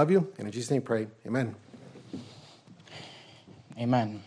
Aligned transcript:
Love 0.00 0.10
you. 0.10 0.32
And 0.38 0.46
in 0.46 0.52
Jesus' 0.52 0.70
name 0.70 0.80
pray. 0.80 1.08
Amen. 1.26 1.54
Amen. 3.78 4.22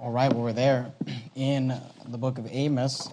All 0.00 0.10
right, 0.10 0.32
well, 0.32 0.42
we're 0.42 0.52
there 0.52 0.92
in 1.36 1.72
the 2.08 2.18
book 2.18 2.38
of 2.38 2.48
Amos, 2.50 3.08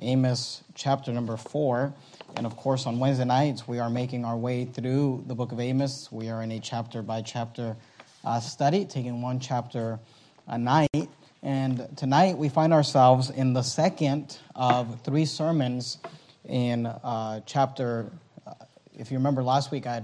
Amos 0.00 0.64
chapter 0.74 1.12
number 1.12 1.36
four. 1.36 1.94
And 2.34 2.46
of 2.46 2.56
course, 2.56 2.84
on 2.84 2.98
Wednesday 2.98 3.26
nights, 3.26 3.68
we 3.68 3.78
are 3.78 3.88
making 3.88 4.24
our 4.24 4.36
way 4.36 4.64
through 4.64 5.22
the 5.28 5.36
book 5.36 5.52
of 5.52 5.60
Amos. 5.60 6.10
We 6.10 6.30
are 6.30 6.42
in 6.42 6.50
a 6.50 6.58
chapter 6.58 7.00
by 7.00 7.22
chapter 7.22 7.76
uh, 8.24 8.40
study, 8.40 8.84
taking 8.84 9.22
one 9.22 9.38
chapter 9.38 10.00
a 10.48 10.58
night. 10.58 11.08
And 11.44 11.96
tonight, 11.96 12.36
we 12.36 12.48
find 12.48 12.72
ourselves 12.72 13.30
in 13.30 13.52
the 13.52 13.62
second 13.62 14.36
of 14.56 15.00
three 15.02 15.26
sermons 15.26 15.98
in 16.44 16.86
uh, 16.86 17.38
chapter. 17.46 18.10
Uh, 18.44 18.54
if 18.98 19.12
you 19.12 19.18
remember 19.18 19.44
last 19.44 19.70
week, 19.70 19.86
I 19.86 20.02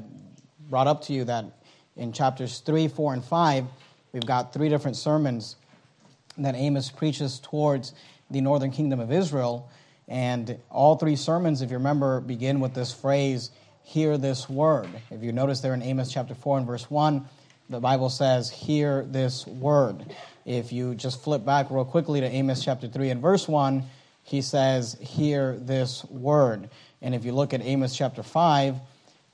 brought 0.68 0.86
up 0.86 1.02
to 1.04 1.12
you 1.12 1.24
that 1.24 1.44
in 1.96 2.12
chapters 2.12 2.60
3, 2.60 2.88
4, 2.88 3.14
and 3.14 3.24
5, 3.24 3.66
we've 4.12 4.26
got 4.26 4.52
three 4.52 4.68
different 4.68 4.96
sermons 4.96 5.56
that 6.38 6.54
Amos 6.54 6.90
preaches 6.90 7.38
towards 7.40 7.92
the 8.30 8.40
northern 8.40 8.70
kingdom 8.70 9.00
of 9.00 9.12
Israel. 9.12 9.70
And 10.08 10.58
all 10.70 10.96
three 10.96 11.16
sermons, 11.16 11.62
if 11.62 11.70
you 11.70 11.76
remember, 11.76 12.20
begin 12.20 12.60
with 12.60 12.74
this 12.74 12.92
phrase, 12.92 13.50
hear 13.82 14.16
this 14.18 14.48
word. 14.48 14.88
If 15.10 15.22
you 15.22 15.32
notice 15.32 15.60
there 15.60 15.74
in 15.74 15.82
Amos 15.82 16.12
chapter 16.12 16.34
4 16.34 16.58
and 16.58 16.66
verse 16.66 16.90
1, 16.90 17.26
the 17.68 17.80
Bible 17.80 18.10
says, 18.10 18.50
hear 18.50 19.04
this 19.04 19.46
word. 19.46 20.04
If 20.44 20.72
you 20.72 20.94
just 20.94 21.22
flip 21.22 21.44
back 21.44 21.70
real 21.70 21.84
quickly 21.84 22.20
to 22.20 22.26
Amos 22.26 22.64
chapter 22.64 22.88
3 22.88 23.10
and 23.10 23.22
verse 23.22 23.46
1, 23.46 23.84
he 24.24 24.42
says, 24.42 24.96
hear 25.00 25.56
this 25.56 26.04
word. 26.06 26.70
And 27.00 27.14
if 27.14 27.24
you 27.24 27.32
look 27.32 27.54
at 27.54 27.62
Amos 27.62 27.96
chapter 27.96 28.22
5, 28.22 28.76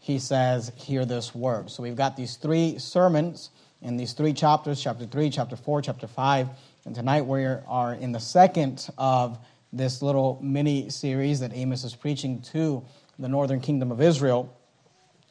he 0.09 0.19
says, 0.19 0.73
Hear 0.75 1.05
this 1.05 1.35
word. 1.35 1.71
So 1.71 1.83
we've 1.83 1.95
got 1.95 2.17
these 2.17 2.37
three 2.37 2.79
sermons 2.79 3.51
in 3.83 3.99
these 3.99 4.15
three 4.15 4.33
chapters 4.33 4.83
chapter 4.83 5.05
3, 5.05 5.29
chapter 5.29 5.55
4, 5.55 5.83
chapter 5.83 6.07
5. 6.07 6.49
And 6.87 6.95
tonight 6.95 7.27
we 7.27 7.45
are 7.45 7.93
in 7.93 8.13
the 8.13 8.19
second 8.19 8.89
of 8.97 9.39
this 9.71 10.01
little 10.01 10.41
mini 10.43 10.89
series 10.89 11.41
that 11.41 11.53
Amos 11.53 11.85
is 11.85 11.95
preaching 11.95 12.41
to 12.53 12.83
the 13.19 13.29
northern 13.29 13.61
kingdom 13.61 13.93
of 13.93 14.01
Israel. 14.01 14.57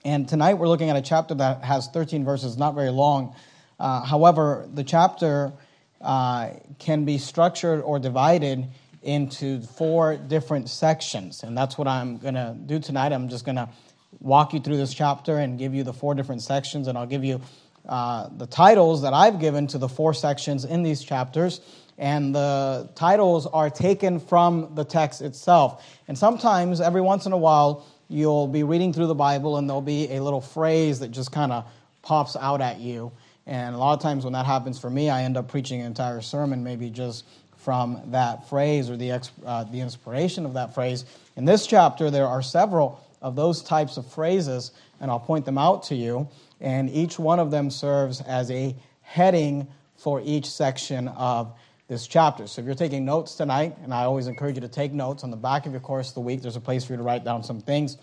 And 0.05 0.29
tonight 0.29 0.53
we're 0.53 0.67
looking 0.67 0.91
at 0.91 0.95
a 0.95 1.01
chapter 1.01 1.33
that 1.33 1.63
has 1.63 1.87
13 1.87 2.23
verses, 2.23 2.55
not 2.55 2.75
very 2.75 2.91
long. 2.91 3.35
Uh, 3.79 4.03
however, 4.03 4.69
the 4.71 4.83
chapter 4.83 5.53
uh, 6.01 6.51
can 6.77 7.03
be 7.03 7.17
structured 7.17 7.81
or 7.81 7.97
divided 7.97 8.67
into 9.01 9.59
four 9.61 10.17
different 10.17 10.69
sections. 10.69 11.41
And 11.41 11.57
that's 11.57 11.79
what 11.79 11.87
I'm 11.87 12.17
going 12.17 12.35
to 12.35 12.55
do 12.63 12.77
tonight. 12.77 13.11
I'm 13.11 13.27
just 13.27 13.43
going 13.43 13.55
to 13.55 13.69
walk 14.19 14.53
you 14.53 14.59
through 14.59 14.77
this 14.77 14.93
chapter 14.93 15.37
and 15.37 15.57
give 15.57 15.73
you 15.73 15.83
the 15.83 15.93
four 15.93 16.15
different 16.15 16.41
sections, 16.41 16.87
and 16.87 16.97
I'll 16.97 17.05
give 17.05 17.23
you 17.23 17.41
uh, 17.87 18.29
the 18.35 18.47
titles 18.47 19.01
that 19.03 19.13
I've 19.13 19.39
given 19.39 19.67
to 19.67 19.77
the 19.77 19.87
four 19.87 20.13
sections 20.13 20.65
in 20.65 20.83
these 20.83 21.03
chapters. 21.03 21.61
And 21.97 22.35
the 22.35 22.89
titles 22.95 23.47
are 23.47 23.69
taken 23.69 24.19
from 24.19 24.75
the 24.75 24.83
text 24.83 25.21
itself. 25.21 25.83
And 26.07 26.17
sometimes, 26.17 26.79
every 26.79 27.01
once 27.01 27.25
in 27.25 27.31
a 27.31 27.37
while, 27.37 27.87
you'll 28.07 28.47
be 28.47 28.63
reading 28.63 28.93
through 28.93 29.07
the 29.07 29.15
Bible 29.15 29.57
and 29.57 29.67
there'll 29.67 29.81
be 29.81 30.13
a 30.13 30.21
little 30.21 30.41
phrase 30.41 30.99
that 30.99 31.09
just 31.09 31.31
kind 31.31 31.51
of 31.51 31.65
pops 32.03 32.35
out 32.35 32.61
at 32.61 32.79
you. 32.79 33.11
And 33.47 33.73
a 33.73 33.77
lot 33.77 33.93
of 33.93 34.01
times, 34.01 34.25
when 34.25 34.33
that 34.33 34.45
happens 34.45 34.77
for 34.77 34.89
me, 34.89 35.09
I 35.09 35.23
end 35.23 35.37
up 35.37 35.47
preaching 35.47 35.79
an 35.79 35.87
entire 35.87 36.21
sermon, 36.21 36.63
maybe 36.63 36.89
just 36.89 37.25
from 37.55 38.01
that 38.11 38.47
phrase 38.47 38.89
or 38.89 38.97
the, 38.97 39.11
uh, 39.45 39.63
the 39.65 39.79
inspiration 39.79 40.45
of 40.45 40.53
that 40.53 40.73
phrase. 40.73 41.05
In 41.35 41.45
this 41.45 41.65
chapter, 41.65 42.11
there 42.11 42.27
are 42.27 42.41
several 42.41 43.01
of 43.27 43.35
those 43.35 43.61
types 43.61 43.97
of 43.97 44.05
phrases, 44.05 44.71
and 45.01 45.11
I'll 45.11 45.19
point 45.19 45.45
them 45.45 45.57
out 45.57 45.83
to 45.83 45.95
you. 45.95 46.29
And 46.61 46.89
each 46.89 47.19
one 47.19 47.39
of 47.39 47.51
them 47.51 47.69
serves 47.69 48.21
as 48.21 48.49
a 48.49 48.75
heading 49.01 49.67
for 49.97 50.21
each 50.23 50.49
section 50.49 51.09
of 51.09 51.53
this 51.87 52.07
chapter. 52.07 52.47
So 52.47 52.61
if 52.61 52.65
you're 52.65 52.75
taking 52.75 53.05
notes 53.05 53.35
tonight, 53.35 53.75
and 53.83 53.93
I 53.93 54.03
always 54.03 54.27
encourage 54.27 54.55
you 54.55 54.61
to 54.61 54.67
take 54.67 54.93
notes 54.93 55.23
on 55.23 55.31
the 55.31 55.37
back 55.37 55.65
of 55.65 55.71
your 55.71 55.81
course 55.81 56.09
of 56.09 56.15
the 56.15 56.21
week, 56.21 56.41
there's 56.41 56.55
a 56.55 56.61
place 56.61 56.85
for 56.85 56.93
you 56.93 56.97
to 56.97 57.03
write 57.03 57.23
down 57.23 57.43
some 57.43 57.61
things. 57.61 57.97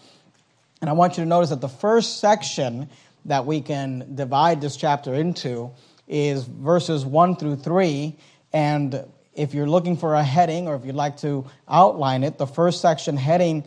And 0.80 0.90
I 0.90 0.92
want 0.92 1.16
you 1.16 1.24
to 1.24 1.28
notice 1.28 1.50
that 1.50 1.60
the 1.60 1.68
first 1.68 2.20
section 2.20 2.88
that 3.24 3.46
we 3.46 3.62
can 3.62 4.14
divide 4.14 4.60
this 4.60 4.76
chapter 4.76 5.14
into 5.14 5.70
is 6.06 6.44
verses 6.44 7.04
1 7.04 7.36
through 7.36 7.56
3. 7.56 8.14
And 8.52 9.04
if 9.34 9.54
you're 9.54 9.66
looking 9.66 9.96
for 9.96 10.14
a 10.14 10.22
heading 10.22 10.68
or 10.68 10.76
if 10.76 10.84
you'd 10.84 10.94
like 10.94 11.16
to 11.18 11.46
outline 11.68 12.22
it, 12.22 12.38
the 12.38 12.46
first 12.46 12.80
section 12.80 13.16
heading 13.16 13.64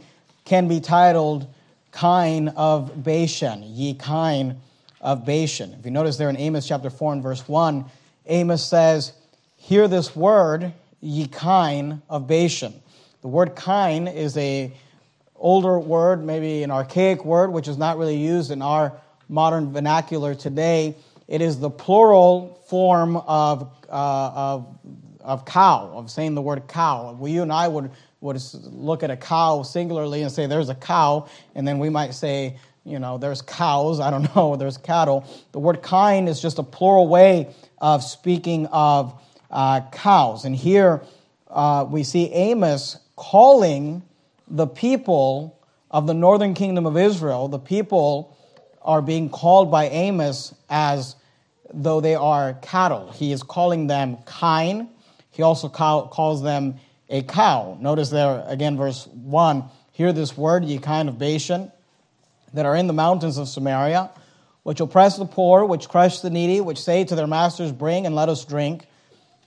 can 0.47 0.69
be 0.69 0.79
titled 0.79 1.45
Kine 1.91 2.47
of 2.49 3.03
Bashan, 3.03 3.63
ye 3.63 3.93
kine 3.93 4.55
of 5.01 5.25
Bashan. 5.25 5.73
If 5.77 5.83
you 5.83 5.91
notice 5.91 6.15
there 6.15 6.29
in 6.29 6.37
Amos 6.37 6.65
chapter 6.65 6.89
4 6.89 7.13
and 7.13 7.23
verse 7.23 7.45
1, 7.49 7.83
Amos 8.27 8.63
says, 8.63 9.11
Hear 9.57 9.89
this 9.89 10.15
word, 10.15 10.71
ye 11.01 11.27
kine 11.27 12.01
of 12.09 12.27
Bashan. 12.27 12.73
The 13.21 13.27
word 13.27 13.57
kine 13.57 14.07
is 14.07 14.37
a 14.37 14.71
older 15.35 15.77
word, 15.79 16.23
maybe 16.23 16.63
an 16.63 16.71
archaic 16.71 17.25
word, 17.25 17.51
which 17.51 17.67
is 17.67 17.77
not 17.77 17.97
really 17.97 18.17
used 18.17 18.49
in 18.49 18.61
our 18.61 18.93
modern 19.27 19.73
vernacular 19.73 20.33
today. 20.33 20.95
It 21.27 21.41
is 21.41 21.59
the 21.59 21.69
plural 21.69 22.63
form 22.69 23.17
of, 23.17 23.69
uh, 23.89 24.31
of, 24.33 24.79
of 25.19 25.43
cow, 25.43 25.91
of 25.93 26.09
saying 26.09 26.35
the 26.35 26.41
word 26.41 26.69
cow. 26.69 27.17
We, 27.19 27.31
you 27.31 27.41
and 27.41 27.51
I 27.51 27.67
would 27.67 27.91
would 28.27 28.41
look 28.65 29.03
at 29.03 29.09
a 29.09 29.17
cow 29.17 29.63
singularly 29.63 30.21
and 30.21 30.31
say, 30.31 30.45
there's 30.45 30.69
a 30.69 30.75
cow, 30.75 31.27
and 31.55 31.67
then 31.67 31.79
we 31.79 31.89
might 31.89 32.13
say, 32.13 32.57
you 32.83 32.99
know, 32.99 33.17
there's 33.17 33.41
cows, 33.41 33.99
I 33.99 34.09
don't 34.11 34.33
know, 34.35 34.55
there's 34.55 34.77
cattle. 34.77 35.25
The 35.51 35.59
word 35.59 35.81
kine 35.81 36.27
is 36.27 36.41
just 36.41 36.59
a 36.59 36.63
plural 36.63 37.07
way 37.07 37.53
of 37.79 38.03
speaking 38.03 38.67
of 38.67 39.19
uh, 39.51 39.81
cows. 39.91 40.45
And 40.45 40.55
here 40.55 41.01
uh, 41.49 41.85
we 41.89 42.03
see 42.03 42.31
Amos 42.31 42.97
calling 43.15 44.03
the 44.47 44.67
people 44.67 45.59
of 45.91 46.07
the 46.07 46.13
northern 46.13 46.53
kingdom 46.53 46.85
of 46.85 46.97
Israel, 46.97 47.47
the 47.47 47.59
people 47.59 48.37
are 48.81 49.01
being 49.01 49.29
called 49.29 49.71
by 49.71 49.87
Amos 49.87 50.53
as 50.69 51.15
though 51.73 51.99
they 51.99 52.15
are 52.15 52.53
cattle. 52.61 53.11
He 53.11 53.31
is 53.31 53.43
calling 53.43 53.87
them 53.87 54.17
kine. 54.25 54.89
He 55.31 55.43
also 55.43 55.69
call, 55.69 56.07
calls 56.07 56.41
them 56.41 56.79
a 57.09 57.23
cow. 57.23 57.77
Notice 57.79 58.09
there 58.09 58.43
again, 58.47 58.77
verse 58.77 59.07
1 59.07 59.63
Hear 59.93 60.13
this 60.13 60.37
word, 60.37 60.63
ye 60.65 60.77
kine 60.77 61.07
of 61.07 61.17
Bashan, 61.17 61.71
that 62.53 62.65
are 62.65 62.75
in 62.75 62.87
the 62.87 62.93
mountains 62.93 63.37
of 63.37 63.47
Samaria, 63.47 64.11
which 64.63 64.79
oppress 64.79 65.17
the 65.17 65.25
poor, 65.25 65.65
which 65.65 65.89
crush 65.89 66.19
the 66.19 66.29
needy, 66.29 66.61
which 66.61 66.79
say 66.79 67.03
to 67.03 67.15
their 67.15 67.27
masters, 67.27 67.71
Bring 67.71 68.05
and 68.05 68.15
let 68.15 68.29
us 68.29 68.45
drink. 68.45 68.85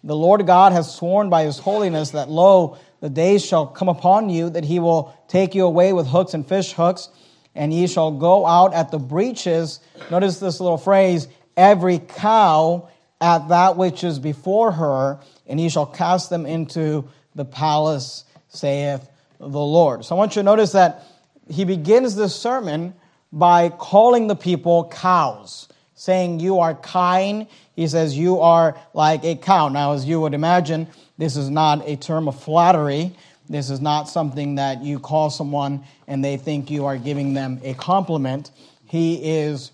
The 0.02 0.16
Lord 0.16 0.46
God 0.46 0.72
has 0.72 0.92
sworn 0.92 1.30
by 1.30 1.44
his 1.44 1.58
holiness 1.58 2.10
that, 2.10 2.30
lo, 2.30 2.78
the 3.00 3.10
days 3.10 3.44
shall 3.44 3.66
come 3.66 3.88
upon 3.88 4.30
you 4.30 4.50
that 4.50 4.64
he 4.64 4.78
will 4.78 5.14
take 5.28 5.54
you 5.54 5.66
away 5.66 5.92
with 5.92 6.06
hooks 6.06 6.34
and 6.34 6.46
fish 6.46 6.72
hooks, 6.72 7.08
and 7.54 7.72
ye 7.72 7.86
shall 7.86 8.10
go 8.10 8.46
out 8.46 8.74
at 8.74 8.90
the 8.90 8.98
breaches. 8.98 9.80
Notice 10.10 10.38
this 10.38 10.60
little 10.60 10.78
phrase 10.78 11.28
every 11.56 11.98
cow 11.98 12.88
at 13.20 13.48
that 13.48 13.76
which 13.76 14.02
is 14.02 14.18
before 14.18 14.72
her, 14.72 15.20
and 15.46 15.60
ye 15.60 15.68
shall 15.68 15.86
cast 15.86 16.30
them 16.30 16.46
into 16.46 17.08
the 17.34 17.44
palace, 17.44 18.24
saith 18.48 19.08
the 19.38 19.46
Lord. 19.46 20.04
So 20.04 20.14
I 20.14 20.18
want 20.18 20.36
you 20.36 20.40
to 20.40 20.44
notice 20.44 20.72
that 20.72 21.04
he 21.48 21.64
begins 21.64 22.14
this 22.14 22.34
sermon 22.34 22.94
by 23.32 23.68
calling 23.68 24.26
the 24.26 24.36
people 24.36 24.84
cows, 24.92 25.68
saying, 25.94 26.40
You 26.40 26.58
are 26.58 26.74
kine. 26.74 27.46
He 27.74 27.88
says, 27.88 28.16
You 28.16 28.40
are 28.40 28.76
like 28.94 29.24
a 29.24 29.36
cow. 29.36 29.68
Now, 29.68 29.92
as 29.92 30.04
you 30.04 30.20
would 30.20 30.34
imagine, 30.34 30.86
this 31.18 31.36
is 31.36 31.50
not 31.50 31.86
a 31.86 31.96
term 31.96 32.28
of 32.28 32.40
flattery. 32.40 33.12
This 33.48 33.68
is 33.68 33.80
not 33.80 34.08
something 34.08 34.54
that 34.56 34.82
you 34.82 35.00
call 35.00 35.28
someone 35.28 35.82
and 36.06 36.24
they 36.24 36.36
think 36.36 36.70
you 36.70 36.86
are 36.86 36.96
giving 36.96 37.34
them 37.34 37.60
a 37.64 37.74
compliment. 37.74 38.52
He 38.86 39.38
is 39.38 39.72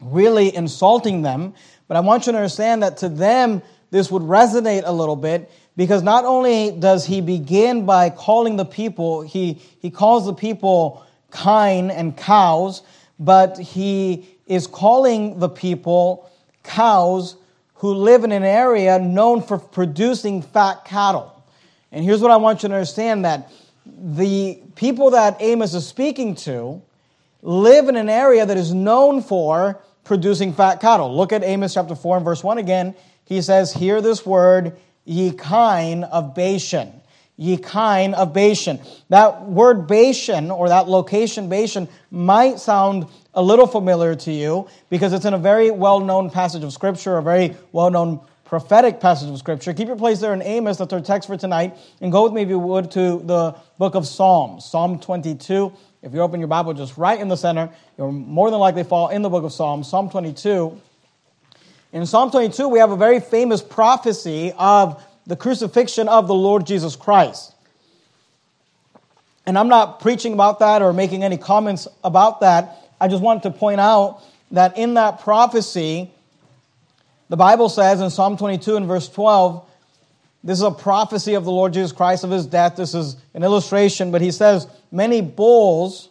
really 0.00 0.54
insulting 0.54 1.22
them. 1.22 1.54
But 1.88 1.96
I 1.96 2.00
want 2.00 2.26
you 2.26 2.32
to 2.32 2.38
understand 2.38 2.82
that 2.84 2.98
to 2.98 3.08
them, 3.08 3.60
this 3.90 4.10
would 4.10 4.22
resonate 4.22 4.82
a 4.86 4.92
little 4.92 5.16
bit 5.16 5.50
because 5.76 6.02
not 6.02 6.24
only 6.24 6.70
does 6.70 7.06
he 7.06 7.20
begin 7.20 7.86
by 7.86 8.10
calling 8.10 8.56
the 8.56 8.64
people, 8.64 9.22
he, 9.22 9.54
he 9.80 9.90
calls 9.90 10.26
the 10.26 10.34
people 10.34 11.04
kine 11.30 11.90
and 11.90 12.16
cows, 12.16 12.82
but 13.18 13.58
he 13.58 14.28
is 14.46 14.66
calling 14.66 15.38
the 15.38 15.48
people 15.48 16.30
cows 16.62 17.36
who 17.76 17.94
live 17.94 18.22
in 18.24 18.32
an 18.32 18.44
area 18.44 18.98
known 18.98 19.42
for 19.42 19.58
producing 19.58 20.42
fat 20.42 20.84
cattle. 20.84 21.42
And 21.90 22.04
here's 22.04 22.20
what 22.20 22.30
I 22.30 22.36
want 22.36 22.62
you 22.62 22.68
to 22.68 22.74
understand 22.74 23.24
that 23.24 23.50
the 23.86 24.60
people 24.76 25.10
that 25.10 25.36
Amos 25.40 25.74
is 25.74 25.86
speaking 25.86 26.34
to 26.36 26.80
live 27.42 27.88
in 27.88 27.96
an 27.96 28.08
area 28.08 28.46
that 28.46 28.56
is 28.56 28.72
known 28.72 29.22
for 29.22 29.80
producing 30.04 30.52
fat 30.52 30.80
cattle. 30.80 31.14
Look 31.16 31.32
at 31.32 31.42
Amos 31.42 31.74
chapter 31.74 31.94
4 31.94 32.16
and 32.18 32.24
verse 32.24 32.44
1 32.44 32.58
again. 32.58 32.94
He 33.24 33.42
says, 33.42 33.72
Hear 33.72 34.00
this 34.00 34.24
word, 34.24 34.76
ye 35.04 35.32
kine 35.32 36.04
of 36.04 36.34
Bashan. 36.34 36.92
ye 37.36 37.56
kine 37.56 38.14
of 38.14 38.32
Bashan. 38.32 38.78
That 39.08 39.48
word 39.48 39.86
Bashan, 39.86 40.50
or 40.50 40.68
that 40.68 40.88
location 40.88 41.48
Bashan, 41.48 41.88
might 42.10 42.60
sound 42.60 43.06
a 43.34 43.42
little 43.42 43.66
familiar 43.66 44.14
to 44.14 44.32
you 44.32 44.68
because 44.90 45.12
it's 45.12 45.24
in 45.24 45.34
a 45.34 45.38
very 45.38 45.70
well 45.70 46.00
known 46.00 46.30
passage 46.30 46.62
of 46.62 46.72
Scripture, 46.72 47.16
a 47.16 47.22
very 47.22 47.56
well 47.72 47.90
known 47.90 48.20
prophetic 48.44 49.00
passage 49.00 49.30
of 49.30 49.38
Scripture. 49.38 49.72
Keep 49.72 49.88
your 49.88 49.96
place 49.96 50.20
there 50.20 50.34
in 50.34 50.42
Amos, 50.42 50.76
that's 50.76 50.92
our 50.92 51.00
text 51.00 51.26
for 51.26 51.38
tonight, 51.38 51.74
and 52.02 52.12
go 52.12 52.24
with 52.24 52.34
me, 52.34 52.42
if 52.42 52.48
you 52.48 52.58
would, 52.58 52.90
to 52.90 53.22
the 53.24 53.56
book 53.78 53.94
of 53.94 54.06
Psalms, 54.06 54.66
Psalm 54.66 55.00
22. 55.00 55.72
If 56.02 56.12
you 56.12 56.20
open 56.20 56.38
your 56.38 56.48
Bible 56.48 56.74
just 56.74 56.98
right 56.98 57.18
in 57.18 57.28
the 57.28 57.36
center, 57.36 57.70
you'll 57.96 58.12
more 58.12 58.50
than 58.50 58.60
likely 58.60 58.84
fall 58.84 59.08
in 59.08 59.22
the 59.22 59.30
book 59.30 59.44
of 59.44 59.52
Psalms, 59.54 59.88
Psalm 59.88 60.10
22. 60.10 60.78
In 61.92 62.06
Psalm 62.06 62.30
22, 62.30 62.68
we 62.68 62.78
have 62.78 62.90
a 62.90 62.96
very 62.96 63.20
famous 63.20 63.60
prophecy 63.60 64.54
of 64.56 65.02
the 65.26 65.36
crucifixion 65.36 66.08
of 66.08 66.26
the 66.26 66.34
Lord 66.34 66.66
Jesus 66.66 66.96
Christ. 66.96 67.52
And 69.44 69.58
I'm 69.58 69.68
not 69.68 70.00
preaching 70.00 70.32
about 70.32 70.60
that 70.60 70.80
or 70.80 70.94
making 70.94 71.22
any 71.22 71.36
comments 71.36 71.86
about 72.02 72.40
that. 72.40 72.78
I 72.98 73.08
just 73.08 73.22
wanted 73.22 73.42
to 73.42 73.50
point 73.50 73.80
out 73.80 74.22
that 74.52 74.78
in 74.78 74.94
that 74.94 75.20
prophecy, 75.20 76.10
the 77.28 77.36
Bible 77.36 77.68
says 77.68 78.00
in 78.00 78.08
Psalm 78.08 78.38
22 78.38 78.76
and 78.76 78.86
verse 78.86 79.08
12, 79.08 79.68
this 80.44 80.58
is 80.58 80.64
a 80.64 80.70
prophecy 80.70 81.34
of 81.34 81.44
the 81.44 81.52
Lord 81.52 81.74
Jesus 81.74 81.92
Christ 81.92 82.24
of 82.24 82.30
his 82.30 82.46
death. 82.46 82.76
This 82.76 82.94
is 82.94 83.16
an 83.34 83.44
illustration, 83.44 84.10
but 84.10 84.20
he 84.20 84.30
says, 84.30 84.66
Many 84.90 85.20
bulls, 85.20 86.08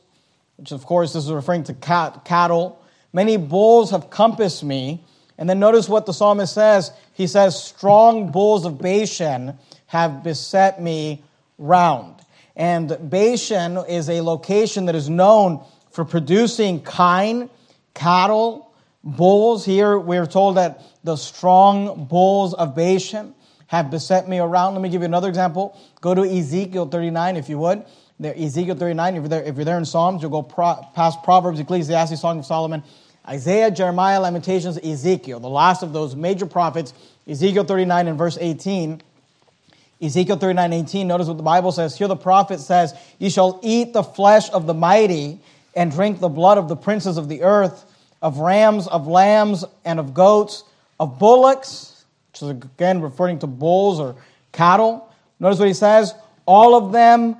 which 0.58 0.72
of 0.72 0.86
course 0.86 1.14
this 1.14 1.26
is 1.26 1.32
referring 1.32 1.64
to 1.66 1.74
cat, 1.74 2.24
cattle, 2.24 2.82
many 3.12 3.36
bulls 3.36 3.92
have 3.92 4.10
compassed 4.10 4.64
me. 4.64 5.04
And 5.42 5.50
then 5.50 5.58
notice 5.58 5.90
what 5.90 6.06
the 6.06 6.14
psalmist 6.14 6.54
says. 6.54 6.92
He 7.14 7.26
says, 7.26 7.60
Strong 7.60 8.32
bulls 8.32 8.64
of 8.64 8.80
Bashan 8.80 9.58
have 9.88 10.24
beset 10.24 10.80
me 10.80 11.24
round. 11.58 12.22
And 12.56 12.96
Bashan 13.10 13.78
is 13.90 14.08
a 14.08 14.22
location 14.22 14.86
that 14.86 14.94
is 14.94 15.10
known 15.10 15.66
for 15.90 16.06
producing 16.06 16.84
kine, 16.84 17.50
cattle, 17.96 18.72
bulls. 19.04 19.66
Here 19.66 19.98
we're 19.98 20.28
told 20.28 20.58
that 20.58 20.84
the 21.04 21.16
strong 21.16 22.06
bulls 22.06 22.54
of 22.54 22.76
Bashan 22.76 23.34
have 23.66 23.90
beset 23.90 24.30
me 24.30 24.38
around. 24.38 24.74
Let 24.74 24.84
me 24.84 24.90
give 24.90 25.02
you 25.02 25.06
another 25.06 25.30
example. 25.30 25.76
Go 26.02 26.14
to 26.14 26.22
Ezekiel 26.22 26.86
39, 26.86 27.36
if 27.36 27.50
you 27.50 27.58
would. 27.58 27.84
There, 28.20 28.36
Ezekiel 28.38 28.76
39, 28.76 29.16
if 29.16 29.22
you're, 29.22 29.28
there, 29.28 29.44
if 29.44 29.56
you're 29.56 29.66
there 29.66 29.80
in 29.80 29.86
Psalms, 29.86 30.22
you'll 30.22 30.30
go 30.30 30.44
pro, 30.44 30.76
past 30.94 31.24
Proverbs, 31.24 31.60
Ecclesiastes, 31.60 32.22
Song 32.22 32.38
of 32.38 32.46
Solomon, 32.46 32.84
Isaiah, 33.28 33.70
Jeremiah, 33.72 34.20
Lamentations, 34.20 34.78
Ezekiel, 34.78 35.40
the 35.40 35.50
last 35.50 35.84
of 35.84 35.94
those 35.94 36.16
major 36.16 36.46
prophets. 36.46 36.94
Ezekiel 37.28 37.64
39 37.64 38.08
and 38.08 38.18
verse 38.18 38.38
18. 38.40 39.02
Ezekiel 40.02 40.38
39, 40.38 40.74
18, 40.74 41.08
notice 41.08 41.28
what 41.28 41.38
the 41.38 41.44
Bible 41.44 41.72
says. 41.72 41.96
Here 41.96 42.08
the 42.08 42.16
prophet 42.16 42.60
says, 42.60 42.96
"You 43.20 43.30
shall 43.30 43.60
eat 43.62 43.94
the 43.94 44.02
flesh 44.02 44.50
of 44.50 44.66
the 44.66 44.74
mighty 44.74 45.40
and 45.76 45.92
drink 45.92 46.20
the 46.20 46.30
blood 46.30 46.58
of 46.58 46.68
the 46.68 46.76
princes 46.76 47.18
of 47.18 47.30
the 47.30 47.44
earth, 47.44 47.86
of 48.22 48.40
rams, 48.40 48.88
of 48.88 49.08
lambs, 49.08 49.64
and 49.86 50.00
of 50.00 50.16
goats, 50.16 50.64
of 51.00 51.20
bullocks, 51.20 52.04
which 52.32 52.42
is 52.42 52.50
again 52.50 53.02
referring 53.02 53.38
to 53.40 53.48
bulls 53.48 54.00
or 54.00 54.16
cattle. 54.52 55.08
Notice 55.40 55.60
what 55.60 55.68
he 55.68 55.74
says, 55.76 56.16
all 56.48 56.76
of 56.76 56.92
them 56.92 57.38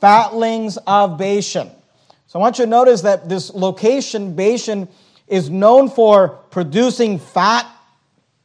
fatlings 0.00 0.78
of 0.86 1.16
Bashan. 1.16 1.70
So 2.26 2.38
I 2.38 2.42
want 2.42 2.58
you 2.58 2.64
to 2.64 2.70
notice 2.70 3.02
that 3.02 3.28
this 3.28 3.54
location, 3.54 4.34
Bashan, 4.34 4.88
is 5.30 5.48
known 5.48 5.88
for 5.88 6.28
producing 6.50 7.18
fat, 7.18 7.66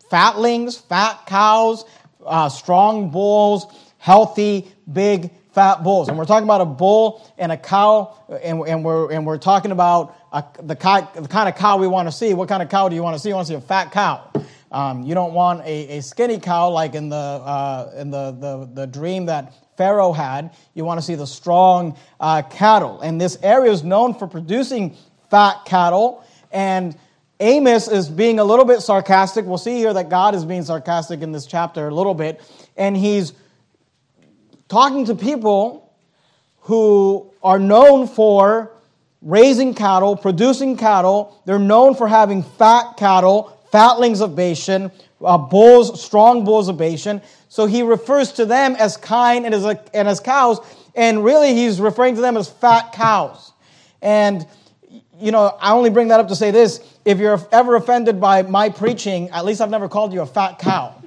fatlings, 0.09 0.77
fat 0.77 1.25
cows, 1.25 1.83
uh, 2.25 2.47
strong 2.47 3.09
bulls, 3.09 3.65
healthy, 3.97 4.71
big, 4.91 5.31
fat 5.53 5.83
bulls. 5.83 6.09
And 6.09 6.17
we're 6.17 6.25
talking 6.25 6.43
about 6.43 6.61
a 6.61 6.65
bull 6.65 7.27
and 7.37 7.51
a 7.51 7.57
cow, 7.57 8.15
and, 8.43 8.61
and, 8.67 8.85
we're, 8.85 9.11
and 9.11 9.25
we're 9.25 9.37
talking 9.37 9.71
about 9.71 10.15
a, 10.31 10.43
the, 10.61 10.75
kind, 10.75 11.07
the 11.15 11.27
kind 11.27 11.49
of 11.49 11.55
cow 11.55 11.77
we 11.77 11.87
want 11.87 12.07
to 12.07 12.11
see. 12.11 12.33
What 12.33 12.49
kind 12.49 12.61
of 12.61 12.69
cow 12.69 12.87
do 12.87 12.95
you 12.95 13.01
want 13.01 13.15
to 13.15 13.19
see? 13.19 13.29
You 13.29 13.35
want 13.35 13.47
to 13.47 13.53
see 13.53 13.57
a 13.57 13.61
fat 13.61 13.91
cow. 13.91 14.31
Um, 14.71 15.03
you 15.03 15.15
don't 15.15 15.33
want 15.33 15.61
a, 15.61 15.97
a 15.97 16.01
skinny 16.01 16.39
cow 16.39 16.69
like 16.69 16.93
in, 16.93 17.09
the, 17.09 17.15
uh, 17.15 17.93
in 17.97 18.11
the, 18.11 18.31
the, 18.31 18.69
the 18.73 18.87
dream 18.87 19.27
that 19.27 19.53
Pharaoh 19.77 20.11
had. 20.11 20.53
You 20.73 20.83
want 20.83 20.99
to 20.99 21.05
see 21.05 21.15
the 21.15 21.27
strong 21.27 21.97
uh, 22.19 22.41
cattle. 22.41 22.99
And 22.99 23.19
this 23.19 23.37
area 23.41 23.71
is 23.71 23.83
known 23.83 24.13
for 24.13 24.27
producing 24.27 24.97
fat 25.31 25.63
cattle. 25.65 26.24
And 26.55 26.97
Amos 27.41 27.89
is 27.89 28.07
being 28.07 28.39
a 28.39 28.43
little 28.45 28.63
bit 28.63 28.79
sarcastic. 28.79 29.45
We'll 29.45 29.57
see 29.57 29.75
here 29.75 29.93
that 29.93 30.09
God 30.09 30.35
is 30.35 30.45
being 30.45 30.63
sarcastic 30.63 31.21
in 31.21 31.33
this 31.33 31.45
chapter 31.45 31.89
a 31.89 31.93
little 31.93 32.13
bit. 32.13 32.41
And 32.77 32.95
he's 32.95 33.33
talking 34.69 35.05
to 35.07 35.15
people 35.15 35.93
who 36.61 37.29
are 37.43 37.59
known 37.59 38.07
for 38.07 38.71
raising 39.21 39.73
cattle, 39.73 40.15
producing 40.15 40.77
cattle. 40.77 41.41
They're 41.45 41.59
known 41.59 41.93
for 41.93 42.07
having 42.07 42.41
fat 42.41 42.95
cattle, 42.95 43.59
fatlings 43.73 44.21
of 44.21 44.37
Bashan, 44.37 44.91
uh, 45.21 45.37
bulls, 45.37 46.01
strong 46.01 46.45
bulls 46.45 46.69
of 46.69 46.77
Bashan. 46.77 47.21
So 47.49 47.65
he 47.65 47.81
refers 47.81 48.31
to 48.33 48.45
them 48.45 48.77
as 48.79 48.95
kine 48.95 49.43
and 49.43 49.53
as, 49.53 49.65
and 49.93 50.07
as 50.07 50.21
cows, 50.21 50.61
and 50.95 51.21
really 51.21 51.53
he's 51.53 51.81
referring 51.81 52.15
to 52.15 52.21
them 52.21 52.37
as 52.37 52.49
fat 52.49 52.93
cows. 52.93 53.51
And, 54.01 54.47
you 55.19 55.31
know, 55.31 55.55
I 55.59 55.73
only 55.73 55.89
bring 55.89 56.09
that 56.09 56.19
up 56.19 56.27
to 56.29 56.35
say 56.35 56.51
this. 56.51 56.81
If 57.05 57.19
you're 57.19 57.39
ever 57.51 57.75
offended 57.75 58.19
by 58.19 58.41
my 58.41 58.69
preaching, 58.69 59.29
at 59.29 59.45
least 59.45 59.61
I've 59.61 59.69
never 59.69 59.87
called 59.87 60.13
you 60.13 60.21
a 60.21 60.25
fat 60.25 60.59
cow 60.59 61.01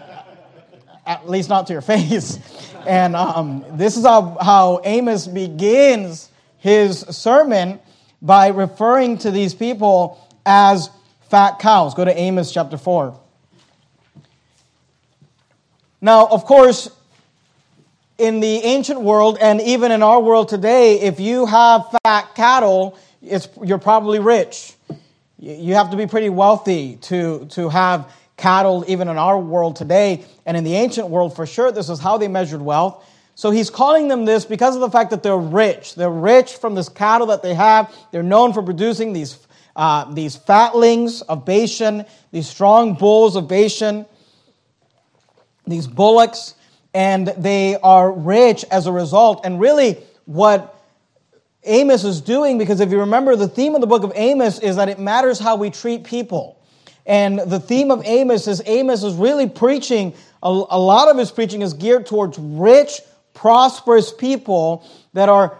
at 1.06 1.28
least 1.28 1.48
not 1.48 1.66
to 1.66 1.72
your 1.72 1.82
face. 1.96 2.38
And 2.86 3.14
um, 3.14 3.64
this 3.72 3.96
is 3.96 4.04
how, 4.04 4.38
how 4.40 4.80
Amos 4.84 5.26
begins 5.26 6.30
his 6.58 7.00
sermon 7.00 7.80
by 8.22 8.48
referring 8.48 9.18
to 9.18 9.30
these 9.30 9.54
people 9.54 10.26
as 10.46 10.90
fat 11.30 11.58
cows. 11.58 11.94
Go 11.94 12.04
to 12.04 12.18
Amos 12.18 12.52
chapter 12.52 12.76
4. 12.76 13.18
Now, 16.00 16.26
of 16.26 16.44
course, 16.44 16.90
in 18.18 18.40
the 18.40 18.58
ancient 18.64 19.00
world 19.00 19.38
and 19.40 19.60
even 19.60 19.92
in 19.92 20.02
our 20.02 20.20
world 20.20 20.48
today, 20.48 21.00
if 21.00 21.20
you 21.20 21.46
have 21.46 21.84
fat 22.04 22.34
cattle, 22.34 22.98
it's, 23.22 23.48
you're 23.62 23.78
probably 23.78 24.18
rich. 24.18 24.74
You 25.38 25.74
have 25.74 25.90
to 25.90 25.96
be 25.96 26.06
pretty 26.06 26.28
wealthy 26.28 26.96
to, 27.02 27.46
to 27.50 27.68
have 27.68 28.12
cattle, 28.36 28.84
even 28.88 29.08
in 29.08 29.16
our 29.16 29.38
world 29.38 29.76
today, 29.76 30.24
and 30.46 30.56
in 30.56 30.64
the 30.64 30.74
ancient 30.74 31.08
world 31.08 31.36
for 31.36 31.46
sure, 31.46 31.70
this 31.70 31.88
is 31.88 31.98
how 31.98 32.18
they 32.18 32.28
measured 32.28 32.62
wealth. 32.62 33.06
So 33.34 33.50
he's 33.50 33.70
calling 33.70 34.08
them 34.08 34.24
this 34.24 34.44
because 34.44 34.74
of 34.74 34.80
the 34.80 34.90
fact 34.90 35.10
that 35.10 35.22
they're 35.22 35.36
rich. 35.36 35.94
They're 35.94 36.10
rich 36.10 36.56
from 36.56 36.74
this 36.74 36.88
cattle 36.88 37.28
that 37.28 37.42
they 37.42 37.54
have. 37.54 37.94
They're 38.10 38.22
known 38.22 38.52
for 38.52 38.62
producing 38.62 39.12
these, 39.12 39.38
uh, 39.76 40.12
these 40.12 40.36
fatlings 40.36 41.22
of 41.22 41.46
Bashan, 41.46 42.04
these 42.32 42.48
strong 42.48 42.94
bulls 42.94 43.36
of 43.36 43.48
Bashan, 43.48 44.04
these 45.66 45.86
bullocks, 45.86 46.54
and 46.92 47.28
they 47.28 47.76
are 47.76 48.10
rich 48.12 48.64
as 48.70 48.86
a 48.86 48.92
result. 48.92 49.42
And 49.44 49.60
really, 49.60 49.98
what 50.26 50.79
Amos 51.64 52.04
is 52.04 52.20
doing, 52.20 52.56
because 52.56 52.80
if 52.80 52.90
you 52.90 53.00
remember, 53.00 53.36
the 53.36 53.48
theme 53.48 53.74
of 53.74 53.80
the 53.80 53.86
book 53.86 54.02
of 54.02 54.12
Amos 54.14 54.58
is 54.60 54.76
that 54.76 54.88
it 54.88 54.98
matters 54.98 55.38
how 55.38 55.56
we 55.56 55.70
treat 55.70 56.04
people. 56.04 56.58
And 57.06 57.38
the 57.38 57.60
theme 57.60 57.90
of 57.90 58.02
Amos 58.04 58.46
is 58.46 58.62
Amos 58.66 59.02
is 59.02 59.14
really 59.14 59.48
preaching, 59.48 60.14
a, 60.42 60.50
lot 60.50 61.08
of 61.08 61.18
his 61.18 61.30
preaching 61.30 61.60
is 61.60 61.74
geared 61.74 62.06
towards 62.06 62.38
rich, 62.38 63.00
prosperous 63.34 64.12
people 64.12 64.86
that 65.12 65.28
are 65.28 65.58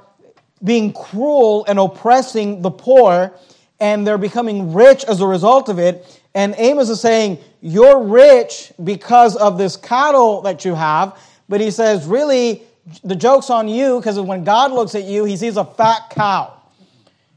being 0.65 0.93
cruel 0.93 1.65
and 1.67 1.79
oppressing 1.79 2.63
the 2.63 2.71
poor, 2.71 3.35
and 3.79 4.07
they're 4.07 4.19
becoming 4.19 4.73
rich 4.73 5.05
as 5.05 5.21
a 5.21 5.27
result 5.27 5.69
of 5.69 5.79
it. 5.79 6.21
And 6.35 6.55
Amos 6.57 6.89
is 6.89 7.01
saying, 7.01 7.39
You're 7.61 8.03
rich 8.03 8.73
because 8.83 9.37
of 9.37 9.59
this 9.59 9.77
cattle 9.77 10.43
that 10.43 10.65
you 10.65 10.75
have. 10.75 11.19
But 11.49 11.61
he 11.61 11.71
says, 11.71 12.07
Really, 12.07 12.63
the 13.05 13.17
joke's 13.17 13.51
on 13.51 13.69
you 13.69 13.99
because 13.99 14.19
when 14.19 14.45
God 14.45 14.73
looks 14.73 14.95
at 14.95 15.05
you, 15.05 15.25
he 15.25 15.37
sees 15.37 15.57
a 15.57 15.65
fat 15.65 16.11
cow. 16.11 16.61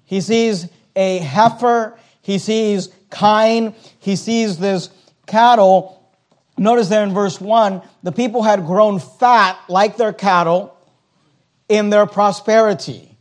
He 0.05 0.21
sees 0.21 0.67
a 0.95 1.19
heifer. 1.19 1.97
He 2.21 2.37
sees 2.37 2.89
kine. 3.09 3.75
He 3.99 4.15
sees 4.15 4.57
this 4.57 4.89
cattle. 5.27 5.99
Notice 6.57 6.87
there 6.87 7.03
in 7.03 7.13
verse 7.13 7.41
1 7.41 7.81
the 8.03 8.11
people 8.11 8.43
had 8.43 8.65
grown 8.65 8.99
fat 8.99 9.59
like 9.67 9.97
their 9.97 10.13
cattle 10.13 10.77
in 11.69 11.89
their 11.89 12.05
prosperity. 12.05 13.17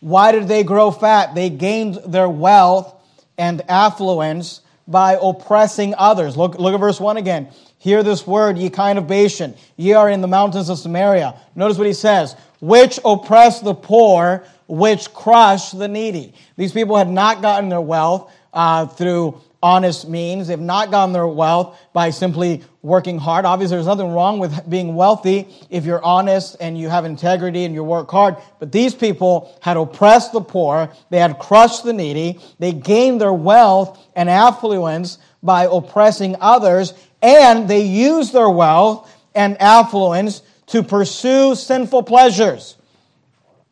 Why 0.00 0.32
did 0.32 0.48
they 0.48 0.64
grow 0.64 0.90
fat? 0.90 1.34
They 1.34 1.50
gained 1.50 1.98
their 2.06 2.28
wealth 2.28 2.94
and 3.38 3.62
affluence 3.70 4.60
by 4.86 5.18
oppressing 5.20 5.94
others. 5.96 6.36
Look, 6.36 6.58
look 6.58 6.74
at 6.74 6.80
verse 6.80 7.00
1 7.00 7.16
again. 7.16 7.48
Hear 7.84 8.02
this 8.02 8.26
word, 8.26 8.56
ye 8.56 8.70
kine 8.70 8.96
of 8.96 9.06
Bashan. 9.06 9.54
Ye 9.76 9.92
are 9.92 10.08
in 10.08 10.22
the 10.22 10.26
mountains 10.26 10.70
of 10.70 10.78
Samaria. 10.78 11.38
Notice 11.54 11.76
what 11.76 11.86
he 11.86 11.92
says, 11.92 12.34
which 12.58 12.98
oppress 13.04 13.60
the 13.60 13.74
poor, 13.74 14.42
which 14.66 15.12
crush 15.12 15.72
the 15.72 15.86
needy. 15.86 16.32
These 16.56 16.72
people 16.72 16.96
had 16.96 17.10
not 17.10 17.42
gotten 17.42 17.68
their 17.68 17.82
wealth 17.82 18.32
uh, 18.54 18.86
through 18.86 19.38
honest 19.62 20.08
means. 20.08 20.48
They've 20.48 20.58
not 20.58 20.90
gotten 20.90 21.12
their 21.12 21.26
wealth 21.26 21.78
by 21.92 22.08
simply 22.08 22.62
working 22.80 23.18
hard. 23.18 23.44
Obviously, 23.44 23.76
there's 23.76 23.86
nothing 23.86 24.14
wrong 24.14 24.38
with 24.38 24.66
being 24.70 24.94
wealthy 24.94 25.48
if 25.68 25.84
you're 25.84 26.02
honest 26.02 26.56
and 26.60 26.78
you 26.78 26.88
have 26.88 27.04
integrity 27.04 27.66
and 27.66 27.74
you 27.74 27.84
work 27.84 28.10
hard. 28.10 28.36
But 28.60 28.72
these 28.72 28.94
people 28.94 29.54
had 29.60 29.76
oppressed 29.76 30.32
the 30.32 30.40
poor, 30.40 30.90
they 31.10 31.18
had 31.18 31.38
crushed 31.38 31.84
the 31.84 31.92
needy, 31.92 32.40
they 32.58 32.72
gained 32.72 33.20
their 33.20 33.34
wealth 33.34 33.98
and 34.16 34.30
affluence 34.30 35.18
by 35.42 35.68
oppressing 35.70 36.36
others, 36.40 36.94
and 37.24 37.66
they 37.66 37.80
use 37.80 38.32
their 38.32 38.50
wealth 38.50 39.10
and 39.34 39.60
affluence 39.60 40.42
to 40.66 40.82
pursue 40.82 41.54
sinful 41.54 42.02
pleasures. 42.02 42.76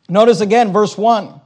Notice 0.09 0.41
again, 0.41 0.73
verse 0.73 0.97
1. 0.97 1.39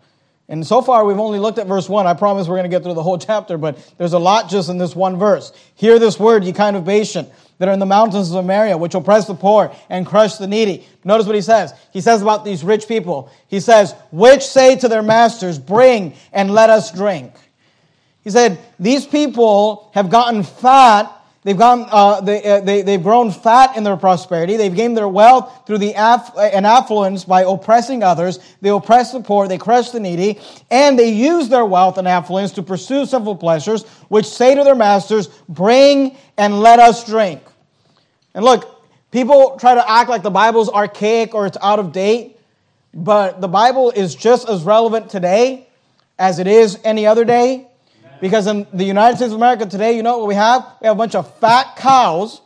And 0.49 0.65
so 0.65 0.81
far, 0.81 1.03
we've 1.03 1.19
only 1.19 1.39
looked 1.39 1.57
at 1.57 1.67
verse 1.67 1.89
1. 1.89 2.07
I 2.07 2.13
promise 2.13 2.47
we're 2.47 2.55
going 2.55 2.63
to 2.63 2.73
get 2.73 2.81
through 2.81 2.93
the 2.93 3.03
whole 3.03 3.17
chapter, 3.17 3.57
but 3.57 3.77
there's 3.97 4.13
a 4.13 4.19
lot 4.19 4.49
just 4.49 4.69
in 4.69 4.77
this 4.77 4.95
one 4.95 5.19
verse. 5.19 5.51
Hear 5.75 5.99
this 5.99 6.17
word, 6.17 6.45
ye 6.45 6.53
kine 6.53 6.75
of 6.75 6.85
Bashan, 6.85 7.27
that 7.57 7.67
are 7.67 7.73
in 7.73 7.79
the 7.79 7.85
mountains 7.85 8.29
of 8.29 8.37
Samaria, 8.37 8.77
which 8.77 8.95
oppress 8.95 9.27
the 9.27 9.35
poor 9.35 9.75
and 9.89 10.05
crush 10.05 10.37
the 10.37 10.47
needy. 10.47 10.87
Notice 11.03 11.25
what 11.25 11.35
he 11.35 11.41
says. 11.41 11.73
He 11.91 11.99
says 11.99 12.21
about 12.21 12.45
these 12.45 12.63
rich 12.63 12.87
people. 12.87 13.29
He 13.49 13.59
says, 13.59 13.93
which 14.11 14.43
say 14.43 14.77
to 14.77 14.87
their 14.87 15.03
masters, 15.03 15.59
bring 15.59 16.13
and 16.31 16.51
let 16.51 16.69
us 16.69 16.93
drink. 16.93 17.33
He 18.23 18.29
said, 18.29 18.59
these 18.79 19.05
people 19.05 19.91
have 19.93 20.09
gotten 20.09 20.43
fat 20.43 21.16
They've, 21.47 21.57
gone, 21.57 21.87
uh, 21.89 22.19
they, 22.19 22.43
uh, 22.43 22.59
they, 22.59 22.81
they've 22.81 23.01
grown 23.01 23.31
fat 23.31 23.77
in 23.77 23.85
their 23.85 23.95
prosperity. 23.95 24.57
They've 24.57 24.75
gained 24.75 24.97
their 24.97 25.07
wealth 25.07 25.65
through 25.65 25.77
the 25.77 25.95
aff- 25.95 26.37
and 26.37 26.67
affluence 26.67 27.23
by 27.23 27.43
oppressing 27.43 28.03
others. 28.03 28.39
They 28.59 28.67
oppress 28.67 29.13
the 29.13 29.21
poor. 29.21 29.47
They 29.47 29.57
crush 29.57 29.91
the 29.91 30.01
needy. 30.01 30.41
And 30.69 30.99
they 30.99 31.07
use 31.07 31.47
their 31.47 31.63
wealth 31.63 31.97
and 31.97 32.05
affluence 32.05 32.51
to 32.55 32.63
pursue 32.63 33.05
sinful 33.05 33.37
pleasures, 33.37 33.85
which 34.09 34.25
say 34.25 34.55
to 34.55 34.63
their 34.65 34.75
masters, 34.75 35.27
Bring 35.47 36.17
and 36.37 36.59
let 36.59 36.79
us 36.79 37.05
drink. 37.05 37.41
And 38.33 38.43
look, 38.43 38.83
people 39.11 39.57
try 39.57 39.73
to 39.73 39.89
act 39.89 40.09
like 40.09 40.23
the 40.23 40.29
Bible's 40.29 40.67
archaic 40.67 41.33
or 41.33 41.45
it's 41.45 41.57
out 41.61 41.79
of 41.79 41.93
date, 41.93 42.37
but 42.93 43.39
the 43.39 43.47
Bible 43.47 43.91
is 43.91 44.15
just 44.15 44.49
as 44.49 44.63
relevant 44.63 45.09
today 45.09 45.69
as 46.19 46.39
it 46.39 46.47
is 46.47 46.77
any 46.83 47.07
other 47.07 47.23
day. 47.23 47.66
Because 48.19 48.47
in 48.47 48.65
the 48.73 48.83
United 48.83 49.17
States 49.17 49.31
of 49.31 49.37
America 49.37 49.65
today, 49.65 49.95
you 49.95 50.03
know 50.03 50.17
what 50.17 50.27
we 50.27 50.35
have? 50.35 50.65
We 50.81 50.87
have 50.87 50.95
a 50.95 50.97
bunch 50.97 51.15
of 51.15 51.37
fat 51.39 51.75
cows, 51.75 52.41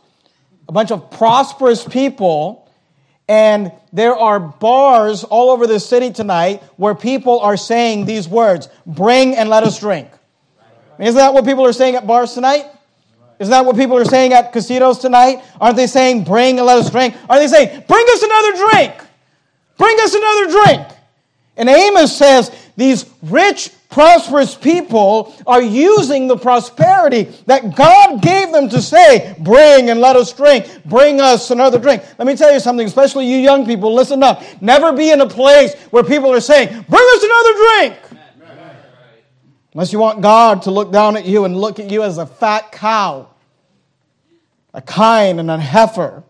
a 0.68 0.72
bunch 0.72 0.90
of 0.90 1.10
prosperous 1.10 1.84
people, 1.84 2.70
and 3.28 3.72
there 3.92 4.14
are 4.14 4.38
bars 4.38 5.24
all 5.24 5.50
over 5.50 5.66
the 5.66 5.80
city 5.80 6.10
tonight 6.10 6.62
where 6.76 6.94
people 6.94 7.40
are 7.40 7.56
saying 7.56 8.04
these 8.04 8.28
words 8.28 8.68
bring 8.86 9.34
and 9.36 9.48
let 9.48 9.62
us 9.62 9.80
drink. 9.80 10.08
Isn't 10.98 11.14
that 11.16 11.32
what 11.32 11.44
people 11.44 11.64
are 11.64 11.72
saying 11.72 11.94
at 11.94 12.06
bars 12.06 12.34
tonight? 12.34 12.66
Isn't 13.38 13.50
that 13.50 13.64
what 13.64 13.76
people 13.76 13.96
are 13.96 14.04
saying 14.04 14.32
at 14.34 14.52
casinos 14.52 14.98
tonight? 14.98 15.42
Aren't 15.60 15.76
they 15.76 15.86
saying 15.86 16.24
bring 16.24 16.58
and 16.58 16.66
let 16.66 16.78
us 16.78 16.90
drink? 16.90 17.16
Are 17.28 17.38
they 17.38 17.48
saying 17.48 17.84
bring 17.88 18.06
us 18.10 18.22
another 18.22 18.70
drink? 18.70 18.94
Bring 19.78 19.96
us 20.00 20.14
another 20.14 20.50
drink. 20.50 20.88
And 21.56 21.68
Amos 21.68 22.16
says 22.16 22.50
these 22.76 23.04
rich 23.22 23.70
prosperous 23.92 24.54
people 24.54 25.34
are 25.46 25.62
using 25.62 26.26
the 26.26 26.36
prosperity 26.36 27.24
that 27.46 27.76
God 27.76 28.22
gave 28.22 28.50
them 28.50 28.68
to 28.70 28.82
say, 28.82 29.36
bring 29.38 29.90
and 29.90 30.00
let 30.00 30.16
us 30.16 30.32
drink, 30.32 30.66
bring 30.86 31.20
us 31.20 31.50
another 31.50 31.78
drink. 31.78 32.02
Let 32.18 32.26
me 32.26 32.34
tell 32.34 32.52
you 32.52 32.58
something, 32.58 32.86
especially 32.86 33.30
you 33.30 33.36
young 33.36 33.66
people, 33.66 33.94
listen 33.94 34.22
up. 34.22 34.42
Never 34.60 34.92
be 34.92 35.10
in 35.10 35.20
a 35.20 35.28
place 35.28 35.74
where 35.90 36.02
people 36.02 36.32
are 36.32 36.40
saying, 36.40 36.68
bring 36.68 37.06
us 37.14 37.22
another 37.22 37.54
drink. 37.58 38.20
Unless 39.74 39.92
you 39.92 39.98
want 39.98 40.20
God 40.20 40.62
to 40.62 40.70
look 40.70 40.90
down 40.90 41.16
at 41.16 41.24
you 41.24 41.44
and 41.44 41.56
look 41.56 41.78
at 41.78 41.90
you 41.90 42.02
as 42.02 42.18
a 42.18 42.26
fat 42.26 42.72
cow, 42.72 43.28
a 44.74 44.82
kine 44.82 45.38
and 45.38 45.50
a 45.50 45.58
heifer. 45.58 46.24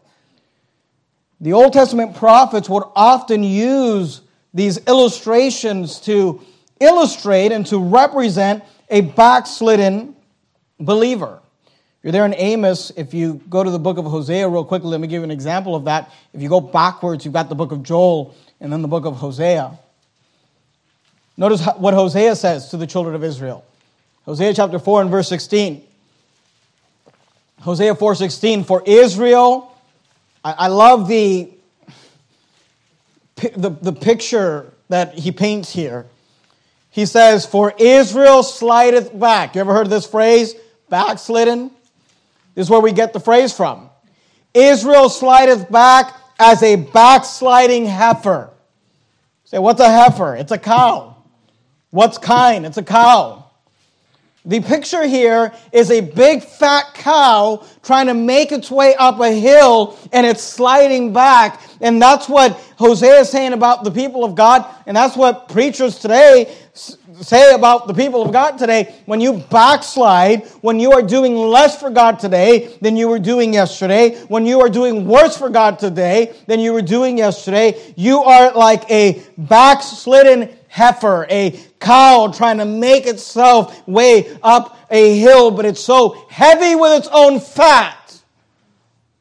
The 1.40 1.52
Old 1.52 1.72
Testament 1.72 2.16
prophets 2.16 2.68
would 2.68 2.84
often 2.94 3.42
use 3.44 4.20
these 4.54 4.78
illustrations 4.86 6.00
to 6.00 6.40
illustrate 6.82 7.52
and 7.52 7.66
to 7.66 7.78
represent 7.78 8.64
a 8.90 9.00
backslidden 9.00 10.14
believer. 10.78 11.40
You're 12.02 12.12
there 12.12 12.26
in 12.26 12.34
Amos. 12.34 12.90
If 12.96 13.14
you 13.14 13.40
go 13.48 13.62
to 13.62 13.70
the 13.70 13.78
book 13.78 13.98
of 13.98 14.04
Hosea 14.04 14.48
real 14.48 14.64
quickly, 14.64 14.90
let 14.90 15.00
me 15.00 15.06
give 15.06 15.20
you 15.20 15.24
an 15.24 15.30
example 15.30 15.76
of 15.76 15.84
that. 15.84 16.12
If 16.32 16.42
you 16.42 16.48
go 16.48 16.60
backwards, 16.60 17.24
you've 17.24 17.34
got 17.34 17.48
the 17.48 17.54
book 17.54 17.70
of 17.70 17.82
Joel 17.82 18.34
and 18.60 18.72
then 18.72 18.82
the 18.82 18.88
book 18.88 19.04
of 19.04 19.16
Hosea. 19.16 19.78
Notice 21.36 21.64
what 21.76 21.94
Hosea 21.94 22.34
says 22.36 22.68
to 22.70 22.76
the 22.76 22.86
children 22.86 23.14
of 23.14 23.22
Israel. 23.22 23.64
Hosea 24.24 24.52
chapter 24.54 24.78
4 24.78 25.02
and 25.02 25.10
verse 25.10 25.28
16. 25.28 25.82
Hosea 27.62 27.94
4:16 27.94 28.66
for 28.66 28.82
Israel 28.84 29.72
I, 30.44 30.66
love 30.66 31.06
the, 31.06 31.48
the 33.36 33.70
the 33.70 33.92
picture 33.92 34.72
that 34.88 35.14
he 35.14 35.30
paints 35.30 35.72
here 35.72 36.06
he 36.92 37.06
says, 37.06 37.44
For 37.46 37.74
Israel 37.78 38.42
slideth 38.42 39.18
back. 39.18 39.54
You 39.54 39.62
ever 39.62 39.72
heard 39.72 39.86
of 39.86 39.90
this 39.90 40.06
phrase? 40.06 40.54
Backslidden? 40.90 41.70
This 42.54 42.66
is 42.66 42.70
where 42.70 42.80
we 42.80 42.92
get 42.92 43.14
the 43.14 43.20
phrase 43.20 43.52
from. 43.52 43.88
Israel 44.52 45.08
slideth 45.08 45.70
back 45.70 46.14
as 46.38 46.62
a 46.62 46.76
backsliding 46.76 47.86
heifer. 47.86 48.50
Say, 49.44 49.58
what's 49.58 49.80
a 49.80 49.88
heifer? 49.88 50.36
It's 50.36 50.52
a 50.52 50.58
cow. 50.58 51.16
What's 51.90 52.18
kine? 52.18 52.66
It's 52.66 52.76
a 52.76 52.82
cow. 52.82 53.42
The 54.44 54.60
picture 54.60 55.06
here 55.06 55.52
is 55.70 55.90
a 55.90 56.00
big 56.00 56.42
fat 56.42 56.94
cow 56.94 57.64
trying 57.82 58.08
to 58.08 58.14
make 58.14 58.50
its 58.50 58.70
way 58.70 58.94
up 58.96 59.20
a 59.20 59.30
hill 59.30 59.96
and 60.12 60.26
it's 60.26 60.42
sliding 60.42 61.12
back. 61.12 61.60
And 61.80 62.02
that's 62.02 62.28
what 62.28 62.52
Hosea 62.76 63.20
is 63.20 63.30
saying 63.30 63.52
about 63.52 63.84
the 63.84 63.92
people 63.92 64.24
of 64.24 64.34
God. 64.34 64.66
And 64.84 64.96
that's 64.96 65.16
what 65.16 65.48
preachers 65.48 65.98
today 66.00 66.52
say 66.74 67.54
about 67.54 67.86
the 67.86 67.94
people 67.94 68.22
of 68.22 68.32
God 68.32 68.56
today. 68.56 68.94
When 69.04 69.20
you 69.20 69.34
backslide, 69.50 70.46
when 70.62 70.80
you 70.80 70.92
are 70.92 71.02
doing 71.02 71.36
less 71.36 71.78
for 71.78 71.90
God 71.90 72.18
today 72.18 72.76
than 72.80 72.96
you 72.96 73.08
were 73.08 73.18
doing 73.18 73.52
yesterday, 73.52 74.18
when 74.24 74.46
you 74.46 74.60
are 74.60 74.70
doing 74.70 75.06
worse 75.06 75.36
for 75.36 75.50
God 75.50 75.78
today 75.78 76.34
than 76.46 76.60
you 76.60 76.72
were 76.72 76.82
doing 76.82 77.18
yesterday, 77.18 77.92
you 77.96 78.22
are 78.22 78.52
like 78.52 78.90
a 78.90 79.22
backslidden 79.36 80.48
heifer, 80.68 81.26
a 81.28 81.60
cow 81.78 82.32
trying 82.34 82.56
to 82.56 82.64
make 82.64 83.06
itself 83.06 83.86
way 83.86 84.34
up 84.42 84.78
a 84.90 85.18
hill, 85.18 85.50
but 85.50 85.66
it's 85.66 85.82
so 85.82 86.26
heavy 86.30 86.74
with 86.74 86.98
its 86.98 87.08
own 87.12 87.38
fat 87.38 88.22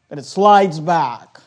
that 0.07 0.17
it 0.17 0.23
slides 0.23 0.79
back. 0.79 1.41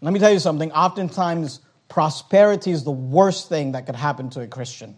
Let 0.00 0.12
me 0.12 0.20
tell 0.20 0.32
you 0.32 0.38
something. 0.38 0.72
Oftentimes, 0.72 1.60
prosperity 1.96 2.72
is 2.72 2.84
the 2.84 2.90
worst 2.90 3.48
thing 3.48 3.72
that 3.72 3.86
could 3.86 3.96
happen 3.96 4.28
to 4.28 4.42
a 4.42 4.46
Christian. 4.46 4.94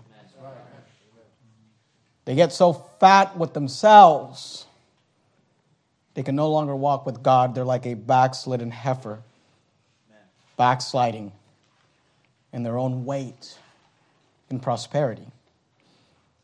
They 2.25 2.35
get 2.35 2.53
so 2.53 2.73
fat 2.99 3.39
with 3.39 3.55
themselves, 3.55 4.67
they 6.15 6.25
can 6.25 6.35
no 6.35 6.51
longer 6.51 6.75
walk 6.75 7.07
with 7.07 7.23
God. 7.23 7.55
They're 7.55 7.65
like 7.65 7.87
a 7.87 7.95
backslidden 7.95 8.73
heifer, 8.73 9.21
backsliding 10.57 11.31
in 12.53 12.65
their 12.65 12.77
own 12.77 13.05
weight 13.05 13.57
in 14.51 14.59
prosperity. 14.59 15.29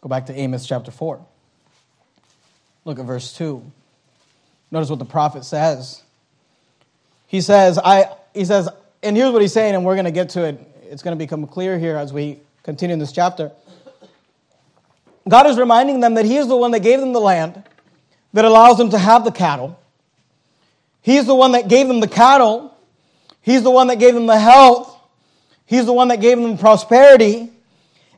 Go 0.03 0.09
back 0.09 0.27
to 0.27 0.39
Amos 0.39 0.69
chapter 0.69 0.93
4. 0.93 1.19
Look 2.85 3.01
at 3.01 3.05
verse 3.07 3.37
2. 3.37 3.61
Notice 4.71 4.89
what 4.89 5.01
the 5.01 5.05
prophet 5.05 5.45
says. 5.45 6.05
He 7.27 7.41
says, 7.41 7.77
I, 7.77 8.13
he 8.33 8.45
says, 8.45 8.69
and 9.05 9.17
here's 9.17 9.33
what 9.33 9.43
he's 9.43 9.53
saying, 9.53 9.75
and 9.75 9.85
we're 9.85 9.95
going 9.95 10.07
to 10.07 10.11
get 10.11 10.31
to 10.31 10.45
it. 10.45 10.59
It's 10.83 11.03
going 11.03 11.17
to 11.17 11.23
become 11.23 11.47
clear 11.47 11.79
here 11.79 11.97
as 11.97 12.13
we 12.13 12.41
continue 12.63 12.95
in 12.95 12.99
this 12.99 13.13
chapter. 13.13 13.53
God 15.29 15.47
is 15.47 15.59
reminding 15.59 16.01
them 16.01 16.15
that 16.15 16.25
He 16.25 16.37
is 16.37 16.49
the 16.49 16.57
one 16.57 16.71
that 16.73 16.81
gave 16.81 17.01
them 17.01 17.13
the 17.13 17.21
land, 17.21 17.63
that 18.33 18.45
allows 18.45 18.79
them 18.79 18.91
to 18.91 18.99
have 18.99 19.25
the 19.25 19.31
cattle. 19.31 19.79
He's 21.03 21.27
the 21.27 21.35
one 21.35 21.53
that 21.53 21.69
gave 21.69 21.87
them 21.87 22.01
the 22.01 22.09
cattle. 22.09 22.77
He's 23.43 23.63
the 23.63 23.71
one 23.71 23.89
that 23.89 23.99
gave 23.99 24.15
them 24.15 24.27
the 24.27 24.39
health. 24.39 24.91
He's 25.67 25.85
the 25.87 25.93
one 25.93 26.09
that 26.09 26.21
gave 26.21 26.39
them 26.39 26.57
prosperity. 26.57 27.51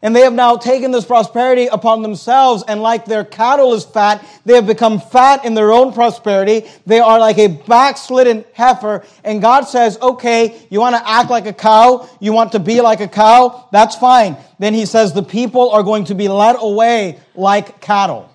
And 0.07 0.15
they 0.15 0.21
have 0.21 0.35
now 0.35 0.57
taken 0.57 0.93
this 0.93 1.05
prosperity 1.05 1.67
upon 1.67 2.03
themselves, 2.03 2.63
and 2.69 2.81
like 2.81 3.07
their 3.07 3.25
cattle 3.25 3.75
is 3.75 3.85
fat, 3.85 4.25
they 4.45 4.55
have 4.55 4.65
become 4.65 5.01
fat 5.01 5.45
in 5.45 5.55
their 5.55 5.73
own 5.73 5.93
prosperity. 5.93 6.65
They 6.87 7.01
are 7.01 7.19
like 7.19 7.39
a 7.39 7.49
backslidden 7.49 8.45
heifer. 8.53 9.05
And 9.25 9.43
God 9.43 9.63
says, 9.63 9.99
okay, 10.01 10.65
you 10.71 10.79
want 10.79 10.95
to 10.95 11.11
act 11.11 11.29
like 11.29 11.47
a 11.47 11.53
cow? 11.53 12.09
You 12.21 12.33
want 12.33 12.53
to 12.53 12.61
be 12.61 12.81
like 12.81 13.01
a 13.01 13.09
cow? 13.09 13.69
That's 13.73 13.97
fine. 13.97 14.37
Then 14.61 14.75
He 14.75 14.87
says, 14.87 15.13
the 15.13 15.25
people 15.25 15.71
are 15.71 15.83
going 15.83 16.05
to 16.05 16.15
be 16.15 16.29
led 16.29 16.55
away 16.57 17.19
like 17.35 17.81
cattle. 17.81 18.33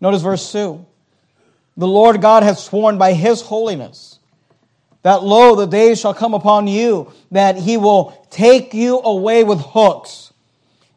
Notice 0.00 0.22
verse 0.22 0.50
2. 0.50 0.84
The 1.76 1.86
Lord 1.86 2.20
God 2.20 2.42
has 2.42 2.60
sworn 2.60 2.98
by 2.98 3.12
His 3.12 3.42
holiness 3.42 4.18
that 5.04 5.22
lo, 5.22 5.54
the 5.54 5.66
days 5.66 6.00
shall 6.00 6.14
come 6.14 6.34
upon 6.34 6.66
you 6.66 7.12
that 7.30 7.56
he 7.56 7.76
will 7.76 8.26
take 8.30 8.74
you 8.74 8.98
away 9.00 9.44
with 9.44 9.60
hooks 9.60 10.23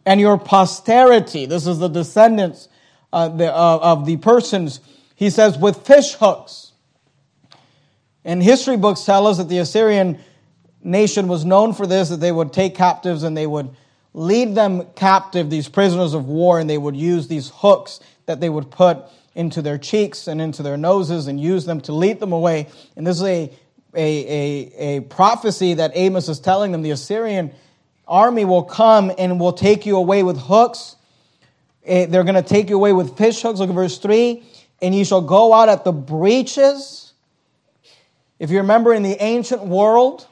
and 0.07 0.21
your 0.21 0.37
posterity. 0.37 1.45
This 1.45 1.67
is 1.67 1.79
the 1.79 1.89
descendants 1.89 2.69
uh, 3.11 3.27
the, 3.27 3.53
uh, 3.53 3.79
of 3.81 4.05
the 4.05 4.15
persons. 4.15 4.79
He 5.15 5.29
says, 5.29 5.57
with 5.57 5.85
fish 5.85 6.13
hooks. 6.13 6.71
And 8.23 8.41
history 8.41 8.77
books 8.77 9.03
tell 9.03 9.27
us 9.27 9.37
that 9.37 9.49
the 9.49 9.57
Assyrian 9.57 10.19
nation 10.81 11.27
was 11.27 11.43
known 11.43 11.73
for 11.73 11.85
this, 11.85 12.07
that 12.07 12.21
they 12.21 12.31
would 12.31 12.53
take 12.53 12.73
captives 12.73 13.23
and 13.23 13.35
they 13.35 13.47
would 13.47 13.69
lead 14.13 14.55
them 14.55 14.85
captive, 14.95 15.49
these 15.49 15.67
prisoners 15.67 16.13
of 16.13 16.25
war, 16.25 16.57
and 16.57 16.69
they 16.69 16.77
would 16.77 16.95
use 16.95 17.27
these 17.27 17.51
hooks 17.55 17.99
that 18.27 18.39
they 18.39 18.49
would 18.49 18.71
put 18.71 18.99
into 19.35 19.61
their 19.61 19.77
cheeks 19.77 20.27
and 20.27 20.41
into 20.41 20.63
their 20.63 20.77
noses 20.77 21.27
and 21.27 21.39
use 21.39 21.65
them 21.65 21.81
to 21.81 21.91
lead 21.91 22.21
them 22.21 22.31
away. 22.31 22.67
And 22.95 23.05
this 23.05 23.17
is 23.17 23.23
a, 23.23 23.51
a, 23.93 23.99
a, 23.99 24.97
a 24.97 25.01
prophecy 25.01 25.73
that 25.73 25.91
Amos 25.95 26.29
is 26.29 26.39
telling 26.39 26.71
them 26.71 26.81
the 26.81 26.91
Assyrian 26.91 27.51
army 28.07 28.45
will 28.45 28.63
come 28.63 29.11
and 29.17 29.39
will 29.39 29.53
take 29.53 29.85
you 29.85 29.97
away 29.97 30.23
with 30.23 30.37
hooks. 30.37 30.95
Eh, 31.85 32.05
they're 32.05 32.23
going 32.23 32.35
to 32.35 32.41
take 32.41 32.69
you 32.69 32.75
away 32.75 32.93
with 32.93 33.17
fish 33.17 33.41
hooks. 33.41 33.59
Look 33.59 33.69
at 33.69 33.75
verse 33.75 33.97
3. 33.97 34.43
And 34.81 34.93
you 34.95 35.03
shall 35.03 35.21
go 35.21 35.53
out 35.53 35.69
at 35.69 35.83
the 35.83 35.91
breaches. 35.91 37.13
If 38.39 38.51
you 38.51 38.57
remember 38.57 38.93
in 38.93 39.03
the 39.03 39.21
ancient 39.21 39.65
world, 39.65 40.27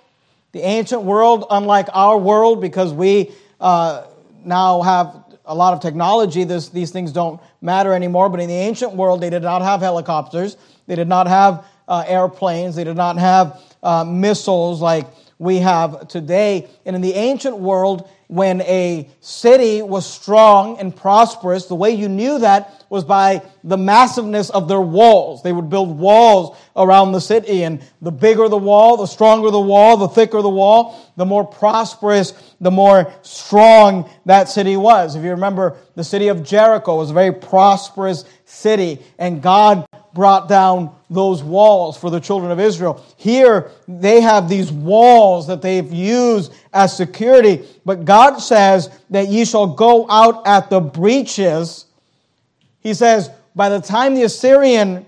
the 0.51 0.61
ancient 0.61 1.01
world, 1.01 1.45
unlike 1.49 1.87
our 1.91 2.17
world, 2.17 2.61
because 2.61 2.93
we 2.93 3.31
uh, 3.59 4.05
now 4.43 4.81
have 4.83 5.23
a 5.45 5.55
lot 5.55 5.73
of 5.73 5.81
technology, 5.81 6.43
this, 6.43 6.69
these 6.69 6.91
things 6.91 7.11
don't 7.11 7.41
matter 7.61 7.93
anymore. 7.93 8.29
But 8.29 8.39
in 8.39 8.47
the 8.47 8.55
ancient 8.55 8.93
world, 8.93 9.21
they 9.21 9.29
did 9.29 9.43
not 9.43 9.61
have 9.61 9.81
helicopters, 9.81 10.57
they 10.87 10.95
did 10.95 11.07
not 11.07 11.27
have 11.27 11.65
uh, 11.87 12.03
airplanes, 12.07 12.75
they 12.75 12.83
did 12.83 12.97
not 12.97 13.17
have 13.17 13.61
uh, 13.83 14.03
missiles 14.03 14.81
like 14.81 15.07
we 15.37 15.57
have 15.57 16.07
today. 16.07 16.67
And 16.85 16.95
in 16.95 17.01
the 17.01 17.13
ancient 17.13 17.57
world, 17.57 18.09
when 18.27 18.61
a 18.61 19.07
city 19.19 19.81
was 19.81 20.05
strong 20.05 20.79
and 20.79 20.95
prosperous, 20.95 21.65
the 21.65 21.75
way 21.75 21.91
you 21.91 22.09
knew 22.09 22.39
that 22.39 22.85
was 22.89 23.03
by 23.03 23.43
the 23.63 23.77
massiveness 23.77 24.49
of 24.49 24.67
their 24.67 24.81
walls. 24.81 25.43
They 25.43 25.51
would 25.51 25.69
build 25.69 25.97
walls 25.97 26.57
around 26.75 27.11
the 27.11 27.21
city, 27.21 27.63
and 27.63 27.81
the 28.01 28.11
bigger 28.11 28.47
the 28.49 28.57
wall, 28.57 28.97
the 28.97 29.05
stronger 29.05 29.51
the 29.51 29.59
wall, 29.59 29.97
the 29.97 30.07
thicker 30.07 30.41
the 30.41 30.49
wall, 30.49 31.11
the 31.17 31.25
more 31.25 31.45
prosperous, 31.45 32.33
the 32.59 32.71
more 32.71 33.13
strong 33.21 34.09
that 34.25 34.49
city 34.49 34.77
was. 34.77 35.15
If 35.15 35.23
you 35.23 35.31
remember, 35.31 35.77
the 35.95 36.03
city 36.03 36.29
of 36.29 36.43
Jericho 36.43 36.97
was 36.97 37.11
a 37.11 37.13
very 37.13 37.33
prosperous 37.33 38.25
city, 38.45 39.01
and 39.19 39.41
God 39.41 39.85
brought 40.15 40.47
down 40.47 40.95
those 41.09 41.43
walls 41.43 41.97
for 41.97 42.09
the 42.09 42.21
children 42.21 42.49
of 42.49 42.59
Israel. 42.59 43.05
Here, 43.17 43.69
they 43.85 44.21
have 44.21 44.47
these 44.47 44.71
walls 44.71 45.45
that 45.47 45.61
they've 45.61 45.91
used 45.91 46.53
as 46.73 46.95
security, 46.95 47.67
but 47.85 48.05
God 48.05 48.37
says 48.37 48.89
that 49.09 49.27
ye 49.27 49.43
shall 49.43 49.67
go 49.67 50.09
out 50.09 50.47
at 50.47 50.69
the 50.69 50.79
breaches. 50.79 51.85
He 52.79 52.93
says, 52.93 53.29
by 53.55 53.67
the 53.67 53.81
time 53.81 54.15
the 54.15 54.23
Assyrian 54.23 55.05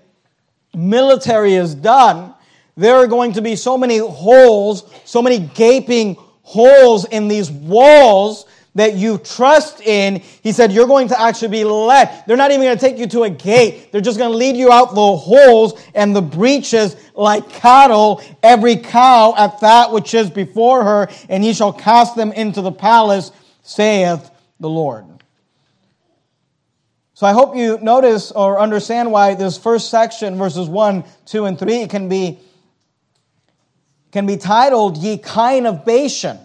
military 0.75 1.53
is 1.53 1.73
done, 1.73 2.33
there 2.75 2.97
are 2.97 3.07
going 3.07 3.31
to 3.33 3.41
be 3.41 3.55
so 3.55 3.77
many 3.77 3.99
holes, 3.99 4.93
so 5.05 5.21
many 5.21 5.39
gaping 5.39 6.17
holes 6.43 7.05
in 7.05 7.29
these 7.29 7.49
walls 7.49 8.45
that 8.77 8.93
you 8.93 9.17
trust 9.17 9.81
in, 9.81 10.21
he 10.43 10.51
said, 10.51 10.71
you're 10.71 10.85
going 10.85 11.07
to 11.07 11.19
actually 11.19 11.47
be 11.47 11.63
led. 11.63 12.23
They're 12.27 12.37
not 12.37 12.51
even 12.51 12.63
going 12.63 12.77
to 12.77 12.79
take 12.79 12.99
you 12.99 13.07
to 13.07 13.23
a 13.23 13.29
gate. 13.29 13.91
They're 13.91 14.01
just 14.01 14.19
going 14.19 14.31
to 14.31 14.37
lead 14.37 14.55
you 14.55 14.71
out 14.71 14.93
the 14.93 15.15
holes 15.15 15.81
and 15.95 16.15
the 16.15 16.21
breaches 16.21 16.95
like 17.15 17.49
cattle, 17.49 18.21
every 18.43 18.75
cow 18.75 19.33
at 19.35 19.59
that 19.61 19.91
which 19.91 20.13
is 20.13 20.29
before 20.29 20.83
her, 20.83 21.09
and 21.27 21.43
he 21.43 21.53
shall 21.53 21.73
cast 21.73 22.15
them 22.15 22.31
into 22.31 22.61
the 22.61 22.71
palace, 22.71 23.31
saith 23.63 24.29
the 24.59 24.69
Lord. 24.69 25.05
So 27.15 27.25
I 27.25 27.33
hope 27.33 27.55
you 27.55 27.79
notice 27.79 28.31
or 28.31 28.59
understand 28.59 29.11
why 29.11 29.33
this 29.33 29.57
first 29.57 29.89
section, 29.89 30.37
verses 30.37 30.69
1, 30.69 31.03
2, 31.25 31.45
and 31.45 31.57
3, 31.57 31.87
can 31.87 32.09
be, 32.09 32.37
can 34.11 34.27
be 34.27 34.37
titled 34.37 34.97
Ye 34.97 35.17
Kine 35.17 35.65
of 35.65 35.83
Bashan. 35.83 36.37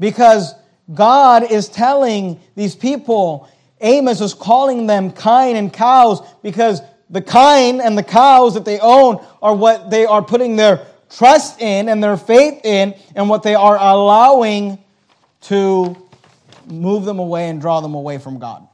Because 0.00 0.54
God 0.92 1.50
is 1.50 1.68
telling 1.68 2.40
these 2.54 2.76
people, 2.76 3.48
Amos 3.80 4.20
is 4.20 4.34
calling 4.34 4.86
them 4.86 5.10
kine 5.10 5.56
and 5.56 5.72
cows 5.72 6.20
because 6.42 6.80
the 7.10 7.20
kine 7.20 7.80
and 7.80 7.96
the 7.96 8.02
cows 8.02 8.54
that 8.54 8.64
they 8.64 8.78
own 8.80 9.24
are 9.42 9.54
what 9.54 9.90
they 9.90 10.06
are 10.06 10.22
putting 10.22 10.56
their 10.56 10.86
trust 11.10 11.60
in 11.60 11.88
and 11.88 12.02
their 12.02 12.16
faith 12.16 12.64
in 12.64 12.94
and 13.14 13.28
what 13.28 13.42
they 13.42 13.54
are 13.54 13.76
allowing 13.76 14.78
to 15.42 15.96
move 16.66 17.04
them 17.04 17.18
away 17.18 17.48
and 17.48 17.60
draw 17.60 17.80
them 17.80 17.94
away 17.94 18.18
from 18.18 18.38
God. 18.38 18.66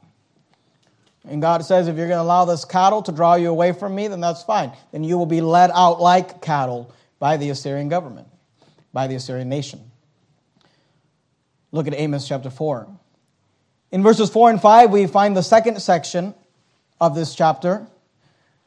And 1.25 1.41
God 1.41 1.63
says, 1.63 1.87
if 1.87 1.95
you're 1.95 2.07
going 2.07 2.17
to 2.17 2.23
allow 2.23 2.45
this 2.45 2.65
cattle 2.65 3.01
to 3.03 3.11
draw 3.11 3.35
you 3.35 3.49
away 3.49 3.71
from 3.71 3.95
me, 3.95 4.07
then 4.07 4.19
that's 4.19 4.43
fine. 4.43 4.71
Then 4.91 5.03
you 5.03 5.17
will 5.17 5.25
be 5.25 5.41
led 5.41 5.71
out 5.73 6.01
like 6.01 6.41
cattle 6.41 6.93
by 7.19 7.37
the 7.37 7.49
Assyrian 7.49 7.87
government, 7.87 8.27
by 8.91 9.07
the 9.07 9.15
Assyrian 9.15 9.47
nation. 9.47 9.79
Look 11.73 11.87
at 11.87 11.95
Amos 11.95 12.27
chapter 12.27 12.51
4. 12.51 12.87
In 13.91 14.03
verses 14.03 14.29
4 14.29 14.51
and 14.51 14.61
5, 14.61 14.91
we 14.91 15.07
find 15.07 15.35
the 15.35 15.41
second 15.41 15.81
section 15.81 16.35
of 17.01 17.15
this 17.15 17.33
chapter. 17.33 17.87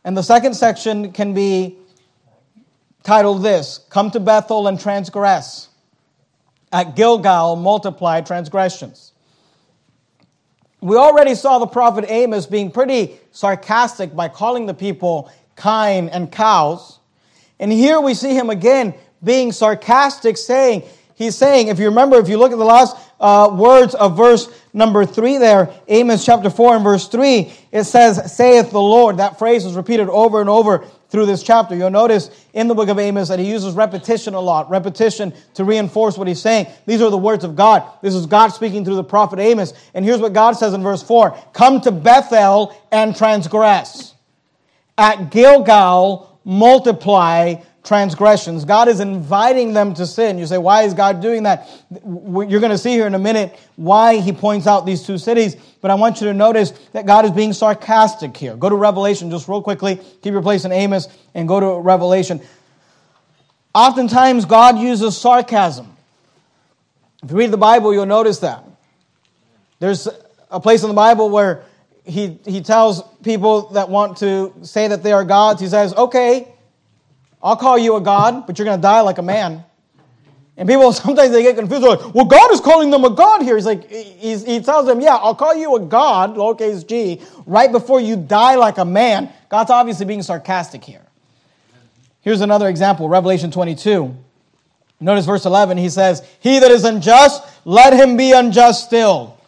And 0.04 0.16
the 0.16 0.22
second 0.22 0.54
section 0.54 1.12
can 1.12 1.32
be 1.32 1.78
titled 3.04 3.44
this 3.44 3.78
Come 3.90 4.10
to 4.10 4.18
Bethel 4.18 4.66
and 4.66 4.78
transgress. 4.78 5.68
At 6.72 6.96
Gilgal, 6.96 7.54
multiply 7.54 8.22
transgressions. 8.22 9.12
We 10.80 10.96
already 10.96 11.36
saw 11.36 11.60
the 11.60 11.68
prophet 11.68 12.06
Amos 12.08 12.46
being 12.46 12.72
pretty 12.72 13.20
sarcastic 13.30 14.16
by 14.16 14.28
calling 14.28 14.66
the 14.66 14.74
people 14.74 15.30
kine 15.54 16.08
and 16.08 16.30
cows. 16.30 16.98
And 17.60 17.70
here 17.70 18.00
we 18.00 18.14
see 18.14 18.34
him 18.34 18.50
again 18.50 18.94
being 19.22 19.52
sarcastic, 19.52 20.36
saying, 20.36 20.82
he's 21.16 21.36
saying, 21.36 21.68
if 21.68 21.78
you 21.78 21.86
remember, 21.86 22.18
if 22.18 22.28
you 22.28 22.38
look 22.38 22.52
at 22.52 22.58
the 22.58 22.64
last 22.64 22.96
uh, 23.18 23.50
words 23.52 23.94
of 23.94 24.16
verse 24.16 24.48
number 24.72 25.04
three 25.04 25.38
there, 25.38 25.70
Amos 25.88 26.24
chapter 26.24 26.50
four 26.50 26.74
and 26.76 26.84
verse 26.84 27.08
three, 27.08 27.52
it 27.72 27.84
says, 27.84 28.34
saith 28.36 28.70
the 28.70 28.80
Lord. 28.80 29.16
That 29.16 29.38
phrase 29.38 29.64
is 29.64 29.74
repeated 29.74 30.08
over 30.08 30.40
and 30.40 30.48
over 30.48 30.86
through 31.08 31.26
this 31.26 31.42
chapter. 31.42 31.74
You'll 31.74 31.90
notice 31.90 32.30
in 32.52 32.68
the 32.68 32.74
book 32.74 32.88
of 32.88 32.98
Amos 32.98 33.28
that 33.28 33.38
he 33.38 33.48
uses 33.48 33.74
repetition 33.74 34.34
a 34.34 34.40
lot, 34.40 34.68
repetition 34.68 35.32
to 35.54 35.64
reinforce 35.64 36.18
what 36.18 36.28
he's 36.28 36.40
saying. 36.40 36.66
These 36.84 37.00
are 37.00 37.10
the 37.10 37.16
words 37.16 37.44
of 37.44 37.56
God. 37.56 37.84
This 38.02 38.14
is 38.14 38.26
God 38.26 38.48
speaking 38.48 38.84
through 38.84 38.96
the 38.96 39.04
prophet 39.04 39.38
Amos. 39.38 39.72
And 39.94 40.04
here's 40.04 40.20
what 40.20 40.32
God 40.32 40.52
says 40.52 40.74
in 40.74 40.82
verse 40.82 41.02
four, 41.02 41.38
come 41.52 41.80
to 41.82 41.92
Bethel 41.92 42.76
and 42.90 43.16
transgress. 43.16 44.14
At 44.98 45.30
Gilgal, 45.30 46.40
multiply 46.44 47.56
transgressions. 47.86 48.64
God 48.64 48.88
is 48.88 49.00
inviting 49.00 49.72
them 49.72 49.94
to 49.94 50.06
sin. 50.06 50.38
You 50.38 50.46
say, 50.46 50.58
why 50.58 50.82
is 50.82 50.92
God 50.92 51.22
doing 51.22 51.44
that? 51.44 51.68
You're 52.04 52.60
going 52.60 52.70
to 52.70 52.78
see 52.78 52.90
here 52.90 53.06
in 53.06 53.14
a 53.14 53.18
minute 53.18 53.58
why 53.76 54.18
he 54.18 54.32
points 54.32 54.66
out 54.66 54.84
these 54.84 55.02
two 55.02 55.18
cities. 55.18 55.56
But 55.80 55.90
I 55.90 55.94
want 55.94 56.20
you 56.20 56.26
to 56.26 56.34
notice 56.34 56.72
that 56.92 57.06
God 57.06 57.24
is 57.24 57.30
being 57.30 57.52
sarcastic 57.52 58.36
here. 58.36 58.56
Go 58.56 58.68
to 58.68 58.74
Revelation 58.74 59.30
just 59.30 59.48
real 59.48 59.62
quickly. 59.62 59.96
Keep 60.22 60.32
your 60.32 60.42
place 60.42 60.64
in 60.64 60.72
Amos 60.72 61.08
and 61.34 61.46
go 61.46 61.60
to 61.60 61.80
Revelation. 61.80 62.40
Oftentimes, 63.74 64.44
God 64.44 64.78
uses 64.78 65.16
sarcasm. 65.16 65.96
If 67.22 67.30
you 67.30 67.36
read 67.36 67.50
the 67.50 67.58
Bible, 67.58 67.94
you'll 67.94 68.06
notice 68.06 68.40
that. 68.40 68.64
There's 69.78 70.08
a 70.50 70.60
place 70.60 70.82
in 70.82 70.88
the 70.88 70.94
Bible 70.94 71.30
where 71.30 71.64
he, 72.04 72.38
he 72.46 72.60
tells 72.62 73.02
people 73.22 73.70
that 73.70 73.88
want 73.88 74.18
to 74.18 74.52
say 74.62 74.88
that 74.88 75.02
they 75.02 75.12
are 75.12 75.24
gods, 75.24 75.60
he 75.60 75.66
says, 75.66 75.92
okay, 75.94 76.48
I'll 77.46 77.56
call 77.56 77.78
you 77.78 77.94
a 77.94 78.00
God, 78.00 78.44
but 78.44 78.58
you're 78.58 78.64
going 78.64 78.76
to 78.76 78.82
die 78.82 79.02
like 79.02 79.18
a 79.18 79.22
man. 79.22 79.62
And 80.56 80.68
people 80.68 80.92
sometimes 80.92 81.30
they 81.30 81.44
get 81.44 81.56
confused. 81.56 81.84
Like, 81.84 82.12
well, 82.12 82.24
God 82.24 82.52
is 82.52 82.60
calling 82.60 82.90
them 82.90 83.04
a 83.04 83.10
God 83.10 83.42
here. 83.42 83.54
He's 83.54 83.66
like, 83.66 83.88
he's, 83.88 84.44
he 84.44 84.58
tells 84.60 84.86
them, 84.86 85.00
yeah, 85.00 85.14
I'll 85.14 85.36
call 85.36 85.54
you 85.54 85.76
a 85.76 85.80
God, 85.80 86.34
lowercase 86.34 86.84
g, 86.84 87.22
right 87.46 87.70
before 87.70 88.00
you 88.00 88.16
die 88.16 88.56
like 88.56 88.78
a 88.78 88.84
man. 88.84 89.32
God's 89.48 89.70
obviously 89.70 90.06
being 90.06 90.22
sarcastic 90.22 90.82
here. 90.82 91.02
Here's 92.22 92.40
another 92.40 92.68
example 92.68 93.08
Revelation 93.08 93.52
22. 93.52 94.12
Notice 94.98 95.26
verse 95.26 95.46
11. 95.46 95.78
He 95.78 95.88
says, 95.88 96.26
He 96.40 96.58
that 96.58 96.72
is 96.72 96.82
unjust, 96.82 97.44
let 97.64 97.92
him 97.92 98.16
be 98.16 98.32
unjust 98.32 98.86
still. 98.86 99.38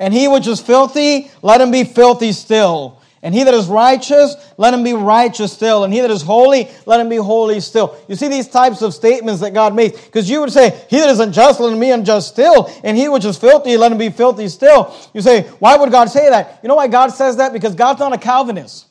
And 0.00 0.12
he 0.12 0.26
which 0.26 0.48
is 0.48 0.60
filthy, 0.60 1.30
let 1.42 1.60
him 1.60 1.70
be 1.70 1.84
filthy 1.84 2.32
still. 2.32 2.99
And 3.22 3.34
he 3.34 3.44
that 3.44 3.52
is 3.52 3.66
righteous, 3.66 4.34
let 4.56 4.72
him 4.72 4.82
be 4.82 4.94
righteous 4.94 5.52
still. 5.52 5.84
And 5.84 5.92
he 5.92 6.00
that 6.00 6.10
is 6.10 6.22
holy, 6.22 6.70
let 6.86 7.00
him 7.00 7.10
be 7.10 7.16
holy 7.16 7.60
still. 7.60 7.98
You 8.08 8.16
see 8.16 8.28
these 8.28 8.48
types 8.48 8.80
of 8.80 8.94
statements 8.94 9.42
that 9.42 9.52
God 9.52 9.74
makes. 9.74 10.00
Because 10.06 10.30
you 10.30 10.40
would 10.40 10.50
say, 10.50 10.70
he 10.88 10.98
that 10.98 11.10
is 11.10 11.20
unjust, 11.20 11.60
let 11.60 11.72
him 11.72 11.80
be 11.80 11.90
unjust 11.90 12.28
still. 12.28 12.72
And 12.82 12.96
he 12.96 13.08
which 13.08 13.26
is 13.26 13.36
filthy, 13.36 13.76
let 13.76 13.92
him 13.92 13.98
be 13.98 14.08
filthy 14.08 14.48
still. 14.48 14.96
You 15.12 15.20
say, 15.20 15.42
why 15.58 15.76
would 15.76 15.90
God 15.90 16.08
say 16.08 16.30
that? 16.30 16.60
You 16.62 16.68
know 16.68 16.76
why 16.76 16.88
God 16.88 17.08
says 17.08 17.36
that? 17.36 17.52
Because 17.52 17.74
God's 17.74 18.00
not 18.00 18.14
a 18.14 18.18
Calvinist. 18.18 18.86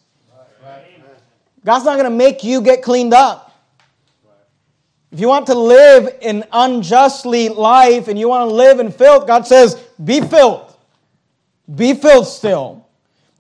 God's 1.66 1.86
not 1.86 1.96
going 1.98 2.10
to 2.10 2.16
make 2.16 2.44
you 2.44 2.62
get 2.62 2.84
cleaned 2.84 3.14
up. 3.14 3.48
If 5.12 5.20
you 5.20 5.28
want 5.28 5.48
to 5.48 5.56
live 5.56 6.16
an 6.22 6.44
unjustly 6.52 7.50
life 7.50 8.08
and 8.08 8.18
you 8.20 8.30
want 8.30 8.48
to 8.48 8.54
live 8.54 8.80
in 8.80 8.92
filth, 8.92 9.26
God 9.26 9.48
says, 9.48 9.74
be 10.04 10.22
filled. 10.22 10.72
Be 11.74 11.96
filled 11.96 12.28
still. 12.28 12.88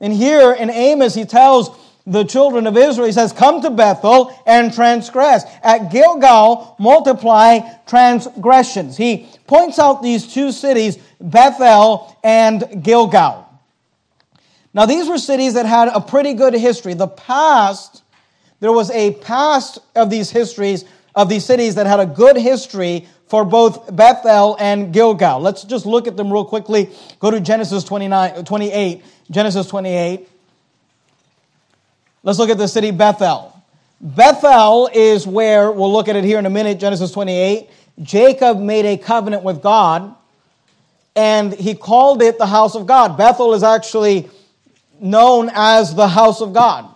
And 0.01 0.13
here 0.13 0.53
in 0.53 0.69
Amos, 0.69 1.13
he 1.13 1.25
tells 1.25 1.69
the 2.05 2.23
children 2.23 2.65
of 2.65 2.75
Israel, 2.75 3.05
he 3.05 3.11
says, 3.11 3.31
Come 3.31 3.61
to 3.61 3.69
Bethel 3.69 4.33
and 4.45 4.73
transgress. 4.73 5.43
At 5.61 5.91
Gilgal, 5.91 6.75
multiply 6.79 7.59
transgressions. 7.85 8.97
He 8.97 9.29
points 9.45 9.77
out 9.77 10.01
these 10.01 10.33
two 10.33 10.51
cities, 10.51 10.97
Bethel 11.21 12.17
and 12.23 12.83
Gilgal. 12.83 13.47
Now, 14.73 14.85
these 14.85 15.07
were 15.07 15.17
cities 15.17 15.53
that 15.55 15.65
had 15.65 15.87
a 15.89 16.01
pretty 16.01 16.33
good 16.33 16.53
history. 16.53 16.93
The 16.93 17.07
past, 17.07 18.03
there 18.59 18.71
was 18.71 18.89
a 18.91 19.13
past 19.15 19.79
of 19.95 20.09
these 20.09 20.31
histories, 20.31 20.85
of 21.15 21.29
these 21.29 21.45
cities 21.45 21.75
that 21.75 21.85
had 21.85 21.99
a 21.99 22.05
good 22.05 22.37
history 22.37 23.07
for 23.29 23.45
both 23.45 23.95
Bethel 23.95 24.57
and 24.59 24.91
Gilgal. 24.91 25.39
Let's 25.39 25.63
just 25.63 25.85
look 25.85 26.07
at 26.07 26.17
them 26.17 26.33
real 26.33 26.45
quickly. 26.45 26.89
Go 27.19 27.29
to 27.29 27.39
Genesis 27.39 27.83
29, 27.83 28.43
28. 28.43 29.03
Genesis 29.29 29.67
28. 29.67 30.27
Let's 32.23 32.39
look 32.39 32.49
at 32.49 32.57
the 32.57 32.67
city 32.67 32.91
Bethel. 32.91 33.55
Bethel 34.01 34.89
is 34.93 35.27
where, 35.27 35.71
we'll 35.71 35.93
look 35.93 36.07
at 36.07 36.15
it 36.15 36.23
here 36.23 36.39
in 36.39 36.45
a 36.45 36.49
minute, 36.49 36.79
Genesis 36.79 37.11
28. 37.11 37.69
Jacob 38.01 38.57
made 38.59 38.85
a 38.85 38.97
covenant 38.97 39.43
with 39.43 39.61
God, 39.61 40.15
and 41.15 41.53
he 41.53 41.75
called 41.75 42.21
it 42.23 42.37
the 42.37 42.47
house 42.47 42.75
of 42.75 42.87
God. 42.87 43.17
Bethel 43.17 43.53
is 43.53 43.61
actually 43.61 44.29
known 44.99 45.51
as 45.53 45.93
the 45.93 46.07
house 46.07 46.41
of 46.41 46.53
God. 46.53 46.89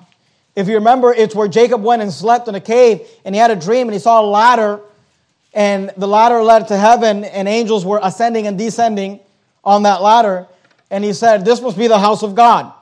If 0.55 0.67
you 0.67 0.75
remember, 0.75 1.13
it's 1.13 1.35
where 1.35 1.47
Jacob 1.47 1.83
went 1.83 2.01
and 2.01 2.11
slept 2.11 2.47
in 2.47 2.55
a 2.55 2.61
cave, 2.61 3.01
and 3.23 3.35
he 3.35 3.39
had 3.39 3.51
a 3.51 3.55
dream, 3.55 3.87
and 3.87 3.93
he 3.93 3.99
saw 3.99 4.21
a 4.21 4.25
ladder, 4.25 4.79
and 5.53 5.91
the 5.97 6.07
ladder 6.07 6.41
led 6.41 6.67
to 6.69 6.77
heaven, 6.77 7.23
and 7.23 7.47
angels 7.47 7.85
were 7.85 7.99
ascending 8.01 8.47
and 8.47 8.57
descending 8.57 9.19
on 9.63 9.83
that 9.83 10.01
ladder. 10.01 10.47
And 10.89 11.03
he 11.03 11.13
said, 11.13 11.45
This 11.45 11.61
must 11.61 11.77
be 11.77 11.87
the 11.87 11.99
house 11.99 12.23
of 12.23 12.35
God. 12.35 12.73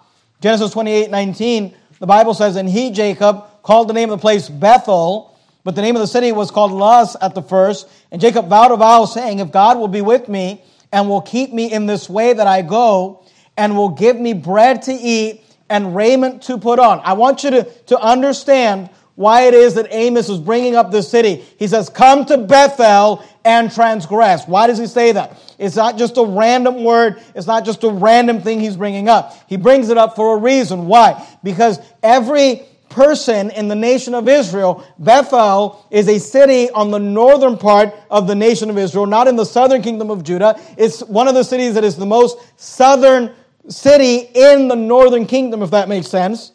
Genesis 0.41 0.71
28 0.71 1.11
19 1.11 1.75
the 2.01 2.07
Bible 2.07 2.33
says, 2.33 2.55
And 2.55 2.67
he, 2.67 2.89
Jacob, 2.89 3.45
called 3.61 3.87
the 3.87 3.93
name 3.93 4.09
of 4.09 4.17
the 4.17 4.21
place 4.21 4.49
Bethel, 4.49 5.37
but 5.63 5.75
the 5.75 5.83
name 5.83 5.95
of 5.95 6.01
the 6.01 6.07
city 6.07 6.31
was 6.31 6.49
called 6.49 6.71
Luz 6.71 7.15
at 7.21 7.35
the 7.35 7.43
first. 7.43 7.87
And 8.11 8.19
Jacob 8.19 8.49
vowed 8.49 8.71
a 8.71 8.75
vow, 8.75 9.05
saying, 9.05 9.37
If 9.37 9.51
God 9.51 9.77
will 9.77 9.87
be 9.87 10.01
with 10.01 10.27
me 10.27 10.63
and 10.91 11.07
will 11.07 11.21
keep 11.21 11.53
me 11.53 11.71
in 11.71 11.85
this 11.85 12.09
way 12.09 12.33
that 12.33 12.47
I 12.47 12.63
go, 12.63 13.23
and 13.55 13.77
will 13.77 13.89
give 13.89 14.19
me 14.19 14.33
bread 14.33 14.81
to 14.83 14.93
eat 14.93 15.43
and 15.69 15.95
raiment 15.95 16.41
to 16.43 16.57
put 16.57 16.79
on. 16.79 16.99
I 17.03 17.13
want 17.13 17.43
you 17.43 17.51
to, 17.51 17.63
to 17.63 17.99
understand 17.99 18.89
why 19.21 19.43
it 19.43 19.53
is 19.53 19.75
that 19.75 19.87
Amos 19.91 20.27
is 20.27 20.39
bringing 20.39 20.75
up 20.75 20.91
this 20.91 21.09
city. 21.09 21.45
He 21.57 21.67
says, 21.67 21.89
Come 21.89 22.25
to 22.25 22.37
Bethel 22.37 23.23
and 23.45 23.71
transgress. 23.71 24.47
Why 24.47 24.67
does 24.67 24.77
he 24.77 24.87
say 24.87 25.13
that? 25.13 25.39
It's 25.57 25.75
not 25.75 25.97
just 25.97 26.17
a 26.17 26.25
random 26.25 26.83
word, 26.83 27.21
it's 27.35 27.47
not 27.47 27.63
just 27.63 27.83
a 27.83 27.89
random 27.89 28.41
thing 28.41 28.59
he's 28.59 28.75
bringing 28.75 29.07
up. 29.07 29.33
He 29.47 29.57
brings 29.57 29.89
it 29.89 29.97
up 29.97 30.15
for 30.15 30.35
a 30.35 30.39
reason. 30.39 30.87
Why? 30.87 31.25
Because 31.43 31.79
every 32.03 32.63
person 32.89 33.51
in 33.51 33.67
the 33.67 33.75
nation 33.75 34.13
of 34.13 34.27
Israel, 34.27 34.85
Bethel 34.99 35.87
is 35.91 36.09
a 36.09 36.19
city 36.19 36.69
on 36.71 36.91
the 36.91 36.99
northern 36.99 37.57
part 37.57 37.93
of 38.09 38.27
the 38.27 38.35
nation 38.35 38.69
of 38.69 38.77
Israel, 38.77 39.05
not 39.05 39.27
in 39.27 39.35
the 39.35 39.45
southern 39.45 39.81
kingdom 39.81 40.09
of 40.09 40.23
Judah. 40.23 40.59
It's 40.77 41.01
one 41.03 41.27
of 41.27 41.33
the 41.33 41.43
cities 41.43 41.75
that 41.75 41.83
is 41.83 41.95
the 41.95 42.05
most 42.05 42.37
southern 42.59 43.33
city 43.69 44.29
in 44.33 44.67
the 44.67 44.75
northern 44.75 45.25
kingdom, 45.25 45.61
if 45.61 45.71
that 45.71 45.87
makes 45.87 46.07
sense. 46.07 46.51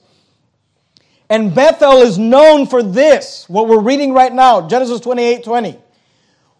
And 1.28 1.54
Bethel 1.54 2.02
is 2.02 2.18
known 2.18 2.66
for 2.66 2.82
this, 2.82 3.48
what 3.48 3.68
we're 3.68 3.80
reading 3.80 4.12
right 4.12 4.32
now, 4.32 4.68
Genesis 4.68 5.00
28 5.00 5.42
20. 5.44 5.78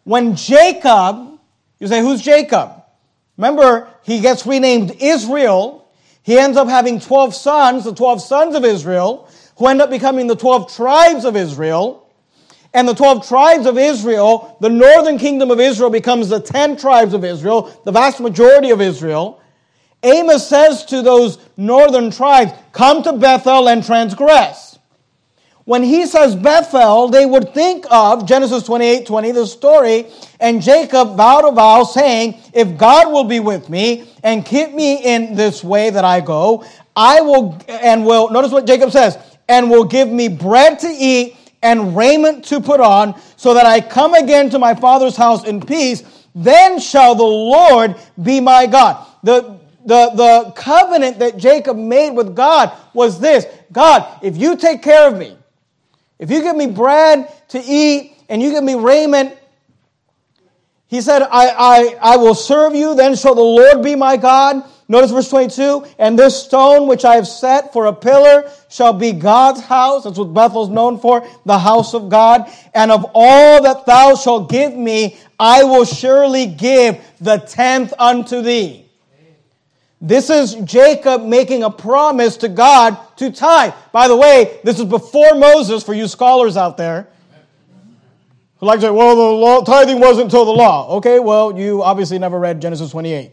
When 0.05 0.37
Jacob, 0.37 1.39
you 1.79 1.87
say, 1.87 2.01
who's 2.01 2.23
Jacob? 2.23 2.83
Remember, 3.37 3.89
he 4.03 4.21
gets 4.21 4.47
renamed 4.47 4.97
Israel. 5.01 5.89
He 6.23 6.39
ends 6.39 6.57
up 6.57 6.69
having 6.69 7.01
12 7.01 7.35
sons, 7.35 7.85
the 7.85 7.95
12 7.95 8.23
sons 8.23 8.55
of 8.55 8.65
Israel, 8.65 9.29
who 9.59 9.69
end 9.69 9.81
up 9.81 9.91
becoming 9.91 10.27
the 10.27 10.37
12 10.37 10.75
tribes 10.75 11.25
of 11.25 11.37
Israel. 11.37 12.09
And 12.75 12.89
the 12.89 12.95
12 12.95 13.27
tribes 13.27 13.67
of 13.67 13.79
Israel, 13.79 14.57
the 14.61 14.69
northern 14.69 15.19
kingdom 15.19 15.51
of 15.51 15.61
Israel 15.61 15.91
becomes 15.91 16.29
the 16.29 16.41
10 16.41 16.77
tribes 16.77 17.15
of 17.15 17.25
Israel, 17.25 17.81
the 17.85 17.93
vast 17.93 18.21
majority 18.21 18.71
of 18.71 18.81
Israel. 18.81 19.41
Amos 20.07 20.49
says 20.49 20.85
to 20.87 21.03
those 21.03 21.39
northern 21.57 22.11
tribes, 22.11 22.53
Come 22.73 23.03
to 23.03 23.13
Bethel 23.13 23.69
and 23.69 23.85
transgress. 23.85 24.79
When 25.65 25.83
he 25.83 26.07
says 26.07 26.37
Bethel, 26.37 27.09
they 27.09 27.27
would 27.27 27.53
think 27.53 27.87
of 27.91 28.25
Genesis 28.25 28.63
28 28.63 29.05
20, 29.05 29.33
the 29.33 29.47
story, 29.47 30.07
and 30.39 30.63
Jacob 30.63 31.17
vowed 31.17 31.45
a 31.45 31.51
vow 31.51 31.83
saying, 31.83 32.41
If 32.53 32.79
God 32.79 33.13
will 33.13 33.25
be 33.25 33.41
with 33.41 33.69
me 33.69 34.09
and 34.23 34.47
keep 34.47 34.73
me 34.73 35.03
in 35.03 35.35
this 35.35 35.65
way 35.65 35.91
that 35.91 36.05
I 36.05 36.21
go, 36.21 36.65
I 36.95 37.21
will, 37.21 37.59
and 37.69 38.07
will, 38.07 38.31
notice 38.31 38.53
what 38.53 38.65
Jacob 38.65 38.93
says, 38.93 39.19
and 39.49 39.69
will 39.69 39.85
give 39.85 40.09
me 40.09 40.29
bread 40.29 40.79
to 40.81 40.89
eat 40.89 41.37
and 41.65 41.97
raiment 41.97 42.45
to 42.45 42.61
put 42.61 42.79
on, 42.79 43.21
so 43.37 43.53
that 43.55 43.67
I 43.67 43.81
come 43.81 44.15
again 44.15 44.51
to 44.51 44.61
my 44.61 44.75
father's 44.75 45.17
house 45.17 45.45
in 45.45 45.61
peace. 45.61 46.05
Then 46.33 46.79
shall 46.79 47.17
the 47.17 47.25
Lord 47.25 47.97
be 48.23 48.41
my 48.41 48.67
God. 48.67 49.05
The, 49.25 49.59
the, 49.87 50.11
the 50.15 50.53
covenant 50.57 51.21
that 51.21 51.37
Jacob 51.37 51.77
made 51.77 52.11
with 52.11 52.35
God 52.35 52.73
was 52.93 53.21
this 53.21 53.47
God, 53.73 54.19
if 54.23 54.37
you 54.37 54.57
take 54.57 54.83
care 54.83 55.09
of 55.09 55.17
me, 55.17 55.37
if 56.19 56.31
you 56.31 56.43
give 56.43 56.57
me 56.57 56.67
bread 56.67 57.33
to 57.49 57.63
eat 57.63 58.17
and 58.29 58.43
you 58.43 58.51
give 58.51 58.65
me 58.65 58.75
raiment, 58.75 59.37
he 60.89 61.01
said, 61.01 61.23
I, 61.23 61.49
I, 61.49 61.99
I 62.01 62.17
will 62.17 62.35
serve 62.35 62.75
you, 62.75 62.95
then 62.95 63.17
shall 63.17 63.35
the 63.35 63.41
Lord 63.41 63.83
be 63.83 63.95
my 63.95 64.17
God. 64.17 64.65
Notice 64.89 65.11
verse 65.11 65.29
22, 65.31 65.85
and 65.99 66.17
this 66.17 66.41
stone 66.45 66.87
which 66.87 67.05
I 67.05 67.17
have 67.17 67.27
set 67.27 67.73
for 67.73 67.87
a 67.87 67.93
pillar 67.93 68.49
shall 68.69 68.93
be 68.93 69.11
God's 69.11 69.61
house. 69.63 70.05
That's 70.05 70.17
what 70.17 70.33
Bethel's 70.33 70.69
known 70.69 71.01
for, 71.01 71.27
the 71.45 71.59
house 71.59 71.93
of 71.93 72.09
God. 72.09 72.49
And 72.73 72.93
of 72.93 73.05
all 73.13 73.63
that 73.65 73.85
thou 73.85 74.15
shalt 74.15 74.49
give 74.49 74.75
me, 74.75 75.17
I 75.41 75.65
will 75.65 75.85
surely 75.85 76.47
give 76.47 77.05
the 77.21 77.39
tenth 77.39 77.93
unto 77.99 78.43
thee. 78.43 78.86
This 80.01 80.29
is 80.29 80.55
Jacob 80.57 81.23
making 81.25 81.63
a 81.63 81.71
promise 81.71 82.37
to 82.39 82.49
God 82.49 82.99
to 83.17 83.33
tithe. 83.33 83.73
By 83.93 84.09
the 84.09 84.17
way, 84.17 84.61
this 84.63 84.79
is 84.79 84.85
before 84.85 85.35
Moses 85.35 85.83
for 85.83 85.95
you 85.95 86.07
scholars 86.07 86.57
out 86.57 86.77
there 86.77 87.09
who 88.59 88.67
like 88.67 88.81
to 88.81 88.87
say, 88.87 88.91
well, 88.91 89.15
the 89.15 89.23
law, 89.23 89.63
tithing 89.63 90.01
wasn't 90.01 90.25
until 90.25 90.45
the 90.45 90.53
law. 90.53 90.97
Okay, 90.97 91.19
well, 91.19 91.59
you 91.59 91.83
obviously 91.83 92.19
never 92.19 92.39
read 92.39 92.61
Genesis 92.61 92.91
28. 92.91 93.33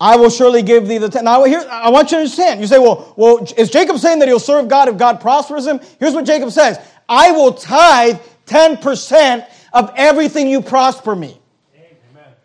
I 0.00 0.16
will 0.16 0.30
surely 0.30 0.62
give 0.62 0.88
thee 0.88 0.98
the 0.98 1.08
tenth. 1.08 1.24
Now, 1.24 1.44
here, 1.44 1.64
I 1.70 1.90
want 1.90 2.10
you 2.10 2.16
to 2.16 2.22
understand. 2.22 2.60
You 2.60 2.66
say, 2.66 2.78
well, 2.78 3.14
well, 3.16 3.46
is 3.56 3.70
Jacob 3.70 3.98
saying 3.98 4.18
that 4.18 4.28
he'll 4.28 4.40
serve 4.40 4.68
God 4.68 4.88
if 4.88 4.96
God 4.96 5.20
prospers 5.20 5.66
him? 5.66 5.80
Here's 6.00 6.14
what 6.14 6.26
Jacob 6.26 6.50
says 6.50 6.78
I 7.08 7.30
will 7.30 7.52
tithe 7.52 8.18
10% 8.46 9.46
of 9.72 9.92
everything 9.96 10.48
you 10.48 10.60
prosper 10.60 11.14
me. 11.14 11.40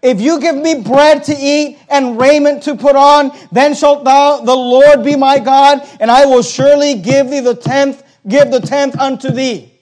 If 0.02 0.22
you 0.22 0.40
give 0.40 0.56
me 0.56 0.82
bread 0.82 1.24
to 1.26 1.36
eat 1.36 1.78
and 1.90 2.20
raiment 2.20 2.64
to 2.64 2.76
put 2.76 2.96
on, 2.96 3.38
then 3.52 3.76
shalt 3.76 4.06
thou, 4.06 4.42
the 4.42 4.56
Lord, 4.56 5.04
be 5.04 5.16
my 5.16 5.40
God, 5.40 5.88
and 6.00 6.10
I 6.10 6.26
will 6.26 6.42
surely 6.42 6.96
give 6.96 7.30
thee 7.30 7.42
the 7.42 7.56
tenth, 7.56 8.04
give 8.28 8.50
the 8.50 8.62
tenth 8.62 8.98
unto 8.98 9.30
thee. 9.30 9.74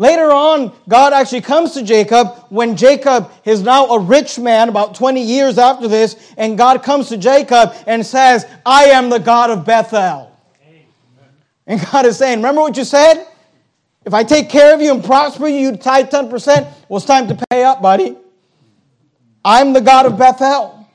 Later 0.00 0.30
on, 0.30 0.72
God 0.88 1.12
actually 1.12 1.40
comes 1.40 1.72
to 1.72 1.82
Jacob 1.82 2.28
when 2.50 2.76
Jacob 2.76 3.32
is 3.44 3.62
now 3.62 3.86
a 3.86 3.98
rich 3.98 4.38
man, 4.38 4.68
about 4.68 4.94
20 4.94 5.20
years 5.20 5.58
after 5.58 5.88
this, 5.88 6.32
and 6.36 6.56
God 6.56 6.84
comes 6.84 7.08
to 7.08 7.16
Jacob 7.16 7.74
and 7.84 8.06
says, 8.06 8.46
I 8.64 8.84
am 8.84 9.10
the 9.10 9.18
God 9.18 9.50
of 9.50 9.66
Bethel. 9.66 10.30
And 11.66 11.84
God 11.90 12.06
is 12.06 12.16
saying, 12.16 12.38
Remember 12.38 12.60
what 12.60 12.76
you 12.76 12.84
said? 12.84 13.26
If 14.06 14.14
I 14.14 14.22
take 14.22 14.48
care 14.48 14.72
of 14.72 14.80
you 14.80 14.94
and 14.94 15.04
prosper 15.04 15.48
you, 15.48 15.58
you 15.58 15.76
tithe 15.76 16.08
10%. 16.08 16.72
Well, 16.88 16.96
it's 16.96 17.04
time 17.04 17.26
to 17.28 17.46
pay 17.50 17.64
up, 17.64 17.82
buddy. 17.82 18.16
I'm 19.44 19.72
the 19.72 19.80
God 19.80 20.06
of 20.06 20.18
Bethel. 20.18 20.86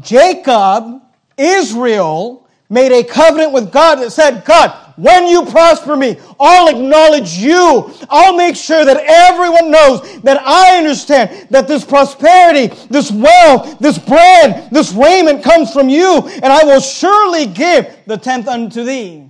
Jacob, 0.00 1.02
Israel, 1.36 2.48
made 2.68 2.92
a 2.92 3.04
covenant 3.04 3.52
with 3.52 3.70
God 3.70 3.96
that 3.96 4.10
said, 4.10 4.44
God, 4.44 4.80
when 4.96 5.26
you 5.26 5.44
prosper 5.46 5.96
me, 5.96 6.16
I'll 6.38 6.68
acknowledge 6.68 7.34
you. 7.34 7.92
I'll 8.08 8.36
make 8.36 8.56
sure 8.56 8.84
that 8.84 9.02
everyone 9.04 9.70
knows 9.70 10.20
that 10.22 10.40
I 10.40 10.78
understand 10.78 11.48
that 11.50 11.66
this 11.66 11.84
prosperity, 11.84 12.68
this 12.88 13.10
wealth, 13.10 13.78
this 13.80 13.98
bread, 13.98 14.70
this 14.70 14.92
raiment 14.92 15.42
comes 15.42 15.72
from 15.72 15.88
you, 15.88 16.22
and 16.26 16.46
I 16.46 16.64
will 16.64 16.80
surely 16.80 17.46
give 17.46 17.96
the 18.06 18.16
tenth 18.16 18.48
unto 18.48 18.84
thee. 18.84 19.28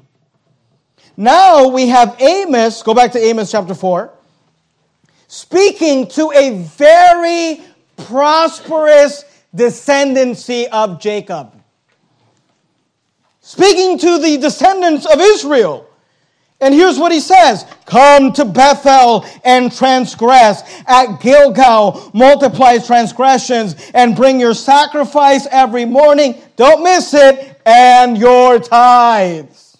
Now 1.16 1.68
we 1.68 1.88
have 1.88 2.16
Amos, 2.20 2.82
go 2.82 2.92
back 2.92 3.12
to 3.12 3.18
Amos 3.18 3.50
chapter 3.50 3.74
4, 3.74 4.12
speaking 5.34 6.06
to 6.06 6.30
a 6.30 6.62
very 6.62 7.60
prosperous 7.96 9.24
descendancy 9.54 10.68
of 10.68 11.00
Jacob. 11.00 11.52
Speaking 13.40 13.98
to 13.98 14.18
the 14.20 14.38
descendants 14.38 15.04
of 15.06 15.20
Israel. 15.20 15.90
And 16.60 16.72
here's 16.72 17.00
what 17.00 17.10
he 17.10 17.18
says 17.18 17.66
Come 17.84 18.32
to 18.34 18.44
Bethel 18.44 19.26
and 19.44 19.72
transgress. 19.72 20.62
At 20.86 21.20
Gilgal, 21.20 22.12
multiply 22.14 22.78
transgressions 22.78 23.74
and 23.92 24.14
bring 24.14 24.38
your 24.38 24.54
sacrifice 24.54 25.48
every 25.50 25.84
morning. 25.84 26.36
Don't 26.54 26.84
miss 26.84 27.12
it. 27.12 27.60
And 27.66 28.16
your 28.16 28.60
tithes. 28.60 29.78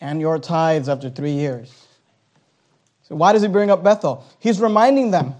And 0.00 0.22
your 0.22 0.38
tithes 0.38 0.88
after 0.88 1.10
three 1.10 1.32
years. 1.32 1.83
So, 3.08 3.14
why 3.14 3.32
does 3.32 3.42
he 3.42 3.48
bring 3.48 3.70
up 3.70 3.84
Bethel? 3.84 4.24
He's 4.38 4.60
reminding 4.60 5.10
them. 5.10 5.34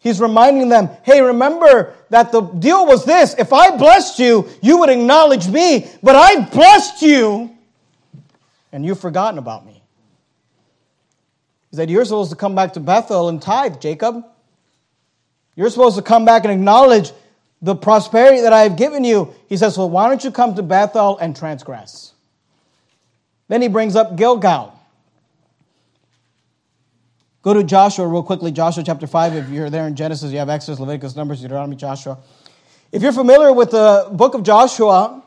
He's 0.00 0.20
reminding 0.20 0.68
them, 0.68 0.90
hey, 1.02 1.20
remember 1.20 1.92
that 2.10 2.30
the 2.30 2.40
deal 2.40 2.86
was 2.86 3.04
this. 3.04 3.34
If 3.36 3.52
I 3.52 3.76
blessed 3.76 4.20
you, 4.20 4.48
you 4.62 4.78
would 4.78 4.90
acknowledge 4.90 5.48
me, 5.48 5.90
but 6.02 6.14
I 6.14 6.44
blessed 6.46 7.02
you 7.02 7.50
and 8.72 8.84
you've 8.84 9.00
forgotten 9.00 9.38
about 9.38 9.66
me. 9.66 9.82
He 11.70 11.76
said, 11.76 11.90
You're 11.90 12.04
supposed 12.04 12.30
to 12.30 12.36
come 12.36 12.54
back 12.54 12.74
to 12.74 12.80
Bethel 12.80 13.28
and 13.28 13.42
tithe, 13.42 13.80
Jacob. 13.80 14.24
You're 15.56 15.70
supposed 15.70 15.96
to 15.96 16.02
come 16.02 16.24
back 16.24 16.44
and 16.44 16.52
acknowledge 16.52 17.10
the 17.60 17.74
prosperity 17.74 18.42
that 18.42 18.52
I 18.52 18.60
have 18.60 18.76
given 18.76 19.02
you. 19.02 19.34
He 19.48 19.56
says, 19.56 19.76
Well, 19.76 19.90
why 19.90 20.08
don't 20.08 20.22
you 20.22 20.30
come 20.30 20.54
to 20.54 20.62
Bethel 20.62 21.18
and 21.18 21.34
transgress? 21.34 22.12
Then 23.48 23.62
he 23.62 23.68
brings 23.68 23.96
up 23.96 24.16
Gilgal. 24.16 24.77
Go 27.42 27.54
to 27.54 27.62
Joshua 27.62 28.06
real 28.06 28.22
quickly, 28.22 28.50
Joshua 28.50 28.82
chapter 28.84 29.06
5. 29.06 29.34
If 29.34 29.48
you're 29.48 29.70
there 29.70 29.86
in 29.86 29.94
Genesis, 29.94 30.32
you 30.32 30.38
have 30.38 30.48
Exodus, 30.48 30.80
Leviticus, 30.80 31.16
Numbers, 31.16 31.40
Deuteronomy, 31.40 31.76
Joshua. 31.76 32.18
If 32.90 33.02
you're 33.02 33.12
familiar 33.12 33.52
with 33.52 33.70
the 33.70 34.08
book 34.12 34.34
of 34.34 34.42
Joshua, 34.42 35.22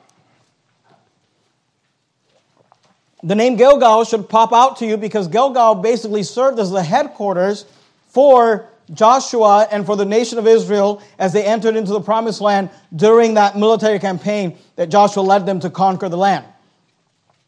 The 3.24 3.36
name 3.36 3.56
Gilgal 3.56 4.04
should 4.04 4.30
pop 4.30 4.52
out 4.52 4.78
to 4.78 4.86
you 4.86 4.98
because 4.98 5.28
Gilgal 5.28 5.76
basically 5.76 6.24
served 6.24 6.60
as 6.60 6.72
the 6.72 6.82
headquarters 6.82 7.66
for 8.10 8.68
Joshua 8.94 9.68
and 9.72 9.86
for 9.86 9.96
the 9.96 10.06
nation 10.06 10.40
of 10.40 10.48
Israel 10.48 11.02
as 11.20 11.32
they 11.32 11.46
entered 11.46 11.76
into 11.76 11.92
the 11.92 12.02
promised 12.02 12.42
land 12.42 12.72
during 12.96 13.36
that 13.36 13.56
military 13.56 14.00
campaign 14.00 14.58
that 14.76 14.90
Joshua 14.90 15.22
led 15.22 15.46
them 15.46 15.60
to 15.60 15.70
conquer 15.70 16.10
the 16.10 16.18
land. 16.18 16.46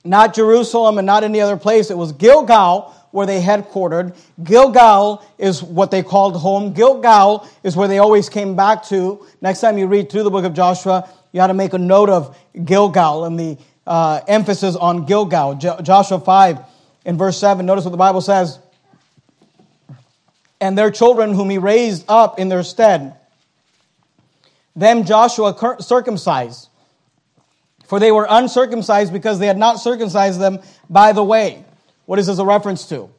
Not 0.05 0.35
Jerusalem 0.35 0.99
and 0.99 1.07
not 1.07 1.23
any 1.23 1.41
other 1.41 1.57
place. 1.57 1.89
It 1.89 1.97
was 1.97 2.11
Gilgal 2.11 2.93
where 3.13 3.27
they 3.27 3.39
headquartered. 3.39 4.17
Gilgal 4.43 5.23
is 5.37 5.61
what 5.61 5.91
they 5.91 6.01
called 6.01 6.35
home. 6.35 6.73
Gilgal 6.73 7.47
is 7.61 7.77
where 7.77 7.87
they 7.87 7.99
always 7.99 8.27
came 8.27 8.55
back 8.55 8.83
to. 8.85 9.23
Next 9.39 9.61
time 9.61 9.77
you 9.77 9.85
read 9.85 10.11
through 10.11 10.23
the 10.23 10.31
book 10.31 10.45
of 10.45 10.55
Joshua, 10.55 11.07
you 11.31 11.39
ought 11.39 11.47
to 11.47 11.53
make 11.53 11.73
a 11.73 11.77
note 11.77 12.09
of 12.09 12.35
Gilgal 12.65 13.25
and 13.25 13.39
the 13.39 13.57
uh, 13.85 14.21
emphasis 14.27 14.75
on 14.75 15.05
Gilgal. 15.05 15.53
Jo- 15.55 15.79
Joshua 15.83 16.19
5 16.19 16.59
in 17.05 17.15
verse 17.15 17.37
7, 17.37 17.63
notice 17.63 17.85
what 17.85 17.91
the 17.91 17.97
Bible 17.97 18.19
says. 18.19 18.57
And 20.59 20.75
their 20.75 20.89
children 20.89 21.35
whom 21.35 21.51
he 21.51 21.59
raised 21.59 22.05
up 22.07 22.39
in 22.39 22.49
their 22.49 22.63
stead, 22.63 23.15
them 24.75 25.03
Joshua 25.03 25.77
circumcised. 25.79 26.67
For 27.85 27.99
they 27.99 28.11
were 28.11 28.25
uncircumcised 28.27 29.13
because 29.13 29.37
they 29.37 29.45
had 29.45 29.59
not 29.59 29.79
circumcised 29.79 30.39
them 30.39 30.61
by 30.89 31.11
the 31.11 31.23
way. 31.23 31.63
What 32.05 32.19
is 32.19 32.27
this 32.27 32.39
a 32.39 32.45
reference 32.45 32.87
to? 32.89 33.09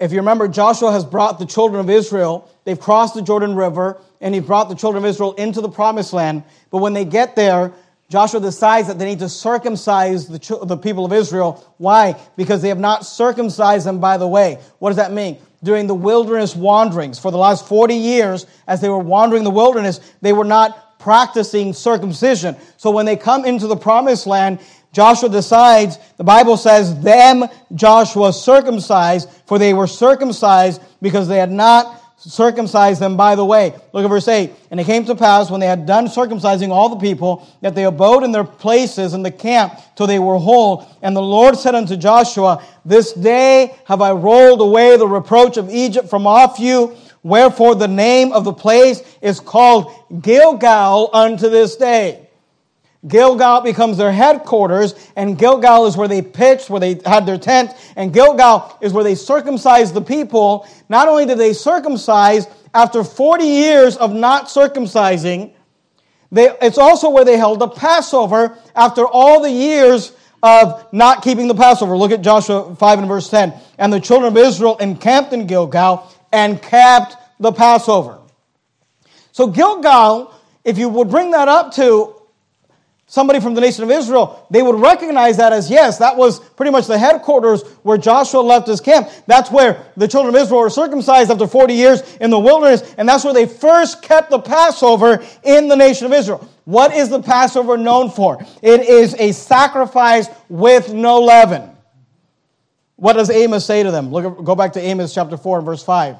If 0.00 0.10
you 0.12 0.18
remember, 0.18 0.48
Joshua 0.48 0.90
has 0.92 1.04
brought 1.04 1.38
the 1.38 1.46
children 1.46 1.80
of 1.80 1.90
Israel, 1.90 2.50
they've 2.64 2.80
crossed 2.80 3.14
the 3.14 3.22
Jordan 3.22 3.54
River, 3.54 4.00
and 4.20 4.34
he 4.34 4.40
brought 4.40 4.68
the 4.68 4.74
children 4.74 5.04
of 5.04 5.08
Israel 5.08 5.34
into 5.34 5.60
the 5.60 5.68
promised 5.68 6.12
land. 6.12 6.44
But 6.70 6.78
when 6.78 6.94
they 6.94 7.04
get 7.04 7.36
there, 7.36 7.72
Joshua 8.08 8.40
decides 8.40 8.88
that 8.88 8.98
they 8.98 9.04
need 9.04 9.18
to 9.18 9.28
circumcise 9.28 10.28
the, 10.28 10.64
the 10.64 10.76
people 10.76 11.04
of 11.04 11.12
Israel. 11.12 11.64
Why? 11.78 12.16
Because 12.36 12.62
they 12.62 12.68
have 12.68 12.78
not 12.78 13.04
circumcised 13.04 13.86
them 13.86 14.00
by 14.00 14.16
the 14.16 14.28
way. 14.28 14.58
What 14.78 14.90
does 14.90 14.96
that 14.96 15.12
mean? 15.12 15.38
During 15.62 15.88
the 15.88 15.94
wilderness 15.94 16.54
wanderings, 16.54 17.18
for 17.18 17.30
the 17.30 17.38
last 17.38 17.66
40 17.66 17.94
years, 17.94 18.46
as 18.66 18.80
they 18.80 18.88
were 18.88 18.98
wandering 18.98 19.42
the 19.42 19.50
wilderness, 19.50 20.00
they 20.22 20.32
were 20.32 20.44
not 20.44 20.98
practicing 20.98 21.72
circumcision. 21.72 22.56
So 22.76 22.90
when 22.90 23.06
they 23.06 23.16
come 23.16 23.44
into 23.44 23.66
the 23.66 23.76
promised 23.76 24.26
land, 24.26 24.60
Joshua 24.96 25.28
decides, 25.28 25.98
the 26.16 26.24
Bible 26.24 26.56
says, 26.56 26.98
them 27.02 27.44
Joshua 27.74 28.32
circumcised, 28.32 29.28
for 29.44 29.58
they 29.58 29.74
were 29.74 29.86
circumcised 29.86 30.80
because 31.02 31.28
they 31.28 31.36
had 31.36 31.52
not 31.52 32.02
circumcised 32.16 32.98
them 32.98 33.14
by 33.14 33.34
the 33.34 33.44
way. 33.44 33.74
Look 33.92 34.06
at 34.06 34.08
verse 34.08 34.26
8. 34.26 34.50
And 34.70 34.80
it 34.80 34.84
came 34.84 35.04
to 35.04 35.14
pass 35.14 35.50
when 35.50 35.60
they 35.60 35.66
had 35.66 35.84
done 35.84 36.06
circumcising 36.06 36.70
all 36.70 36.88
the 36.88 36.96
people 36.96 37.46
that 37.60 37.74
they 37.74 37.84
abode 37.84 38.22
in 38.24 38.32
their 38.32 38.42
places 38.42 39.12
in 39.12 39.22
the 39.22 39.30
camp 39.30 39.78
till 39.96 40.06
they 40.06 40.18
were 40.18 40.38
whole. 40.38 40.88
And 41.02 41.14
the 41.14 41.20
Lord 41.20 41.58
said 41.58 41.74
unto 41.74 41.98
Joshua, 41.98 42.64
This 42.86 43.12
day 43.12 43.76
have 43.84 44.00
I 44.00 44.12
rolled 44.12 44.62
away 44.62 44.96
the 44.96 45.06
reproach 45.06 45.58
of 45.58 45.68
Egypt 45.68 46.08
from 46.08 46.26
off 46.26 46.58
you. 46.58 46.96
Wherefore 47.22 47.74
the 47.74 47.86
name 47.86 48.32
of 48.32 48.44
the 48.44 48.54
place 48.54 49.02
is 49.20 49.40
called 49.40 49.92
Gilgal 50.22 51.10
unto 51.12 51.50
this 51.50 51.76
day. 51.76 52.25
Gilgal 53.06 53.60
becomes 53.60 53.98
their 53.98 54.12
headquarters, 54.12 54.94
and 55.14 55.38
Gilgal 55.38 55.86
is 55.86 55.96
where 55.96 56.08
they 56.08 56.22
pitched, 56.22 56.68
where 56.70 56.80
they 56.80 57.00
had 57.04 57.26
their 57.26 57.38
tent, 57.38 57.70
and 57.94 58.12
Gilgal 58.12 58.76
is 58.80 58.92
where 58.92 59.04
they 59.04 59.14
circumcised 59.14 59.94
the 59.94 60.00
people. 60.00 60.66
Not 60.88 61.08
only 61.08 61.26
did 61.26 61.38
they 61.38 61.52
circumcise, 61.52 62.46
after 62.74 63.04
40 63.04 63.44
years 63.44 63.96
of 63.96 64.12
not 64.12 64.46
circumcising, 64.46 65.52
they, 66.32 66.50
it's 66.60 66.78
also 66.78 67.10
where 67.10 67.24
they 67.24 67.36
held 67.36 67.60
the 67.60 67.68
Passover 67.68 68.58
after 68.74 69.06
all 69.06 69.40
the 69.40 69.50
years 69.50 70.12
of 70.42 70.86
not 70.92 71.22
keeping 71.22 71.48
the 71.48 71.54
Passover. 71.54 71.96
Look 71.96 72.12
at 72.12 72.22
Joshua 72.22 72.74
5 72.74 72.98
and 72.98 73.08
verse 73.08 73.30
10. 73.30 73.54
And 73.78 73.92
the 73.92 74.00
children 74.00 74.32
of 74.32 74.36
Israel 74.36 74.76
encamped 74.76 75.32
in 75.32 75.46
Gilgal 75.46 76.12
and 76.32 76.60
kept 76.60 77.16
the 77.40 77.52
Passover. 77.52 78.18
So 79.32 79.46
Gilgal, 79.46 80.34
if 80.64 80.78
you 80.78 80.88
would 80.88 81.08
bring 81.08 81.30
that 81.30 81.48
up 81.48 81.72
to 81.74 82.15
somebody 83.06 83.40
from 83.40 83.54
the 83.54 83.60
nation 83.60 83.84
of 83.84 83.90
Israel, 83.90 84.46
they 84.50 84.62
would 84.62 84.80
recognize 84.80 85.36
that 85.36 85.52
as 85.52 85.70
yes, 85.70 85.98
that 85.98 86.16
was 86.16 86.40
pretty 86.40 86.72
much 86.72 86.86
the 86.86 86.98
headquarters 86.98 87.62
where 87.82 87.96
Joshua 87.96 88.40
left 88.40 88.66
his 88.66 88.80
camp. 88.80 89.08
That's 89.26 89.50
where 89.50 89.84
the 89.96 90.08
children 90.08 90.34
of 90.34 90.40
Israel 90.40 90.60
were 90.60 90.70
circumcised 90.70 91.30
after 91.30 91.46
40 91.46 91.74
years 91.74 92.16
in 92.16 92.30
the 92.30 92.38
wilderness, 92.38 92.94
and 92.98 93.08
that's 93.08 93.24
where 93.24 93.34
they 93.34 93.46
first 93.46 94.02
kept 94.02 94.30
the 94.30 94.40
Passover 94.40 95.24
in 95.44 95.68
the 95.68 95.76
nation 95.76 96.06
of 96.06 96.12
Israel. 96.12 96.48
What 96.64 96.94
is 96.94 97.08
the 97.08 97.22
Passover 97.22 97.76
known 97.76 98.10
for? 98.10 98.44
It 98.60 98.80
is 98.80 99.14
a 99.14 99.32
sacrifice 99.32 100.28
with 100.48 100.92
no 100.92 101.20
leaven. 101.20 101.70
What 102.96 103.12
does 103.12 103.30
Amos 103.30 103.64
say 103.64 103.82
to 103.82 103.90
them? 103.90 104.10
Look, 104.10 104.42
go 104.44 104.56
back 104.56 104.72
to 104.72 104.80
Amos 104.80 105.14
chapter 105.14 105.36
4 105.36 105.58
and 105.58 105.66
verse 105.66 105.84
5. 105.84 106.16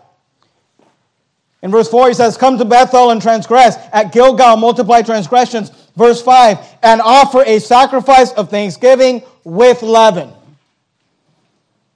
In 1.62 1.70
verse 1.70 1.88
4, 1.88 2.08
he 2.08 2.14
says, 2.14 2.36
Come 2.36 2.58
to 2.58 2.64
Bethel 2.64 3.10
and 3.10 3.20
transgress. 3.20 3.76
At 3.92 4.12
Gilgal, 4.12 4.56
multiply 4.56 5.02
transgressions. 5.02 5.70
Verse 5.96 6.20
5, 6.20 6.58
and 6.82 7.00
offer 7.00 7.42
a 7.46 7.58
sacrifice 7.58 8.30
of 8.32 8.50
thanksgiving 8.50 9.22
with 9.44 9.82
leaven. 9.82 10.30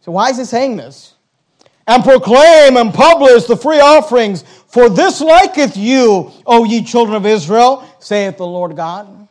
So, 0.00 0.12
why 0.12 0.30
is 0.30 0.38
he 0.38 0.44
saying 0.44 0.76
this? 0.76 1.14
And 1.86 2.02
proclaim 2.02 2.76
and 2.76 2.94
publish 2.94 3.44
the 3.44 3.56
free 3.56 3.80
offerings, 3.80 4.42
for 4.68 4.88
this 4.88 5.20
liketh 5.20 5.76
you, 5.76 6.30
O 6.46 6.64
ye 6.64 6.82
children 6.82 7.16
of 7.16 7.26
Israel, 7.26 7.84
saith 7.98 8.36
the 8.36 8.46
Lord 8.46 8.76
God. 8.76 9.28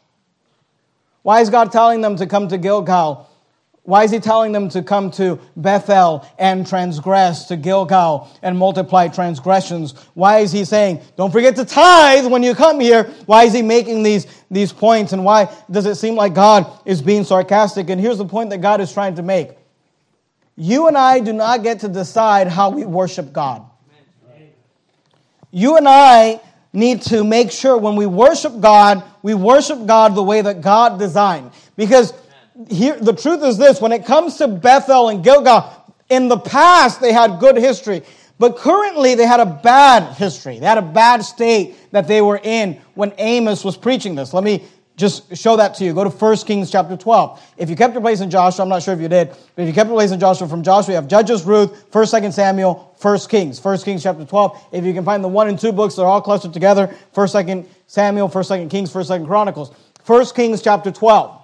Why 1.24 1.42
is 1.42 1.50
God 1.50 1.72
telling 1.72 2.02
them 2.02 2.16
to 2.18 2.28
come 2.28 2.48
to 2.50 2.58
Gilgal? 2.58 3.29
Why 3.90 4.04
is 4.04 4.12
he 4.12 4.20
telling 4.20 4.52
them 4.52 4.70
to 4.70 4.84
come 4.84 5.10
to 5.12 5.40
Bethel 5.58 6.24
and 6.38 6.68
transgress, 6.68 7.46
to 7.46 7.58
Gilgal 7.58 8.30
and 8.44 8.56
multiply 8.56 9.08
transgressions? 9.08 9.94
Why 10.14 10.40
is 10.40 10.52
he 10.52 10.64
saying, 10.64 11.02
don't 11.18 11.32
forget 11.32 11.56
to 11.56 11.66
tithe 11.66 12.28
when 12.28 12.44
you 12.44 12.54
come 12.54 12.80
here? 12.80 13.06
Why 13.26 13.46
is 13.46 13.54
he 13.54 13.64
making 13.64 14.04
these, 14.04 14.28
these 14.52 14.72
points? 14.72 15.12
And 15.12 15.26
why 15.26 15.52
does 15.72 15.88
it 15.88 15.96
seem 15.96 16.14
like 16.14 16.36
God 16.36 16.72
is 16.86 17.02
being 17.02 17.24
sarcastic? 17.24 17.90
And 17.90 18.00
here's 18.00 18.20
the 18.20 18.26
point 18.26 18.52
that 18.52 18.60
God 18.60 18.80
is 18.80 18.94
trying 18.94 19.16
to 19.16 19.24
make 19.24 19.58
you 20.56 20.88
and 20.88 20.98
I 20.98 21.22
do 21.22 21.34
not 21.34 21.64
get 21.64 21.80
to 21.80 21.88
decide 21.88 22.48
how 22.48 22.70
we 22.70 22.86
worship 22.86 23.34
God. 23.34 23.66
You 25.52 25.78
and 25.78 25.88
I 25.88 26.42
need 26.74 27.02
to 27.04 27.24
make 27.24 27.52
sure 27.52 27.76
when 27.76 27.96
we 27.96 28.06
worship 28.06 28.60
God, 28.60 29.02
we 29.24 29.34
worship 29.34 29.88
God 29.88 30.14
the 30.14 30.22
way 30.22 30.42
that 30.42 30.62
God 30.62 31.00
designed. 31.00 31.52
Because 31.76 32.14
here, 32.68 32.98
the 33.00 33.14
truth 33.14 33.44
is 33.44 33.58
this 33.58 33.80
when 33.80 33.92
it 33.92 34.06
comes 34.06 34.38
to 34.38 34.48
Bethel 34.48 35.10
and 35.10 35.24
Gilgal, 35.24 35.72
in 36.10 36.28
the 36.28 36.38
past 36.38 37.00
they 37.00 37.14
had 37.14 37.40
good 37.40 37.56
history, 37.56 38.02
but 38.38 38.58
currently 38.58 39.16
they 39.16 39.26
had 39.26 39.40
a 39.40 39.46
bad 39.46 40.16
history. 40.16 40.60
They 40.60 40.66
had 40.66 40.78
a 40.78 40.84
bad 40.84 41.24
state 41.24 41.76
that 41.92 42.08
they 42.08 42.22
were 42.22 42.40
in 42.42 42.80
when 42.96 43.14
Amos 43.18 43.64
was 43.64 43.78
preaching 43.78 44.16
this. 44.16 44.34
Let 44.34 44.44
me 44.44 44.64
just 44.96 45.36
show 45.38 45.56
that 45.56 45.76
to 45.76 45.86
you. 45.86 45.94
Go 45.94 46.04
to 46.04 46.10
1 46.10 46.38
Kings 46.38 46.70
chapter 46.70 46.98
12. 46.98 47.54
If 47.58 47.70
you 47.70 47.76
kept 47.76 47.94
your 47.94 48.02
place 48.02 48.20
in 48.20 48.30
Joshua, 48.30 48.64
I'm 48.64 48.70
not 48.70 48.84
sure 48.84 48.94
if 48.94 49.00
you 49.00 49.08
did, 49.08 49.30
but 49.30 49.62
if 49.62 49.68
you 49.68 49.74
kept 49.74 49.88
your 49.88 49.98
place 49.98 50.12
in 50.12 50.20
Joshua, 50.20 50.48
from 50.48 50.62
Joshua, 50.62 50.94
you 50.94 50.96
have 50.96 51.08
Judges, 51.08 51.44
Ruth, 51.44 51.90
1st, 51.92 52.22
2nd 52.22 52.34
Samuel, 52.34 52.96
1 53.02 53.20
Kings. 53.30 53.64
1 53.64 53.78
Kings 53.80 54.04
chapter 54.04 54.26
12. 54.26 54.68
If 54.74 54.84
you 54.84 54.94
can 54.94 55.06
find 55.06 55.24
the 55.24 55.30
one 55.30 55.48
and 55.48 55.58
two 55.58 55.72
books, 55.72 55.96
they're 55.96 56.06
all 56.06 56.22
clustered 56.22 56.54
together. 56.54 56.94
1st, 57.16 57.46
2nd 57.46 57.66
Samuel, 57.88 58.28
1st, 58.28 58.66
2nd 58.66 58.70
Kings, 58.70 58.92
1st, 58.92 59.22
2nd 59.22 59.26
Chronicles. 59.26 59.72
1 60.06 60.26
Kings 60.36 60.62
chapter 60.62 60.92
12. 60.92 61.39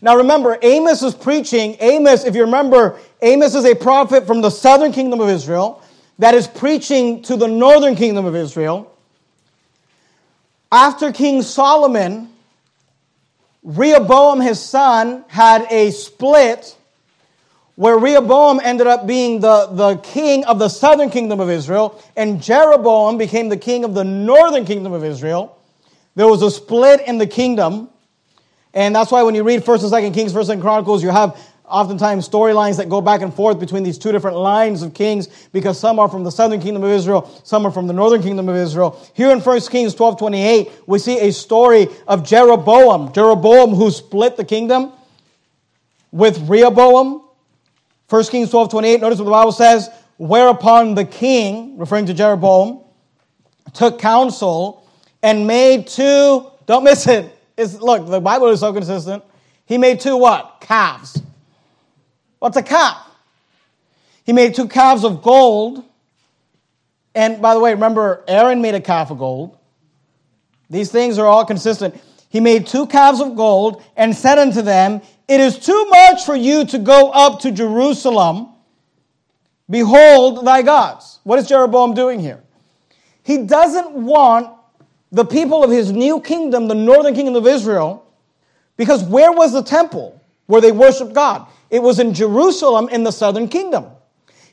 Now 0.00 0.16
remember, 0.16 0.58
Amos 0.62 1.02
is 1.02 1.14
preaching. 1.14 1.76
Amos, 1.80 2.24
if 2.24 2.34
you 2.34 2.42
remember, 2.42 2.98
Amos 3.20 3.54
is 3.54 3.64
a 3.64 3.74
prophet 3.74 4.26
from 4.26 4.40
the 4.40 4.50
southern 4.50 4.92
kingdom 4.92 5.20
of 5.20 5.28
Israel 5.28 5.82
that 6.18 6.34
is 6.34 6.46
preaching 6.46 7.22
to 7.22 7.36
the 7.36 7.48
northern 7.48 7.96
kingdom 7.96 8.24
of 8.24 8.34
Israel. 8.34 8.94
After 10.70 11.12
King 11.12 11.42
Solomon, 11.42 12.30
Rehoboam, 13.62 14.40
his 14.40 14.60
son, 14.60 15.24
had 15.28 15.66
a 15.70 15.90
split 15.90 16.76
where 17.74 17.96
Rehoboam 17.96 18.60
ended 18.62 18.86
up 18.86 19.06
being 19.06 19.40
the, 19.40 19.66
the 19.66 19.96
king 19.98 20.44
of 20.46 20.58
the 20.58 20.68
southern 20.68 21.10
kingdom 21.10 21.38
of 21.38 21.48
Israel, 21.48 22.02
and 22.16 22.42
Jeroboam 22.42 23.18
became 23.18 23.48
the 23.48 23.56
king 23.56 23.84
of 23.84 23.94
the 23.94 24.02
northern 24.02 24.64
kingdom 24.64 24.92
of 24.92 25.04
Israel. 25.04 25.56
There 26.16 26.26
was 26.26 26.42
a 26.42 26.50
split 26.50 27.06
in 27.06 27.18
the 27.18 27.26
kingdom. 27.26 27.88
And 28.74 28.94
that's 28.94 29.10
why 29.10 29.22
when 29.22 29.34
you 29.34 29.42
read 29.42 29.62
1st 29.62 29.84
and 29.84 30.12
2nd 30.12 30.14
Kings, 30.14 30.32
1st 30.32 30.50
and 30.50 30.62
Chronicles, 30.62 31.02
you 31.02 31.10
have 31.10 31.38
oftentimes 31.68 32.28
storylines 32.28 32.76
that 32.78 32.88
go 32.88 33.00
back 33.00 33.20
and 33.20 33.32
forth 33.32 33.60
between 33.60 33.82
these 33.82 33.98
two 33.98 34.12
different 34.12 34.36
lines 34.36 34.82
of 34.82 34.94
kings 34.94 35.28
because 35.52 35.78
some 35.78 35.98
are 35.98 36.08
from 36.08 36.24
the 36.24 36.30
southern 36.30 36.60
kingdom 36.60 36.82
of 36.82 36.90
Israel, 36.90 37.30
some 37.44 37.66
are 37.66 37.70
from 37.70 37.86
the 37.86 37.92
northern 37.92 38.22
kingdom 38.22 38.48
of 38.48 38.56
Israel. 38.56 38.98
Here 39.14 39.30
in 39.30 39.40
1 39.40 39.60
Kings 39.62 39.94
12 39.94 40.18
28, 40.18 40.70
we 40.86 40.98
see 40.98 41.18
a 41.20 41.32
story 41.32 41.88
of 42.06 42.24
Jeroboam. 42.24 43.12
Jeroboam 43.12 43.74
who 43.74 43.90
split 43.90 44.36
the 44.36 44.44
kingdom 44.44 44.92
with 46.10 46.38
Rehoboam. 46.48 47.22
1 48.08 48.24
Kings 48.24 48.50
12 48.50 48.70
28, 48.70 49.00
notice 49.00 49.18
what 49.18 49.26
the 49.26 49.30
Bible 49.30 49.52
says, 49.52 49.90
whereupon 50.16 50.94
the 50.94 51.04
king, 51.04 51.76
referring 51.78 52.06
to 52.06 52.14
Jeroboam, 52.14 52.80
took 53.74 53.98
counsel 53.98 54.86
and 55.22 55.46
made 55.46 55.86
two, 55.86 56.46
don't 56.66 56.84
miss 56.84 57.06
it, 57.06 57.37
is 57.58 57.80
look, 57.80 58.06
the 58.06 58.20
Bible 58.20 58.48
is 58.48 58.60
so 58.60 58.72
consistent. 58.72 59.22
He 59.66 59.76
made 59.76 60.00
two 60.00 60.16
what? 60.16 60.58
Calves. 60.60 61.20
What's 62.38 62.56
a 62.56 62.62
calf? 62.62 63.04
He 64.24 64.32
made 64.32 64.54
two 64.54 64.68
calves 64.68 65.04
of 65.04 65.22
gold. 65.22 65.84
And 67.14 67.42
by 67.42 67.54
the 67.54 67.60
way, 67.60 67.74
remember, 67.74 68.24
Aaron 68.28 68.62
made 68.62 68.74
a 68.74 68.80
calf 68.80 69.10
of 69.10 69.18
gold. 69.18 69.58
These 70.70 70.92
things 70.92 71.18
are 71.18 71.26
all 71.26 71.44
consistent. 71.44 72.00
He 72.28 72.40
made 72.40 72.66
two 72.66 72.86
calves 72.86 73.20
of 73.20 73.34
gold 73.34 73.82
and 73.96 74.14
said 74.14 74.38
unto 74.38 74.62
them, 74.62 75.00
It 75.26 75.40
is 75.40 75.58
too 75.58 75.86
much 75.86 76.24
for 76.24 76.36
you 76.36 76.64
to 76.66 76.78
go 76.78 77.10
up 77.10 77.40
to 77.40 77.50
Jerusalem. 77.50 78.50
Behold 79.68 80.46
thy 80.46 80.62
gods. 80.62 81.18
What 81.24 81.38
is 81.38 81.48
Jeroboam 81.48 81.94
doing 81.94 82.20
here? 82.20 82.42
He 83.22 83.38
doesn't 83.38 83.92
want 83.92 84.57
the 85.10 85.24
people 85.24 85.64
of 85.64 85.70
his 85.70 85.92
new 85.92 86.20
kingdom, 86.20 86.68
the 86.68 86.74
northern 86.74 87.14
kingdom 87.14 87.34
of 87.34 87.46
Israel, 87.46 88.04
because 88.76 89.02
where 89.04 89.32
was 89.32 89.52
the 89.52 89.62
temple 89.62 90.20
where 90.46 90.60
they 90.60 90.72
worshiped 90.72 91.12
God? 91.12 91.46
It 91.70 91.82
was 91.82 91.98
in 91.98 92.14
Jerusalem 92.14 92.88
in 92.88 93.04
the 93.04 93.10
southern 93.10 93.48
kingdom. 93.48 93.86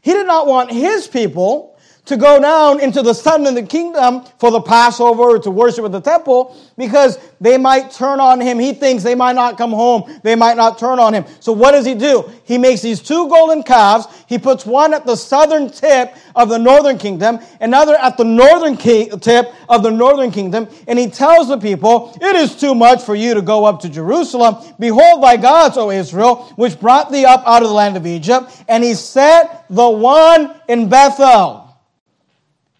He 0.01 0.13
did 0.13 0.27
not 0.27 0.47
want 0.47 0.71
his 0.71 1.07
people 1.07 1.74
to 2.05 2.17
go 2.17 2.39
down 2.39 2.79
into 2.79 3.01
the 3.01 3.13
southern 3.13 3.65
kingdom 3.67 4.23
for 4.37 4.51
the 4.51 4.61
Passover 4.61 5.39
to 5.39 5.51
worship 5.51 5.85
at 5.85 5.91
the 5.91 5.99
temple 5.99 6.55
because 6.77 7.17
they 7.41 7.57
might 7.57 7.91
turn 7.91 8.19
on 8.19 8.39
him. 8.39 8.59
He 8.59 8.73
thinks 8.73 9.03
they 9.03 9.15
might 9.15 9.35
not 9.35 9.57
come 9.57 9.71
home. 9.71 10.19
They 10.23 10.35
might 10.35 10.57
not 10.57 10.77
turn 10.77 10.99
on 10.99 11.13
him. 11.13 11.25
So 11.39 11.51
what 11.51 11.71
does 11.71 11.85
he 11.85 11.95
do? 11.95 12.31
He 12.43 12.57
makes 12.57 12.81
these 12.81 13.01
two 13.01 13.27
golden 13.27 13.63
calves. 13.63 14.07
He 14.27 14.37
puts 14.37 14.65
one 14.65 14.93
at 14.93 15.05
the 15.05 15.15
southern 15.15 15.69
tip 15.69 16.15
of 16.35 16.49
the 16.49 16.59
northern 16.59 16.97
kingdom, 16.97 17.39
another 17.59 17.95
at 17.95 18.17
the 18.17 18.23
northern 18.23 18.77
tip 18.77 19.53
of 19.67 19.83
the 19.83 19.91
northern 19.91 20.31
kingdom. 20.31 20.67
And 20.87 20.99
he 20.99 21.09
tells 21.09 21.47
the 21.47 21.57
people, 21.57 22.17
it 22.21 22.35
is 22.35 22.55
too 22.55 22.75
much 22.75 23.03
for 23.03 23.15
you 23.15 23.33
to 23.33 23.41
go 23.41 23.65
up 23.65 23.81
to 23.81 23.89
Jerusalem. 23.89 24.57
Behold 24.79 25.23
thy 25.23 25.37
gods, 25.37 25.77
O 25.77 25.89
Israel, 25.89 26.51
which 26.55 26.79
brought 26.79 27.11
thee 27.11 27.25
up 27.25 27.43
out 27.47 27.63
of 27.63 27.69
the 27.69 27.73
land 27.73 27.97
of 27.97 28.05
Egypt. 28.05 28.63
And 28.67 28.83
he 28.83 28.93
set 28.93 29.65
the 29.69 29.89
one 29.89 30.53
in 30.67 30.87
Bethel 30.89 31.64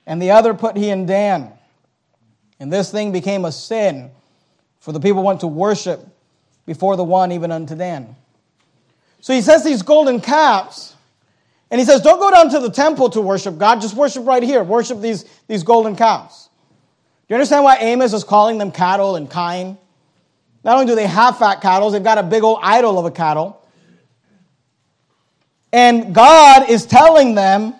and 0.06 0.22
the 0.22 0.32
other 0.32 0.54
put 0.54 0.78
he 0.78 0.90
in 0.90 1.06
Dan. 1.06 1.52
And 2.60 2.72
this 2.72 2.92
thing 2.92 3.12
became 3.12 3.46
a 3.46 3.52
sin, 3.52 4.12
for 4.80 4.92
the 4.92 5.00
people 5.00 5.24
went 5.24 5.42
to 5.42 5.48
worship 5.48 6.06
before 6.66 6.96
the 6.96 7.04
one, 7.04 7.32
even 7.32 7.52
unto 7.52 7.76
Dan. 7.76 8.16
So 9.20 9.34
he 9.34 9.42
says 9.42 9.64
these 9.64 9.82
golden 9.82 10.22
calves, 10.22 10.96
and 11.72 11.80
he 11.80 11.86
says, 11.86 12.02
Don't 12.02 12.20
go 12.20 12.32
down 12.32 12.50
to 12.52 12.60
the 12.60 12.70
temple 12.70 13.10
to 13.12 13.22
worship 13.22 13.58
God, 13.58 13.82
just 13.82 13.96
worship 13.96 14.26
right 14.26 14.44
here. 14.44 14.64
Worship 14.64 15.02
these, 15.02 15.26
these 15.48 15.64
golden 15.64 15.96
calves. 15.96 16.50
Do 17.28 17.34
you 17.34 17.36
understand 17.38 17.64
why 17.64 17.78
Amos 17.78 18.14
is 18.14 18.24
calling 18.24 18.60
them 18.60 18.72
cattle 18.72 19.16
and 19.16 19.30
kine? 19.30 19.78
Not 20.64 20.76
only 20.76 20.86
do 20.86 20.96
they 20.96 21.08
have 21.08 21.40
fat 21.40 21.62
cattle, 21.62 21.90
they've 21.90 22.04
got 22.04 22.18
a 22.18 22.24
big 22.24 22.44
old 22.44 22.60
idol 22.62 23.00
of 23.00 23.06
a 23.06 23.12
cattle. 23.12 23.62
And 25.74 26.14
God 26.14 26.70
is 26.70 26.86
telling 26.86 27.36
them 27.36 27.76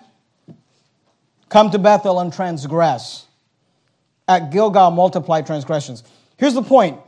Come 1.48 1.70
to 1.70 1.78
Bethel 1.78 2.20
and 2.20 2.32
transgress. 2.32 3.26
At 4.28 4.50
Gilgal, 4.50 4.90
multiply 4.90 5.42
transgressions. 5.42 6.02
Here's 6.36 6.54
the 6.54 6.62
point. 6.62 7.00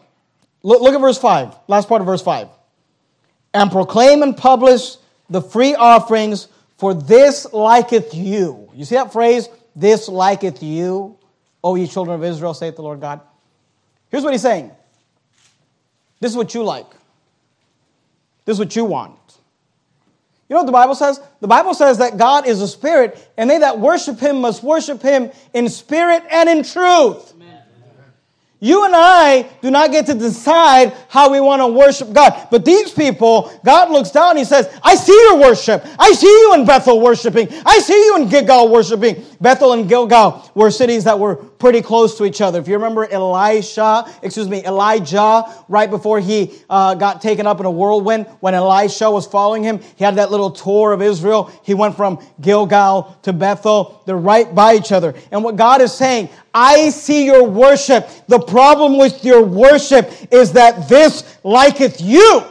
Look, 0.62 0.80
look 0.80 0.94
at 0.94 1.00
verse 1.00 1.18
5, 1.18 1.54
last 1.66 1.88
part 1.88 2.00
of 2.00 2.06
verse 2.06 2.22
5. 2.22 2.48
And 3.54 3.70
proclaim 3.70 4.22
and 4.22 4.36
publish 4.36 4.96
the 5.28 5.42
free 5.42 5.74
offerings, 5.74 6.48
for 6.76 6.94
this 6.94 7.52
liketh 7.52 8.14
you. 8.14 8.70
You 8.74 8.84
see 8.84 8.94
that 8.94 9.12
phrase? 9.12 9.48
This 9.74 10.08
liketh 10.08 10.62
you, 10.62 11.18
O 11.62 11.74
ye 11.74 11.86
children 11.86 12.14
of 12.14 12.24
Israel, 12.24 12.54
saith 12.54 12.76
the 12.76 12.82
Lord 12.82 13.00
God. 13.00 13.20
Here's 14.10 14.22
what 14.22 14.32
he's 14.32 14.42
saying. 14.42 14.70
This 16.20 16.30
is 16.30 16.36
what 16.36 16.54
you 16.54 16.62
like. 16.62 16.86
This 18.44 18.54
is 18.54 18.58
what 18.60 18.74
you 18.74 18.84
want. 18.84 19.17
You 20.48 20.54
know 20.54 20.60
what 20.60 20.66
the 20.66 20.72
Bible 20.72 20.94
says? 20.94 21.20
The 21.40 21.48
Bible 21.48 21.74
says 21.74 21.98
that 21.98 22.16
God 22.16 22.46
is 22.46 22.62
a 22.62 22.68
spirit, 22.68 23.18
and 23.36 23.50
they 23.50 23.58
that 23.58 23.80
worship 23.80 24.18
him 24.18 24.40
must 24.40 24.62
worship 24.62 25.02
him 25.02 25.30
in 25.52 25.68
spirit 25.68 26.22
and 26.30 26.48
in 26.48 26.64
truth. 26.64 27.34
You 28.60 28.84
and 28.84 28.94
I 28.96 29.42
do 29.62 29.70
not 29.70 29.92
get 29.92 30.06
to 30.06 30.14
decide 30.14 30.92
how 31.08 31.30
we 31.30 31.40
want 31.40 31.62
to 31.62 31.68
worship 31.68 32.12
God. 32.12 32.48
But 32.50 32.64
these 32.64 32.90
people, 32.90 33.52
God 33.64 33.90
looks 33.90 34.10
down 34.10 34.30
and 34.30 34.38
He 34.40 34.44
says, 34.44 34.68
I 34.82 34.96
see 34.96 35.12
your 35.12 35.38
worship. 35.38 35.86
I 35.96 36.10
see 36.12 36.26
you 36.26 36.54
in 36.54 36.64
Bethel 36.64 37.00
worshiping. 37.00 37.48
I 37.64 37.78
see 37.78 37.94
you 37.94 38.16
in 38.16 38.28
Gilgal 38.28 38.68
worshiping. 38.68 39.24
Bethel 39.40 39.74
and 39.74 39.88
Gilgal 39.88 40.50
were 40.56 40.72
cities 40.72 41.04
that 41.04 41.20
were 41.20 41.36
pretty 41.36 41.82
close 41.82 42.18
to 42.18 42.24
each 42.24 42.40
other. 42.40 42.58
If 42.58 42.66
you 42.66 42.74
remember 42.74 43.06
Elisha, 43.08 44.12
excuse 44.22 44.48
me, 44.48 44.64
Elijah, 44.64 45.44
right 45.68 45.88
before 45.88 46.18
he 46.18 46.52
uh, 46.68 46.94
got 46.94 47.20
taken 47.20 47.46
up 47.46 47.60
in 47.60 47.66
a 47.66 47.70
whirlwind, 47.70 48.26
when 48.40 48.54
Elisha 48.54 49.08
was 49.08 49.26
following 49.26 49.62
him, 49.62 49.80
he 49.94 50.02
had 50.02 50.16
that 50.16 50.32
little 50.32 50.50
tour 50.50 50.92
of 50.92 51.00
Israel. 51.00 51.52
He 51.62 51.74
went 51.74 51.96
from 51.96 52.20
Gilgal 52.40 53.18
to 53.22 53.32
Bethel. 53.32 54.02
They're 54.06 54.16
right 54.16 54.52
by 54.52 54.74
each 54.74 54.90
other. 54.90 55.14
And 55.30 55.44
what 55.44 55.54
God 55.54 55.80
is 55.80 55.92
saying, 55.92 56.28
I 56.60 56.90
see 56.90 57.24
your 57.24 57.44
worship. 57.44 58.10
The 58.26 58.40
problem 58.40 58.98
with 58.98 59.24
your 59.24 59.44
worship 59.44 60.12
is 60.32 60.54
that 60.54 60.88
this 60.88 61.22
liketh 61.44 62.00
you. 62.00 62.42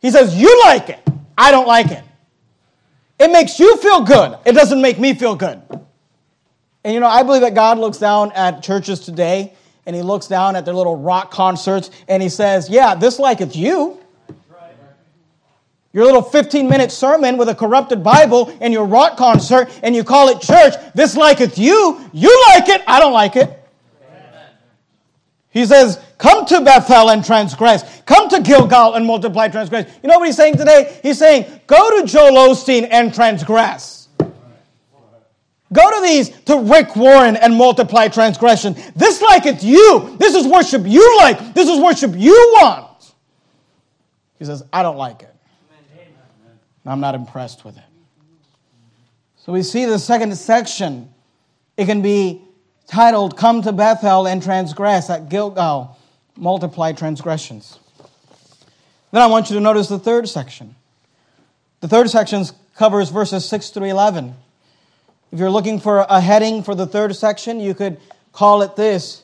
He 0.00 0.10
says, 0.10 0.34
You 0.34 0.62
like 0.64 0.88
it. 0.88 1.00
I 1.36 1.50
don't 1.50 1.66
like 1.66 1.90
it. 1.90 2.02
It 3.20 3.30
makes 3.30 3.58
you 3.58 3.76
feel 3.76 4.00
good. 4.04 4.38
It 4.46 4.52
doesn't 4.52 4.80
make 4.80 4.98
me 4.98 5.12
feel 5.12 5.36
good. 5.36 5.60
And 6.82 6.94
you 6.94 7.00
know, 7.00 7.08
I 7.08 7.22
believe 7.24 7.42
that 7.42 7.54
God 7.54 7.76
looks 7.76 7.98
down 7.98 8.32
at 8.32 8.62
churches 8.62 9.00
today 9.00 9.52
and 9.84 9.94
he 9.94 10.00
looks 10.00 10.26
down 10.26 10.56
at 10.56 10.64
their 10.64 10.74
little 10.74 10.96
rock 10.96 11.30
concerts 11.30 11.90
and 12.08 12.22
he 12.22 12.30
says, 12.30 12.70
Yeah, 12.70 12.94
this 12.94 13.18
liketh 13.18 13.54
you 13.54 14.00
your 15.96 16.04
little 16.04 16.20
15 16.20 16.68
minute 16.68 16.92
sermon 16.92 17.38
with 17.38 17.48
a 17.48 17.54
corrupted 17.54 18.04
Bible 18.04 18.54
and 18.60 18.70
your 18.70 18.84
rock 18.84 19.16
concert 19.16 19.70
and 19.82 19.96
you 19.96 20.04
call 20.04 20.28
it 20.28 20.42
church, 20.42 20.74
this 20.94 21.16
liketh 21.16 21.56
you. 21.56 21.98
You 22.12 22.44
like 22.48 22.68
it. 22.68 22.82
I 22.86 23.00
don't 23.00 23.14
like 23.14 23.34
it. 23.34 23.50
He 25.48 25.64
says, 25.64 25.98
Come 26.18 26.44
to 26.44 26.60
Bethel 26.60 27.08
and 27.08 27.24
transgress. 27.24 28.02
Come 28.02 28.28
to 28.28 28.42
Gilgal 28.42 28.92
and 28.92 29.06
multiply 29.06 29.48
transgress. 29.48 29.90
You 30.02 30.10
know 30.10 30.18
what 30.18 30.26
he's 30.26 30.36
saying 30.36 30.58
today? 30.58 31.00
He's 31.02 31.18
saying, 31.18 31.46
Go 31.66 31.98
to 31.98 32.06
Joel 32.06 32.50
Osteen 32.50 32.86
and 32.90 33.14
transgress. 33.14 34.08
Go 35.72 35.98
to 35.98 36.06
these, 36.06 36.28
to 36.42 36.58
Rick 36.58 36.94
Warren 36.94 37.36
and 37.36 37.56
multiply 37.56 38.08
transgression. 38.08 38.76
This 38.94 39.22
liketh 39.22 39.64
you. 39.64 40.14
This 40.18 40.34
is 40.34 40.46
worship 40.46 40.82
you 40.84 41.16
like. 41.16 41.54
This 41.54 41.70
is 41.70 41.80
worship 41.80 42.12
you 42.14 42.34
want. 42.60 43.14
He 44.38 44.44
says, 44.44 44.62
I 44.74 44.82
don't 44.82 44.98
like 44.98 45.22
it. 45.22 45.35
I'm 46.86 47.00
not 47.00 47.14
impressed 47.14 47.64
with 47.64 47.76
it. 47.76 47.82
So 49.36 49.52
we 49.52 49.62
see 49.62 49.84
the 49.84 49.98
second 49.98 50.34
section. 50.36 51.12
It 51.76 51.86
can 51.86 52.02
be 52.02 52.42
titled, 52.86 53.36
Come 53.36 53.62
to 53.62 53.72
Bethel 53.72 54.26
and 54.26 54.42
Transgress 54.42 55.10
at 55.10 55.28
Gilgal, 55.28 55.96
Multiply 56.36 56.92
Transgressions. 56.92 57.78
Then 59.12 59.22
I 59.22 59.26
want 59.26 59.50
you 59.50 59.56
to 59.56 59.60
notice 59.60 59.88
the 59.88 59.98
third 59.98 60.28
section. 60.28 60.74
The 61.80 61.88
third 61.88 62.10
section 62.10 62.44
covers 62.76 63.10
verses 63.10 63.48
6 63.48 63.70
through 63.70 63.86
11. 63.86 64.34
If 65.32 65.38
you're 65.38 65.50
looking 65.50 65.80
for 65.80 66.06
a 66.08 66.20
heading 66.20 66.62
for 66.62 66.74
the 66.74 66.86
third 66.86 67.14
section, 67.14 67.60
you 67.60 67.74
could 67.74 67.98
call 68.32 68.62
it 68.62 68.76
this 68.76 69.22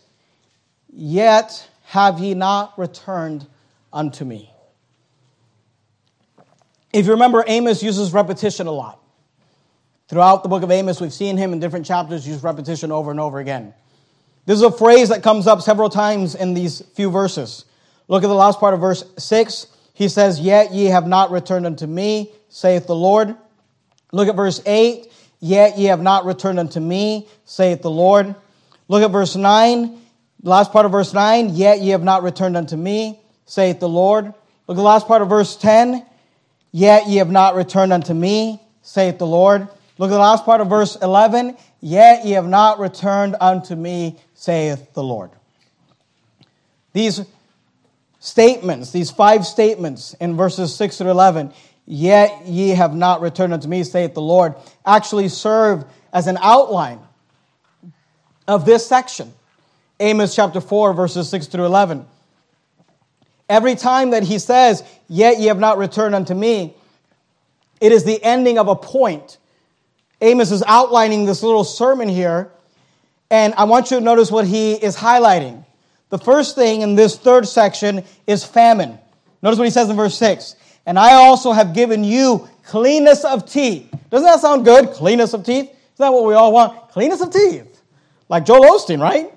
Yet 0.94 1.68
have 1.86 2.20
ye 2.20 2.34
not 2.34 2.78
returned 2.78 3.46
unto 3.92 4.24
me. 4.24 4.51
If 6.92 7.06
you 7.06 7.12
remember, 7.12 7.42
Amos 7.46 7.82
uses 7.82 8.12
repetition 8.12 8.66
a 8.66 8.72
lot. 8.72 9.00
Throughout 10.08 10.42
the 10.42 10.48
book 10.48 10.62
of 10.62 10.70
Amos, 10.70 11.00
we've 11.00 11.12
seen 11.12 11.38
him 11.38 11.54
in 11.54 11.60
different 11.60 11.86
chapters 11.86 12.28
use 12.28 12.42
repetition 12.42 12.92
over 12.92 13.10
and 13.10 13.18
over 13.18 13.38
again. 13.38 13.72
This 14.44 14.56
is 14.56 14.62
a 14.62 14.70
phrase 14.70 15.08
that 15.08 15.22
comes 15.22 15.46
up 15.46 15.62
several 15.62 15.88
times 15.88 16.34
in 16.34 16.52
these 16.52 16.82
few 16.94 17.10
verses. 17.10 17.64
Look 18.08 18.24
at 18.24 18.26
the 18.26 18.34
last 18.34 18.60
part 18.60 18.74
of 18.74 18.80
verse 18.80 19.04
6. 19.16 19.68
He 19.94 20.08
says, 20.08 20.38
Yet 20.40 20.72
ye 20.72 20.86
have 20.86 21.06
not 21.06 21.30
returned 21.30 21.64
unto 21.64 21.86
me, 21.86 22.30
saith 22.48 22.86
the 22.86 22.94
Lord. 22.94 23.36
Look 24.12 24.28
at 24.28 24.36
verse 24.36 24.60
8. 24.66 25.10
Yet 25.40 25.78
ye 25.78 25.86
have 25.86 26.02
not 26.02 26.26
returned 26.26 26.58
unto 26.58 26.78
me, 26.78 27.26
saith 27.44 27.80
the 27.80 27.90
Lord. 27.90 28.34
Look 28.88 29.02
at 29.02 29.10
verse 29.10 29.34
9. 29.34 29.98
Last 30.42 30.72
part 30.72 30.84
of 30.84 30.92
verse 30.92 31.14
9. 31.14 31.54
Yet 31.54 31.80
ye 31.80 31.90
have 31.90 32.02
not 32.02 32.22
returned 32.22 32.56
unto 32.56 32.76
me, 32.76 33.18
saith 33.46 33.80
the 33.80 33.88
Lord. 33.88 34.26
Look 34.26 34.34
at 34.68 34.76
the 34.76 34.82
last 34.82 35.06
part 35.06 35.22
of 35.22 35.28
verse 35.28 35.56
10. 35.56 36.04
Yet 36.72 37.06
ye 37.06 37.16
have 37.16 37.30
not 37.30 37.54
returned 37.54 37.92
unto 37.92 38.14
me, 38.14 38.60
saith 38.80 39.18
the 39.18 39.26
Lord. 39.26 39.68
Look 39.98 40.10
at 40.10 40.14
the 40.14 40.18
last 40.18 40.44
part 40.44 40.62
of 40.62 40.68
verse 40.68 40.96
11. 40.96 41.56
Yet 41.80 42.24
ye 42.24 42.32
have 42.32 42.48
not 42.48 42.78
returned 42.78 43.36
unto 43.40 43.76
me, 43.76 44.18
saith 44.34 44.94
the 44.94 45.02
Lord. 45.02 45.30
These 46.94 47.22
statements, 48.20 48.90
these 48.90 49.10
five 49.10 49.46
statements 49.46 50.14
in 50.14 50.36
verses 50.36 50.74
6 50.74 50.98
through 50.98 51.10
11, 51.10 51.52
yet 51.86 52.46
ye 52.46 52.70
have 52.70 52.94
not 52.94 53.20
returned 53.20 53.52
unto 53.52 53.68
me, 53.68 53.84
saith 53.84 54.14
the 54.14 54.22
Lord, 54.22 54.54
actually 54.86 55.28
serve 55.28 55.84
as 56.12 56.26
an 56.26 56.38
outline 56.40 57.00
of 58.46 58.64
this 58.64 58.86
section. 58.86 59.32
Amos 60.00 60.34
chapter 60.34 60.60
4, 60.60 60.94
verses 60.94 61.28
6 61.28 61.46
through 61.48 61.64
11. 61.66 62.06
Every 63.48 63.74
time 63.74 64.10
that 64.10 64.22
he 64.22 64.38
says, 64.38 64.82
Yet 65.08 65.38
ye 65.38 65.46
have 65.46 65.58
not 65.58 65.78
returned 65.78 66.14
unto 66.14 66.34
me, 66.34 66.74
it 67.80 67.92
is 67.92 68.04
the 68.04 68.22
ending 68.22 68.58
of 68.58 68.68
a 68.68 68.76
point. 68.76 69.38
Amos 70.20 70.52
is 70.52 70.62
outlining 70.66 71.26
this 71.26 71.42
little 71.42 71.64
sermon 71.64 72.08
here, 72.08 72.50
and 73.30 73.54
I 73.54 73.64
want 73.64 73.90
you 73.90 73.98
to 73.98 74.04
notice 74.04 74.30
what 74.30 74.46
he 74.46 74.74
is 74.74 74.96
highlighting. 74.96 75.64
The 76.10 76.18
first 76.18 76.54
thing 76.54 76.82
in 76.82 76.94
this 76.94 77.16
third 77.16 77.48
section 77.48 78.04
is 78.26 78.44
famine. 78.44 78.98
Notice 79.42 79.58
what 79.58 79.64
he 79.64 79.70
says 79.70 79.90
in 79.90 79.96
verse 79.96 80.16
6 80.18 80.54
And 80.86 80.98
I 80.98 81.14
also 81.14 81.52
have 81.52 81.74
given 81.74 82.04
you 82.04 82.48
cleanness 82.64 83.24
of 83.24 83.50
teeth. 83.50 83.92
Doesn't 84.10 84.26
that 84.26 84.40
sound 84.40 84.64
good? 84.64 84.90
Cleanness 84.90 85.34
of 85.34 85.44
teeth? 85.44 85.64
Isn't 85.64 85.98
that 85.98 86.12
what 86.12 86.24
we 86.24 86.34
all 86.34 86.52
want? 86.52 86.90
Cleanness 86.90 87.20
of 87.20 87.32
teeth. 87.32 87.82
Like 88.28 88.44
Joel 88.44 88.60
Osteen, 88.60 89.00
right? 89.00 89.32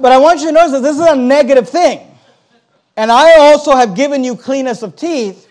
But 0.00 0.12
I 0.12 0.18
want 0.18 0.40
you 0.40 0.46
to 0.46 0.52
notice 0.52 0.72
that 0.72 0.82
this 0.82 0.96
is 0.96 1.06
a 1.06 1.16
negative 1.16 1.68
thing 1.68 2.14
and 2.96 3.10
I 3.10 3.38
also 3.38 3.74
have 3.74 3.94
given 3.94 4.22
you 4.22 4.36
cleanness 4.36 4.82
of 4.82 4.96
teeth, 4.96 5.50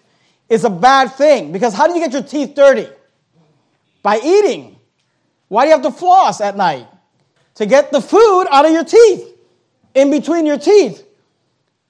is 0.49 0.63
a 0.63 0.69
bad 0.69 1.13
thing. 1.13 1.51
Because 1.51 1.73
how 1.73 1.87
do 1.87 1.93
you 1.93 1.99
get 1.99 2.13
your 2.13 2.23
teeth 2.23 2.55
dirty? 2.55 2.87
By 4.01 4.19
eating. 4.23 4.77
Why 5.47 5.63
do 5.63 5.67
you 5.67 5.73
have 5.73 5.83
to 5.83 5.91
floss 5.91 6.41
at 6.41 6.55
night? 6.55 6.87
To 7.55 7.65
get 7.65 7.91
the 7.91 8.01
food 8.01 8.47
out 8.49 8.65
of 8.65 8.71
your 8.71 8.83
teeth, 8.83 9.29
in 9.93 10.09
between 10.09 10.45
your 10.45 10.57
teeth. 10.57 11.05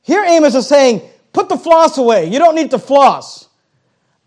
Here, 0.01 0.23
Amos 0.23 0.55
is 0.55 0.67
saying, 0.67 1.01
put 1.31 1.47
the 1.47 1.57
floss 1.57 1.97
away. 1.97 2.25
You 2.29 2.39
don't 2.39 2.55
need 2.55 2.71
to 2.71 2.79
floss. 2.79 3.47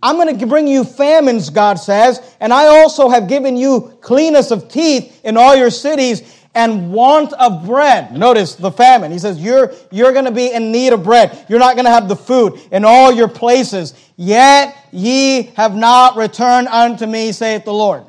I'm 0.03 0.17
going 0.17 0.39
to 0.39 0.47
bring 0.47 0.67
you 0.67 0.85
famines, 0.85 1.51
God 1.51 1.75
says, 1.75 2.21
and 2.41 2.53
I 2.53 2.67
also 2.67 3.09
have 3.09 3.29
given 3.29 3.57
you 3.57 3.99
cleanness 4.01 4.51
of 4.51 4.69
teeth 4.69 5.21
in 5.25 5.37
all 5.37 5.57
your 5.57 5.71
cities, 5.71 6.36
and 6.57 6.91
want 6.91 7.35
of 7.35 7.67
bread. 7.67 8.17
Notice 8.17 8.55
the 8.55 8.73
famine. 8.73 9.13
He 9.13 9.19
says, 9.19 9.41
You're, 9.41 9.73
you're 9.93 10.13
going 10.13 10.25
to 10.25 10.33
be 10.33 10.53
in 10.53 10.73
need 10.73 10.93
of 10.93 11.05
bread. 11.05 11.47
You're 11.49 11.61
not 11.61 11.77
going 11.77 11.85
to 11.85 11.91
have 11.93 12.09
the 12.09 12.17
food 12.17 12.61
in 12.73 12.85
all 12.85 13.13
your 13.13 13.29
places. 13.29 13.95
Yet 14.17 14.77
ye 14.91 15.43
have 15.57 15.77
not 15.77 16.17
returned 16.17 16.69
unto 16.69 17.07
me, 17.07 17.31
saith 17.33 17.65
the 17.65 17.75
Lord. 17.75 18.05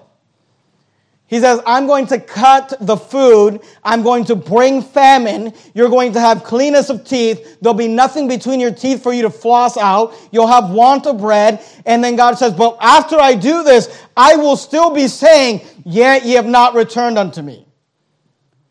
He 1.28 1.42
says, 1.42 1.60
I'm 1.66 1.88
going 1.88 2.08
to 2.08 2.20
cut 2.22 2.74
the 2.80 2.96
food. 2.96 3.60
I'm 3.84 4.02
going 4.02 4.24
to 4.26 4.36
bring 4.36 4.82
famine. 4.82 5.54
You're 5.74 5.90
going 5.90 6.14
to 6.14 6.22
have 6.22 6.46
cleanness 6.46 6.90
of 6.90 7.04
teeth. 7.04 7.58
There'll 7.60 7.74
be 7.74 7.90
nothing 7.90 8.30
between 8.30 8.62
your 8.62 8.72
teeth 8.72 9.04
for 9.04 9.12
you 9.12 9.24
to 9.24 9.30
floss 9.30 9.76
out. 9.76 10.16
You'll 10.32 10.48
have 10.48 10.70
want 10.72 11.06
of 11.06 11.18
bread. 11.18 11.62
And 11.86 12.02
then 12.02 12.16
God 12.16 12.38
says, 12.38 12.54
but 12.54 12.78
after 12.80 13.18
I 13.18 13.36
do 13.36 13.64
this, 13.64 14.06
I 14.16 14.38
will 14.38 14.56
still 14.56 14.96
be 14.96 15.10
saying, 15.10 15.68
yet 15.84 16.26
ye 16.26 16.36
have 16.36 16.46
not 16.46 16.76
returned 16.76 17.18
unto 17.18 17.42
me. 17.42 17.67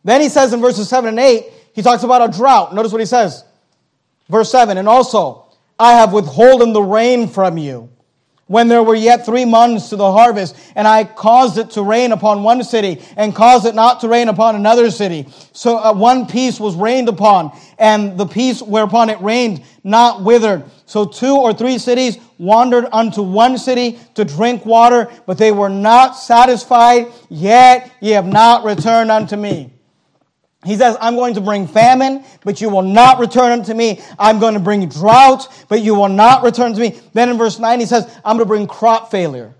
Then 0.07 0.21
he 0.21 0.29
says 0.29 0.53
in 0.53 0.61
verses 0.61 0.89
7 0.89 1.09
and 1.09 1.19
8, 1.19 1.47
he 1.73 1.83
talks 1.83 2.05
about 2.05 2.23
a 2.23 2.39
drought. 2.39 2.73
Notice 2.73 2.93
what 2.93 3.01
he 3.01 3.07
says. 3.07 3.43
Verse 4.29 4.49
7 4.53 4.79
And 4.79 4.89
also, 4.89 5.47
I 5.81 5.95
have 5.95 6.13
withholden 6.13 6.73
the 6.73 6.81
rain 6.81 7.27
from 7.27 7.59
you 7.59 7.91
when 8.47 8.69
there 8.69 8.85
were 8.85 8.95
yet 8.95 9.27
three 9.27 9.45
months 9.45 9.89
to 9.89 9.97
the 9.97 10.13
harvest, 10.13 10.55
and 10.77 10.87
I 10.87 11.03
caused 11.03 11.59
it 11.59 11.71
to 11.71 11.83
rain 11.83 12.13
upon 12.13 12.45
one 12.45 12.63
city, 12.63 13.03
and 13.17 13.35
caused 13.35 13.67
it 13.67 13.75
not 13.75 13.99
to 14.03 14.09
rain 14.09 14.29
upon 14.29 14.55
another 14.55 14.93
city. 14.93 15.27
So 15.53 15.77
uh, 15.77 15.93
one 15.93 16.27
piece 16.27 16.61
was 16.61 16.77
rained 16.77 17.09
upon, 17.09 17.51
and 17.77 18.17
the 18.17 18.27
piece 18.27 18.63
whereupon 18.63 19.11
it 19.11 19.21
rained 19.21 19.65
not 19.83 20.23
withered. 20.23 20.63
So 20.87 21.05
two 21.05 21.35
or 21.35 21.53
three 21.53 21.79
cities 21.79 22.19
wandered 22.39 22.87
unto 22.93 23.23
one 23.23 23.59
city 23.59 23.99
to 24.15 24.25
drink 24.25 24.65
water, 24.65 25.11
but 25.27 25.37
they 25.37 25.51
were 25.51 25.69
not 25.69 26.13
satisfied, 26.13 27.09
yet 27.29 27.91
ye 28.01 28.11
have 28.11 28.27
not 28.29 28.65
returned 28.65 29.11
unto 29.11 29.35
me. 29.35 29.73
He 30.65 30.77
says, 30.77 30.97
I'm 31.01 31.15
going 31.15 31.35
to 31.35 31.41
bring 31.41 31.67
famine, 31.67 32.25
but 32.45 32.61
you 32.61 32.71
will 32.71 32.83
not 32.83 33.19
return 33.19 33.53
unto 33.53 33.75
me. 33.75 34.01
I'm 34.19 34.41
going 34.41 34.55
to 34.55 34.61
bring 34.61 34.89
drought, 34.89 35.47
but 35.69 35.83
you 35.83 35.95
will 35.95 36.09
not 36.09 36.43
return 36.43 36.75
to 36.75 36.81
me. 36.81 36.99
Then 37.13 37.29
in 37.29 37.39
verse 37.39 37.59
9, 37.59 37.79
he 37.79 37.87
says, 37.87 38.05
I'm 38.25 38.37
going 38.37 38.47
to 38.47 38.47
bring 38.47 38.67
crop 38.67 39.11
failure. 39.11 39.55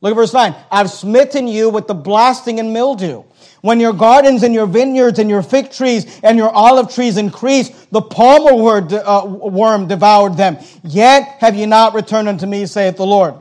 Look 0.00 0.12
at 0.12 0.16
verse 0.16 0.32
9. 0.32 0.54
I've 0.70 0.90
smitten 0.90 1.46
you 1.46 1.68
with 1.68 1.86
the 1.86 1.94
blasting 1.94 2.58
and 2.58 2.72
mildew. 2.72 3.24
When 3.60 3.80
your 3.80 3.92
gardens 3.92 4.42
and 4.42 4.54
your 4.54 4.66
vineyards 4.66 5.18
and 5.18 5.28
your 5.28 5.42
fig 5.42 5.70
trees 5.70 6.20
and 6.22 6.38
your 6.38 6.48
olive 6.48 6.94
trees 6.94 7.18
increased, 7.18 7.90
the 7.92 8.00
palmer 8.00 8.52
uh, 8.52 9.26
worm 9.26 9.88
devoured 9.88 10.36
them. 10.36 10.56
Yet 10.82 11.24
have 11.40 11.54
you 11.54 11.66
not 11.66 11.92
returned 11.92 12.28
unto 12.28 12.46
me, 12.46 12.64
saith 12.64 12.96
the 12.96 13.04
Lord. 13.04 13.34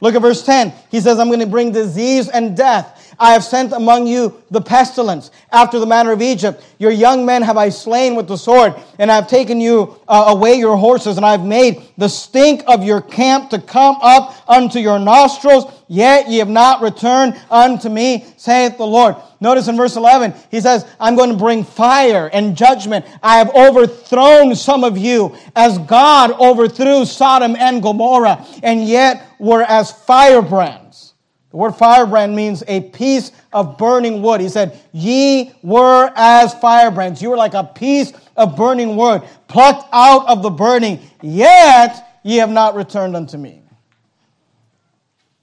Look 0.00 0.14
at 0.14 0.22
verse 0.22 0.44
10. 0.44 0.72
He 0.90 1.00
says, 1.00 1.18
I'm 1.18 1.28
going 1.28 1.40
to 1.40 1.46
bring 1.46 1.72
disease 1.72 2.28
and 2.28 2.56
death. 2.56 3.05
I 3.18 3.32
have 3.32 3.44
sent 3.44 3.72
among 3.72 4.06
you 4.06 4.42
the 4.50 4.60
pestilence 4.60 5.30
after 5.50 5.78
the 5.78 5.86
manner 5.86 6.12
of 6.12 6.22
Egypt. 6.22 6.62
Your 6.78 6.90
young 6.90 7.24
men 7.24 7.42
have 7.42 7.56
I 7.56 7.70
slain 7.70 8.14
with 8.14 8.28
the 8.28 8.36
sword, 8.36 8.74
and 8.98 9.10
I 9.10 9.14
have 9.14 9.28
taken 9.28 9.60
you 9.60 9.98
uh, 10.06 10.26
away 10.28 10.54
your 10.54 10.76
horses, 10.76 11.16
and 11.16 11.24
I 11.24 11.32
have 11.32 11.44
made 11.44 11.82
the 11.96 12.08
stink 12.08 12.62
of 12.66 12.84
your 12.84 13.00
camp 13.00 13.50
to 13.50 13.60
come 13.60 13.96
up 14.02 14.36
unto 14.48 14.78
your 14.78 14.98
nostrils. 14.98 15.72
Yet 15.88 16.28
ye 16.28 16.38
have 16.38 16.48
not 16.48 16.82
returned 16.82 17.40
unto 17.50 17.88
me, 17.88 18.26
saith 18.36 18.76
the 18.76 18.86
Lord. 18.86 19.16
Notice 19.40 19.68
in 19.68 19.76
verse 19.76 19.96
11, 19.96 20.34
he 20.50 20.60
says, 20.60 20.84
I'm 20.98 21.14
going 21.14 21.30
to 21.30 21.36
bring 21.36 21.62
fire 21.62 22.28
and 22.32 22.56
judgment. 22.56 23.06
I 23.22 23.38
have 23.38 23.54
overthrown 23.54 24.56
some 24.56 24.82
of 24.82 24.98
you 24.98 25.36
as 25.54 25.78
God 25.78 26.32
overthrew 26.32 27.04
Sodom 27.04 27.54
and 27.56 27.82
Gomorrah, 27.82 28.44
and 28.62 28.84
yet 28.84 29.26
were 29.38 29.62
as 29.62 29.92
firebrands. 29.92 31.05
The 31.50 31.56
word 31.56 31.72
firebrand 31.72 32.34
means 32.34 32.62
a 32.66 32.80
piece 32.80 33.32
of 33.52 33.78
burning 33.78 34.20
wood. 34.20 34.40
He 34.40 34.48
said, 34.48 34.80
Ye 34.92 35.52
were 35.62 36.12
as 36.14 36.54
firebrands. 36.54 37.22
You 37.22 37.30
were 37.30 37.36
like 37.36 37.54
a 37.54 37.64
piece 37.64 38.12
of 38.36 38.56
burning 38.56 38.96
wood, 38.96 39.22
plucked 39.48 39.88
out 39.92 40.26
of 40.28 40.42
the 40.42 40.50
burning, 40.50 41.00
yet 41.22 42.20
ye 42.22 42.36
have 42.36 42.50
not 42.50 42.74
returned 42.74 43.16
unto 43.16 43.38
me. 43.38 43.62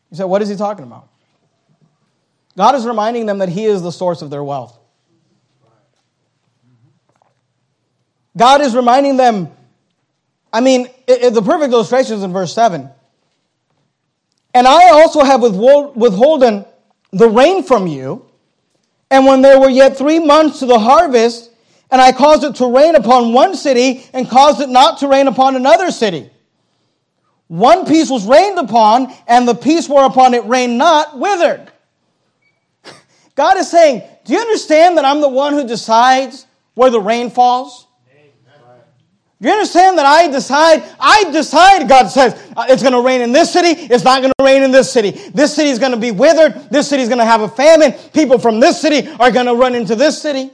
He 0.09 0.17
said, 0.17 0.25
What 0.25 0.41
is 0.41 0.49
he 0.49 0.55
talking 0.55 0.83
about? 0.83 1.07
God 2.57 2.75
is 2.75 2.85
reminding 2.85 3.25
them 3.25 3.39
that 3.39 3.49
He 3.49 3.65
is 3.65 3.81
the 3.81 3.91
source 3.91 4.21
of 4.21 4.29
their 4.29 4.43
wealth. 4.43 4.77
God 8.35 8.61
is 8.61 8.75
reminding 8.75 9.17
them, 9.17 9.49
I 10.51 10.61
mean, 10.61 10.87
it, 11.07 11.23
it, 11.23 11.33
the 11.33 11.41
perfect 11.41 11.71
illustration 11.71 12.17
is 12.17 12.23
in 12.23 12.33
verse 12.33 12.53
7. 12.53 12.89
And 14.53 14.67
I 14.67 14.89
also 14.91 15.23
have 15.23 15.41
withholden 15.41 16.65
the 17.11 17.29
rain 17.29 17.63
from 17.63 17.87
you. 17.87 18.25
And 19.09 19.25
when 19.25 19.41
there 19.41 19.59
were 19.59 19.69
yet 19.69 19.97
three 19.97 20.19
months 20.19 20.59
to 20.59 20.65
the 20.65 20.79
harvest, 20.79 21.51
and 21.91 22.01
I 22.01 22.11
caused 22.11 22.43
it 22.43 22.55
to 22.55 22.65
rain 22.65 22.95
upon 22.95 23.33
one 23.33 23.55
city 23.55 24.05
and 24.13 24.27
caused 24.27 24.61
it 24.61 24.69
not 24.69 24.99
to 24.99 25.07
rain 25.07 25.27
upon 25.27 25.55
another 25.55 25.91
city. 25.91 26.29
One 27.47 27.85
piece 27.85 28.09
was 28.09 28.25
rained 28.25 28.57
upon, 28.57 29.13
and 29.27 29.47
the 29.47 29.53
piece 29.53 29.87
whereupon 29.87 30.33
it 30.33 30.43
rained 30.45 30.79
not 30.79 31.19
withered. 31.19 31.71
God 33.35 33.57
is 33.57 33.69
saying, 33.69 34.01
Do 34.25 34.33
you 34.33 34.39
understand 34.39 34.97
that 34.97 35.05
I'm 35.05 35.21
the 35.21 35.29
one 35.29 35.53
who 35.53 35.67
decides 35.67 36.47
where 36.73 36.89
the 36.89 36.99
rain 36.99 37.29
falls? 37.29 37.82
You 39.43 39.51
understand 39.51 39.97
that 39.97 40.05
I 40.05 40.29
decide, 40.29 40.83
I 41.01 41.29
decide, 41.33 41.89
God 41.89 42.07
says, 42.07 42.33
uh, 42.55 42.65
it's 42.69 42.81
going 42.81 42.93
to 42.93 43.01
rain 43.01 43.19
in 43.19 43.33
this 43.33 43.51
city, 43.51 43.81
it's 43.93 44.05
not 44.05 44.21
going 44.21 44.31
to 44.39 44.43
rain 44.45 44.63
in 44.63 44.71
this 44.71 44.89
city. 44.89 45.11
This 45.11 45.53
city 45.53 45.69
is 45.69 45.79
going 45.79 45.91
to 45.91 45.97
be 45.97 46.11
withered, 46.11 46.69
this 46.69 46.87
city 46.87 47.03
is 47.03 47.09
going 47.09 47.19
to 47.19 47.25
have 47.25 47.41
a 47.41 47.49
famine, 47.49 47.91
people 48.13 48.39
from 48.39 48.61
this 48.61 48.79
city 48.79 49.05
are 49.19 49.31
going 49.31 49.47
to 49.47 49.55
run 49.55 49.75
into 49.75 49.95
this 49.95 50.21
city. 50.21 50.49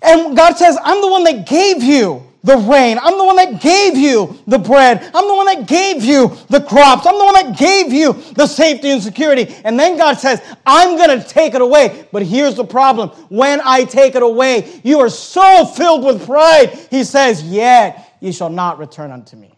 And 0.00 0.34
God 0.34 0.56
says, 0.56 0.78
I'm 0.82 1.02
the 1.02 1.08
one 1.08 1.24
that 1.24 1.46
gave 1.46 1.82
you 1.82 2.22
the 2.44 2.58
rain. 2.58 2.98
I'm 3.00 3.16
the 3.16 3.24
one 3.24 3.36
that 3.36 3.60
gave 3.60 3.96
you 3.96 4.38
the 4.46 4.58
bread. 4.58 5.02
I'm 5.14 5.26
the 5.26 5.34
one 5.34 5.46
that 5.46 5.66
gave 5.66 6.04
you 6.04 6.36
the 6.50 6.60
crops. 6.60 7.06
I'm 7.06 7.18
the 7.18 7.24
one 7.24 7.34
that 7.34 7.58
gave 7.58 7.90
you 7.90 8.12
the 8.34 8.46
safety 8.46 8.90
and 8.90 9.02
security. 9.02 9.52
And 9.64 9.80
then 9.80 9.96
God 9.96 10.18
says, 10.18 10.42
I'm 10.66 10.98
going 10.98 11.18
to 11.18 11.26
take 11.26 11.54
it 11.54 11.62
away. 11.62 12.06
But 12.12 12.22
here's 12.22 12.54
the 12.54 12.64
problem. 12.64 13.08
When 13.30 13.60
I 13.64 13.84
take 13.84 14.14
it 14.14 14.22
away, 14.22 14.80
you 14.84 15.00
are 15.00 15.08
so 15.08 15.64
filled 15.64 16.04
with 16.04 16.26
pride. 16.26 16.78
He 16.90 17.02
says, 17.02 17.42
Yet 17.42 18.14
ye 18.20 18.30
shall 18.30 18.50
not 18.50 18.78
return 18.78 19.10
unto 19.10 19.36
me. 19.36 19.50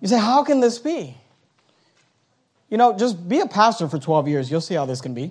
You 0.00 0.08
say, 0.08 0.18
How 0.18 0.42
can 0.42 0.58
this 0.58 0.80
be? 0.80 1.16
You 2.70 2.76
know, 2.76 2.98
just 2.98 3.28
be 3.28 3.38
a 3.38 3.46
pastor 3.46 3.88
for 3.88 3.98
12 3.98 4.28
years. 4.28 4.50
You'll 4.50 4.60
see 4.60 4.74
how 4.74 4.84
this 4.84 5.00
can 5.00 5.14
be. 5.14 5.30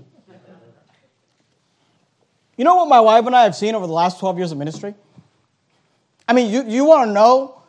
You 2.55 2.63
know 2.63 2.75
what 2.75 2.87
my 2.87 3.01
wife 3.01 3.25
and 3.27 3.35
I 3.35 3.43
have 3.43 3.55
seen 3.55 3.75
over 3.75 3.85
the 3.85 3.93
last 3.93 4.19
12 4.19 4.37
years 4.37 4.51
of 4.51 4.57
ministry? 4.57 4.95
I 6.27 6.33
mean, 6.33 6.51
you, 6.51 6.63
you 6.63 6.85
want 6.85 7.07
to 7.07 7.13
know 7.13 7.61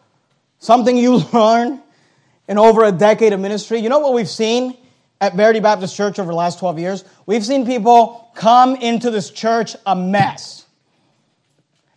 something 0.58 0.96
you 0.96 1.16
learned 1.32 1.80
in 2.48 2.58
over 2.58 2.84
a 2.84 2.92
decade 2.92 3.32
of 3.32 3.40
ministry? 3.40 3.78
You 3.78 3.88
know 3.88 4.00
what 4.00 4.14
we've 4.14 4.28
seen 4.28 4.76
at 5.20 5.34
Verity 5.34 5.60
Baptist 5.60 5.96
Church 5.96 6.18
over 6.18 6.30
the 6.30 6.36
last 6.36 6.58
12 6.58 6.78
years? 6.78 7.04
We've 7.26 7.44
seen 7.44 7.66
people 7.66 8.30
come 8.34 8.76
into 8.76 9.10
this 9.10 9.30
church 9.30 9.76
a 9.86 9.94
mess. 9.94 10.66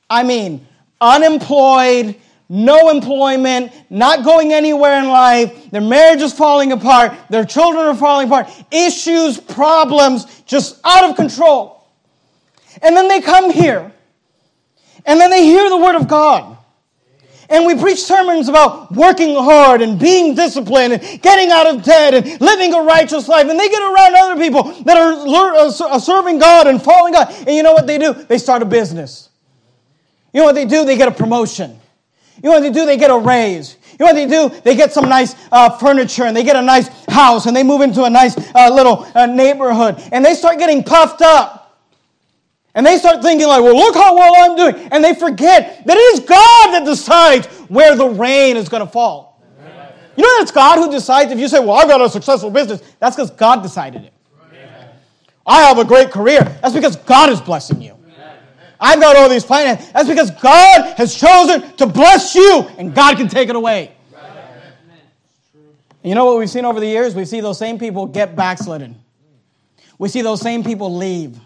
I 0.09 0.24
mean, 0.24 0.68
unemployed, 0.99 2.16
no 2.49 2.89
employment, 2.89 3.72
not 3.89 4.26
going 4.26 4.51
anywhere 4.51 4.99
in 4.99 5.07
life, 5.07 5.72
their 5.72 5.82
marriage 5.82 6.22
is 6.22 6.34
falling 6.34 6.74
apart, 6.74 7.14
their 7.30 7.45
children 7.45 7.86
are 7.86 7.95
falling 7.95 8.28
apart, 8.28 8.49
issues, 8.72 9.39
problems, 9.39 10.26
just 10.41 10.80
out 10.84 11.09
of 11.09 11.16
control. 11.16 11.88
And 12.82 12.95
then 12.95 13.07
they 13.07 13.22
come 13.22 13.51
here. 13.51 13.93
And 15.06 15.20
then 15.20 15.30
they 15.30 15.45
hear 15.45 15.70
the 15.70 15.78
word 15.78 15.95
of 15.95 16.08
God. 16.08 16.58
And 17.52 17.66
we 17.66 17.76
preach 17.76 18.02
sermons 18.02 18.47
about 18.47 18.93
working 18.93 19.36
hard 19.36 19.82
and 19.82 19.99
being 19.99 20.36
disciplined 20.36 20.93
and 20.93 21.22
getting 21.22 21.52
out 21.52 21.68
of 21.68 21.84
debt 21.84 22.14
and 22.14 22.39
living 22.39 22.74
a 22.74 22.82
righteous 22.82 23.28
life. 23.28 23.49
And 23.49 23.60
they 23.60 23.68
get 23.68 23.82
around 23.82 24.16
other 24.16 24.41
people 24.41 24.64
that 24.84 24.95
are 24.95 25.58
uh, 25.58 25.99
serving 25.99 26.39
God 26.39 26.68
and 26.68 26.82
following 26.82 27.14
God. 27.14 27.30
And 27.45 27.49
you 27.49 27.62
know 27.62 27.74
what 27.74 27.88
they 27.88 27.97
do? 27.97 28.14
They 28.14 28.38
start 28.38 28.62
a 28.62 28.66
business. 28.66 29.30
You 30.34 30.39
know 30.39 30.45
what 30.45 30.56
they 30.56 30.66
do? 30.66 30.86
They 30.86 30.95
get 30.95 31.10
a 31.10 31.12
promotion. 31.12 31.78
You 32.38 32.49
know 32.49 32.52
what 32.52 32.62
they 32.62 32.72
do? 32.72 32.86
They 32.86 32.95
get 32.95 33.12
a 33.12 33.18
raise. 33.18 33.76
You 33.91 34.06
know 34.06 34.14
what 34.14 34.16
they 34.16 34.28
do? 34.28 34.62
They 34.62 34.76
get 34.76 34.93
some 34.93 35.10
nice 35.10 35.36
uh, 35.52 35.78
furniture 35.78 36.24
and 36.24 36.36
they 36.36 36.43
get 36.43 36.56
a 36.56 36.62
nice 36.62 36.88
house 37.06 37.47
and 37.47 37.56
they 37.56 37.64
move 37.64 37.82
into 37.82 38.06
a 38.06 38.10
nice 38.10 38.36
uh, 38.56 38.74
little 38.74 39.06
uh, 39.14 39.26
neighborhood 39.26 40.02
and 40.14 40.24
they 40.24 40.36
start 40.36 40.58
getting 40.58 40.84
puffed 40.84 41.22
up. 41.22 41.61
And 42.74 42.86
they 42.86 42.98
start 42.98 43.22
thinking, 43.22 43.48
like, 43.48 43.62
well, 43.62 43.76
look 43.76 43.96
how 43.96 44.16
well 44.16 44.34
I'm 44.38 44.56
doing. 44.56 44.88
And 44.92 45.04
they 45.04 45.14
forget 45.14 45.86
that 45.86 45.98
it 45.98 46.00
is 46.00 46.20
God 46.22 46.72
that 46.72 46.86
decides 46.86 47.48
where 47.68 47.96
the 47.96 48.08
rain 48.08 48.56
is 48.56 48.70
going 48.70 48.86
to 48.86 48.92
fall. 48.92 49.42
Amen. 49.60 49.94
You 50.16 50.24
know, 50.24 50.42
it's 50.42 50.52
God 50.52 50.78
who 50.78 50.90
decides. 50.90 51.32
If 51.32 51.40
you 51.40 51.50
say, 51.50 51.60
well, 51.60 51.72
I've 51.72 51.90
got 51.90 52.00
a 52.00 52.10
successful 52.10 52.50
business, 52.50 52.82
that's 53.00 53.16
because 53.16 53.32
God 53.32 53.62
decided 53.62 54.06
it. 54.06 54.14
Amen. 54.42 54.88
I 55.46 55.62
have 55.64 55.80
a 55.80 55.86
great 55.86 56.12
career. 56.12 56.44
That's 56.62 56.74
because 56.74 56.96
God 56.96 57.30
is 57.30 57.42
blessing 57.42 57.82
you. 57.82 57.92
Amen. 57.92 58.38
I've 58.80 59.02
got 59.02 59.18
all 59.18 59.28
these 59.28 59.44
plans. 59.44 59.92
That's 59.92 60.08
because 60.08 60.32
God 60.32 60.98
has 60.98 61.14
chosen 61.14 61.76
to 61.76 61.86
bless 61.86 62.36
you, 62.36 62.70
and 62.78 62.96
God 62.96 63.18
can 63.18 63.28
take 63.28 63.50
it 63.50 63.56
away. 63.58 63.92
You 66.04 66.16
know 66.16 66.26
what 66.26 66.40
we've 66.40 66.50
seen 66.50 66.66
over 66.66 66.80
the 66.80 66.88
years? 66.88 67.14
We 67.14 67.26
see 67.26 67.42
those 67.42 67.60
same 67.60 67.78
people 67.78 68.08
get 68.08 68.36
backslidden. 68.36 68.96
We 70.00 70.10
see 70.10 70.22
those 70.24 70.42
same 70.42 70.64
people 70.64 70.96
leave. 70.96 71.38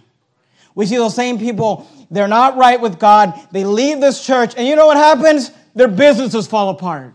We 0.76 0.86
see 0.86 0.98
those 0.98 1.16
same 1.16 1.40
people, 1.40 1.90
they're 2.12 2.28
not 2.28 2.58
right 2.58 2.80
with 2.80 3.00
God. 3.00 3.34
They 3.52 3.64
leave 3.64 4.02
this 4.02 4.24
church, 4.26 4.54
and 4.58 4.68
you 4.68 4.76
know 4.76 4.86
what 4.86 4.98
happens? 4.98 5.52
Their 5.74 5.88
businesses 5.88 6.48
fall 6.48 6.70
apart, 6.70 7.14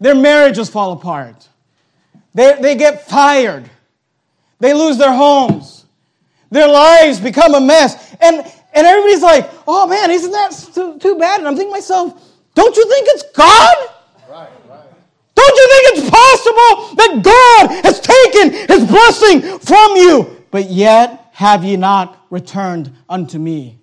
their 0.00 0.14
marriages 0.14 0.68
fall 0.68 0.92
apart, 0.92 1.48
they, 2.34 2.60
they 2.60 2.74
get 2.74 3.08
fired, 3.08 3.70
they 4.58 4.74
lose 4.74 4.98
their 4.98 5.12
homes, 5.12 5.86
their 6.50 6.68
lives 6.68 7.20
become 7.20 7.54
a 7.54 7.60
mess. 7.60 8.14
And, 8.20 8.36
and 8.74 8.86
everybody's 8.86 9.22
like, 9.22 9.50
oh 9.66 9.86
man, 9.86 10.10
isn't 10.10 10.30
that 10.30 10.50
too, 10.74 10.98
too 10.98 11.18
bad? 11.18 11.38
And 11.38 11.48
I'm 11.48 11.56
thinking 11.56 11.72
to 11.72 11.76
myself, 11.76 12.22
don't 12.54 12.76
you 12.76 12.88
think 12.88 13.08
it's 13.10 13.24
God? 13.34 13.76
Don't 15.36 15.54
you 15.54 15.68
think 15.68 15.98
it's 15.98 16.10
possible 16.10 16.96
that 16.96 17.22
God 17.22 17.84
has 17.84 18.00
taken 18.00 18.52
his 18.68 18.88
blessing 18.88 19.58
from 19.58 19.96
you? 19.96 20.44
But 20.50 20.70
yet, 20.70 21.28
have 21.32 21.62
ye 21.62 21.76
not 21.76 22.15
returned 22.30 22.92
unto 23.08 23.38
me? 23.38 23.78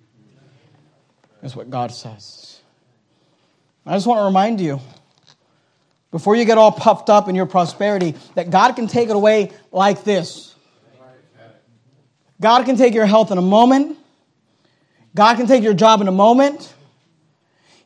is 1.44 1.54
what 1.54 1.70
God 1.70 1.92
says. 1.92 2.60
I 3.86 3.94
just 3.94 4.06
want 4.06 4.20
to 4.20 4.24
remind 4.24 4.60
you, 4.60 4.80
before 6.10 6.36
you 6.36 6.44
get 6.44 6.56
all 6.56 6.72
puffed 6.72 7.10
up 7.10 7.28
in 7.28 7.34
your 7.34 7.46
prosperity, 7.46 8.14
that 8.34 8.50
God 8.50 8.72
can 8.72 8.86
take 8.86 9.10
it 9.10 9.16
away 9.16 9.52
like 9.70 10.04
this. 10.04 10.54
God 12.40 12.64
can 12.64 12.76
take 12.76 12.94
your 12.94 13.06
health 13.06 13.30
in 13.30 13.38
a 13.38 13.42
moment. 13.42 13.98
God 15.14 15.36
can 15.36 15.46
take 15.46 15.62
your 15.62 15.74
job 15.74 16.00
in 16.00 16.08
a 16.08 16.12
moment. 16.12 16.73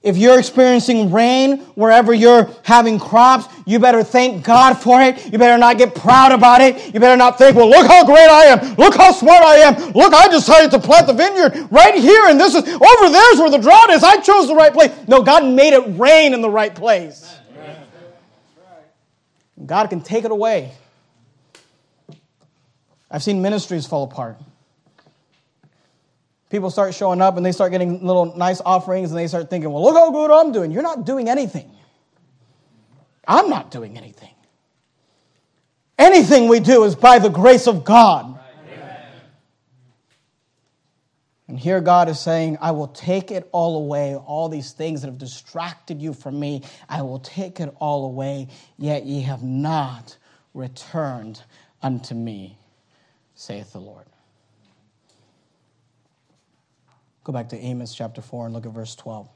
If 0.00 0.16
you're 0.16 0.38
experiencing 0.38 1.10
rain 1.10 1.58
wherever 1.74 2.14
you're 2.14 2.48
having 2.62 3.00
crops, 3.00 3.52
you 3.66 3.80
better 3.80 4.04
thank 4.04 4.44
God 4.44 4.74
for 4.74 5.02
it. 5.02 5.32
You 5.32 5.38
better 5.38 5.58
not 5.58 5.76
get 5.76 5.94
proud 5.94 6.30
about 6.30 6.60
it. 6.60 6.94
You 6.94 7.00
better 7.00 7.16
not 7.16 7.36
think, 7.36 7.56
well, 7.56 7.68
look 7.68 7.86
how 7.86 8.06
great 8.06 8.28
I 8.28 8.44
am. 8.44 8.74
Look 8.76 8.94
how 8.94 9.10
smart 9.10 9.42
I 9.42 9.56
am. 9.56 9.92
Look, 9.92 10.14
I 10.14 10.28
decided 10.28 10.70
to 10.70 10.78
plant 10.78 11.08
the 11.08 11.12
vineyard 11.14 11.68
right 11.72 11.94
here, 11.94 12.26
and 12.28 12.38
this 12.38 12.54
is 12.54 12.62
over 12.62 13.10
there's 13.10 13.38
where 13.40 13.50
the 13.50 13.58
drought 13.58 13.90
is. 13.90 14.04
I 14.04 14.18
chose 14.18 14.46
the 14.46 14.54
right 14.54 14.72
place. 14.72 14.92
No, 15.08 15.20
God 15.20 15.44
made 15.44 15.74
it 15.74 15.98
rain 15.98 16.32
in 16.32 16.42
the 16.42 16.50
right 16.50 16.74
place. 16.74 17.34
God 19.66 19.90
can 19.90 20.00
take 20.00 20.24
it 20.24 20.30
away. 20.30 20.72
I've 23.10 23.22
seen 23.22 23.42
ministries 23.42 23.84
fall 23.86 24.04
apart. 24.04 24.38
People 26.50 26.70
start 26.70 26.94
showing 26.94 27.20
up 27.20 27.36
and 27.36 27.44
they 27.44 27.52
start 27.52 27.72
getting 27.72 28.04
little 28.04 28.36
nice 28.36 28.60
offerings 28.64 29.10
and 29.10 29.18
they 29.18 29.26
start 29.26 29.50
thinking, 29.50 29.70
well, 29.70 29.82
look 29.82 29.96
how 29.96 30.10
good 30.10 30.30
I'm 30.30 30.52
doing. 30.52 30.70
You're 30.70 30.82
not 30.82 31.04
doing 31.04 31.28
anything. 31.28 31.70
I'm 33.26 33.50
not 33.50 33.70
doing 33.70 33.98
anything. 33.98 34.34
Anything 35.98 36.48
we 36.48 36.60
do 36.60 36.84
is 36.84 36.94
by 36.94 37.18
the 37.18 37.28
grace 37.28 37.66
of 37.66 37.84
God. 37.84 38.38
And 41.48 41.58
here 41.58 41.80
God 41.80 42.10
is 42.10 42.20
saying, 42.20 42.58
I 42.60 42.72
will 42.72 42.88
take 42.88 43.30
it 43.30 43.48
all 43.52 43.78
away, 43.78 44.14
all 44.14 44.50
these 44.50 44.72
things 44.72 45.00
that 45.00 45.08
have 45.08 45.16
distracted 45.16 46.00
you 46.00 46.12
from 46.12 46.38
me, 46.38 46.62
I 46.90 47.00
will 47.00 47.20
take 47.20 47.58
it 47.58 47.74
all 47.78 48.04
away, 48.04 48.48
yet 48.76 49.06
ye 49.06 49.22
have 49.22 49.42
not 49.42 50.18
returned 50.52 51.42
unto 51.82 52.14
me, 52.14 52.58
saith 53.34 53.72
the 53.72 53.80
Lord. 53.80 54.04
Go 57.28 57.32
back 57.32 57.50
to 57.50 57.58
Amos 57.58 57.94
chapter 57.94 58.22
4 58.22 58.46
and 58.46 58.54
look 58.54 58.64
at 58.64 58.72
verse 58.72 58.96
12. 58.96 59.28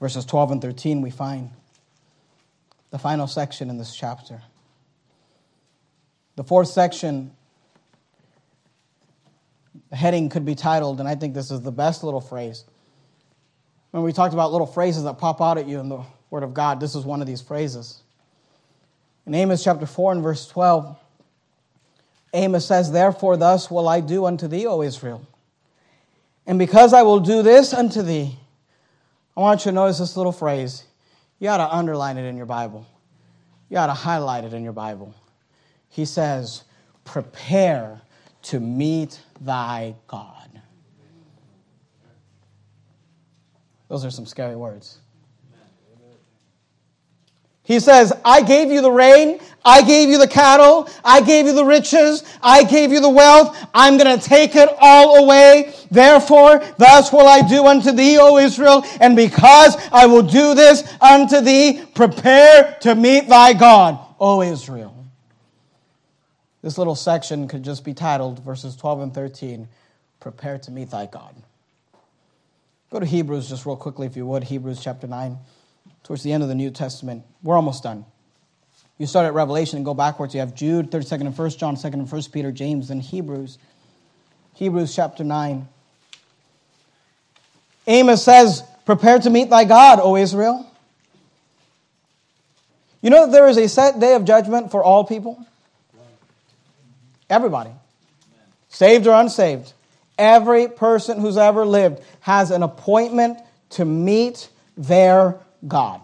Verses 0.00 0.24
12 0.24 0.50
and 0.50 0.60
13, 0.60 1.02
we 1.02 1.10
find 1.10 1.50
the 2.90 2.98
final 2.98 3.28
section 3.28 3.70
in 3.70 3.78
this 3.78 3.94
chapter. 3.94 4.42
The 6.34 6.42
fourth 6.42 6.66
section, 6.66 7.30
the 9.90 9.94
heading 9.94 10.30
could 10.30 10.44
be 10.44 10.56
titled, 10.56 10.98
and 10.98 11.08
I 11.08 11.14
think 11.14 11.32
this 11.32 11.52
is 11.52 11.60
the 11.60 11.70
best 11.70 12.02
little 12.02 12.20
phrase. 12.20 12.64
When 13.92 14.02
we 14.02 14.12
talked 14.12 14.34
about 14.34 14.50
little 14.50 14.66
phrases 14.66 15.04
that 15.04 15.18
pop 15.18 15.40
out 15.40 15.58
at 15.58 15.68
you 15.68 15.78
in 15.78 15.88
the 15.88 16.02
Word 16.28 16.42
of 16.42 16.54
God, 16.54 16.80
this 16.80 16.96
is 16.96 17.04
one 17.04 17.20
of 17.20 17.28
these 17.28 17.40
phrases. 17.40 18.02
In 19.26 19.34
Amos 19.36 19.62
chapter 19.62 19.86
4 19.86 20.10
and 20.10 20.22
verse 20.24 20.48
12, 20.48 20.98
Amos 22.32 22.66
says, 22.66 22.90
Therefore, 22.90 23.36
thus 23.36 23.70
will 23.70 23.86
I 23.86 24.00
do 24.00 24.24
unto 24.24 24.48
thee, 24.48 24.66
O 24.66 24.82
Israel 24.82 25.24
and 26.46 26.58
because 26.58 26.92
I 26.92 27.02
will 27.02 27.20
do 27.20 27.42
this 27.42 27.72
unto 27.72 28.02
thee, 28.02 28.36
I 29.36 29.40
want 29.40 29.64
you 29.64 29.70
to 29.70 29.74
notice 29.74 29.98
this 29.98 30.16
little 30.16 30.32
phrase. 30.32 30.84
You 31.38 31.48
ought 31.48 31.56
to 31.58 31.74
underline 31.74 32.16
it 32.18 32.24
in 32.24 32.36
your 32.36 32.46
Bible. 32.46 32.86
You 33.68 33.78
ought 33.78 33.86
to 33.86 33.94
highlight 33.94 34.44
it 34.44 34.52
in 34.52 34.62
your 34.62 34.72
Bible. 34.72 35.14
He 35.88 36.04
says, 36.04 36.64
Prepare 37.04 38.00
to 38.42 38.60
meet 38.60 39.20
thy 39.40 39.94
God. 40.06 40.60
Those 43.88 44.04
are 44.04 44.10
some 44.10 44.26
scary 44.26 44.56
words. 44.56 44.98
He 47.64 47.80
says, 47.80 48.12
I 48.24 48.42
gave 48.42 48.70
you 48.70 48.82
the 48.82 48.90
rain, 48.90 49.40
I 49.64 49.82
gave 49.82 50.10
you 50.10 50.18
the 50.18 50.28
cattle, 50.28 50.88
I 51.02 51.22
gave 51.22 51.46
you 51.46 51.54
the 51.54 51.64
riches, 51.64 52.22
I 52.42 52.62
gave 52.62 52.92
you 52.92 53.00
the 53.00 53.08
wealth, 53.08 53.56
I'm 53.72 53.96
going 53.96 54.18
to 54.18 54.22
take 54.22 54.54
it 54.54 54.68
all 54.78 55.24
away. 55.24 55.74
Therefore, 55.90 56.62
thus 56.76 57.10
will 57.10 57.26
I 57.26 57.40
do 57.40 57.66
unto 57.66 57.90
thee, 57.90 58.18
O 58.18 58.36
Israel, 58.36 58.84
and 59.00 59.16
because 59.16 59.76
I 59.90 60.04
will 60.04 60.22
do 60.22 60.54
this 60.54 60.86
unto 61.00 61.40
thee, 61.40 61.82
prepare 61.94 62.76
to 62.82 62.94
meet 62.94 63.30
thy 63.30 63.54
God, 63.54 63.98
O 64.20 64.42
Israel. 64.42 64.94
This 66.60 66.76
little 66.76 66.94
section 66.94 67.48
could 67.48 67.62
just 67.62 67.82
be 67.82 67.94
titled, 67.94 68.40
verses 68.40 68.76
12 68.76 69.00
and 69.00 69.14
13, 69.14 69.68
Prepare 70.20 70.58
to 70.58 70.70
meet 70.70 70.90
thy 70.90 71.04
God. 71.04 71.34
Go 72.90 73.00
to 73.00 73.04
Hebrews 73.04 73.48
just 73.48 73.66
real 73.66 73.76
quickly, 73.76 74.06
if 74.06 74.16
you 74.16 74.24
would. 74.26 74.44
Hebrews 74.44 74.80
chapter 74.82 75.06
9, 75.06 75.36
towards 76.04 76.22
the 76.22 76.32
end 76.32 76.42
of 76.42 76.48
the 76.48 76.54
New 76.54 76.70
Testament. 76.70 77.24
We're 77.42 77.56
almost 77.56 77.82
done. 77.82 78.04
You 78.98 79.06
start 79.06 79.26
at 79.26 79.34
Revelation 79.34 79.76
and 79.76 79.84
go 79.84 79.94
backwards. 79.94 80.34
You 80.34 80.40
have 80.40 80.54
Jude, 80.54 80.90
32nd 80.90 81.22
and 81.22 81.34
1st 81.34 81.58
John, 81.58 81.76
2nd 81.76 81.94
and 81.94 82.08
1st 82.08 82.32
Peter, 82.32 82.52
James, 82.52 82.88
then 82.88 83.00
Hebrews. 83.00 83.58
Hebrews 84.54 84.94
chapter 84.94 85.24
9. 85.24 85.66
Amos 87.88 88.22
says, 88.22 88.62
Prepare 88.86 89.18
to 89.18 89.30
meet 89.30 89.50
thy 89.50 89.64
God, 89.64 89.98
O 90.00 90.16
Israel. 90.16 90.70
You 93.02 93.10
know 93.10 93.26
that 93.26 93.32
there 93.32 93.48
is 93.48 93.56
a 93.56 93.68
set 93.68 93.98
day 93.98 94.14
of 94.14 94.24
judgment 94.24 94.70
for 94.70 94.82
all 94.82 95.04
people? 95.04 95.44
Everybody. 97.28 97.70
Saved 98.68 99.06
or 99.06 99.20
unsaved. 99.20 99.72
Every 100.16 100.68
person 100.68 101.20
who's 101.20 101.36
ever 101.36 101.66
lived 101.66 102.00
has 102.20 102.50
an 102.50 102.62
appointment 102.62 103.38
to 103.70 103.84
meet 103.84 104.48
their 104.76 105.36
God. 105.66 106.00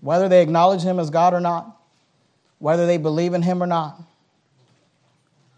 Whether 0.00 0.28
they 0.28 0.42
acknowledge 0.42 0.82
him 0.82 0.98
as 0.98 1.10
God 1.10 1.34
or 1.34 1.40
not, 1.40 1.76
whether 2.58 2.86
they 2.86 2.98
believe 2.98 3.34
in 3.34 3.42
him 3.42 3.62
or 3.62 3.66
not. 3.66 4.00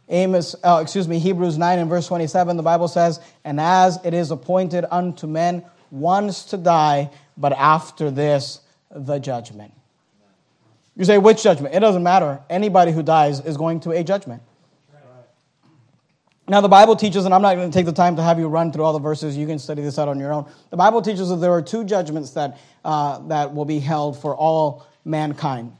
Amos, 0.09 0.55
uh, 0.63 0.81
excuse 0.83 1.09
me, 1.09 1.19
Hebrews 1.19 1.59
9 1.59 1.79
and 1.79 1.89
verse 1.89 2.07
27, 2.07 2.57
the 2.57 2.63
Bible 2.63 2.89
says, 2.89 3.21
And 3.45 3.61
as 3.61 3.99
it 4.05 4.15
is 4.15 4.31
appointed 4.31 4.85
unto 4.91 5.27
men 5.27 5.65
once 5.91 6.45
to 6.47 6.57
die, 6.57 7.11
but 7.37 7.53
after 7.53 8.11
this, 8.11 8.61
the 8.91 9.19
judgment. 9.19 9.73
You 10.97 11.05
say, 11.05 11.19
which 11.19 11.43
judgment? 11.43 11.75
It 11.75 11.81
doesn't 11.81 12.03
matter. 12.03 12.41
Anybody 12.51 12.93
who 12.93 13.03
dies 13.03 13.41
is 13.41 13.57
going 13.57 13.81
to 13.81 13.93
a 13.93 14.05
judgment. 14.05 14.43
Now, 16.49 16.61
the 16.61 16.68
Bible 16.68 16.97
teaches, 16.97 17.24
and 17.24 17.32
I'm 17.32 17.40
not 17.40 17.55
going 17.55 17.70
to 17.70 17.76
take 17.76 17.86
the 17.86 17.93
time 17.93 18.16
to 18.16 18.22
have 18.22 18.38
you 18.38 18.49
run 18.49 18.72
through 18.72 18.82
all 18.82 18.93
the 18.93 18.99
verses. 18.99 19.36
You 19.36 19.47
can 19.47 19.59
study 19.59 19.80
this 19.80 19.99
out 19.99 20.09
on 20.09 20.18
your 20.18 20.32
own. 20.32 20.51
The 20.70 20.76
Bible 20.76 21.01
teaches 21.01 21.28
that 21.28 21.36
there 21.36 21.53
are 21.53 21.62
two 21.62 21.84
judgments 21.84 22.32
that, 22.32 22.59
uh, 22.84 23.20
that 23.28 23.55
will 23.55 23.64
be 23.64 23.78
held 23.78 24.20
for 24.20 24.36
all 24.36 24.86
mankind. 25.05 25.76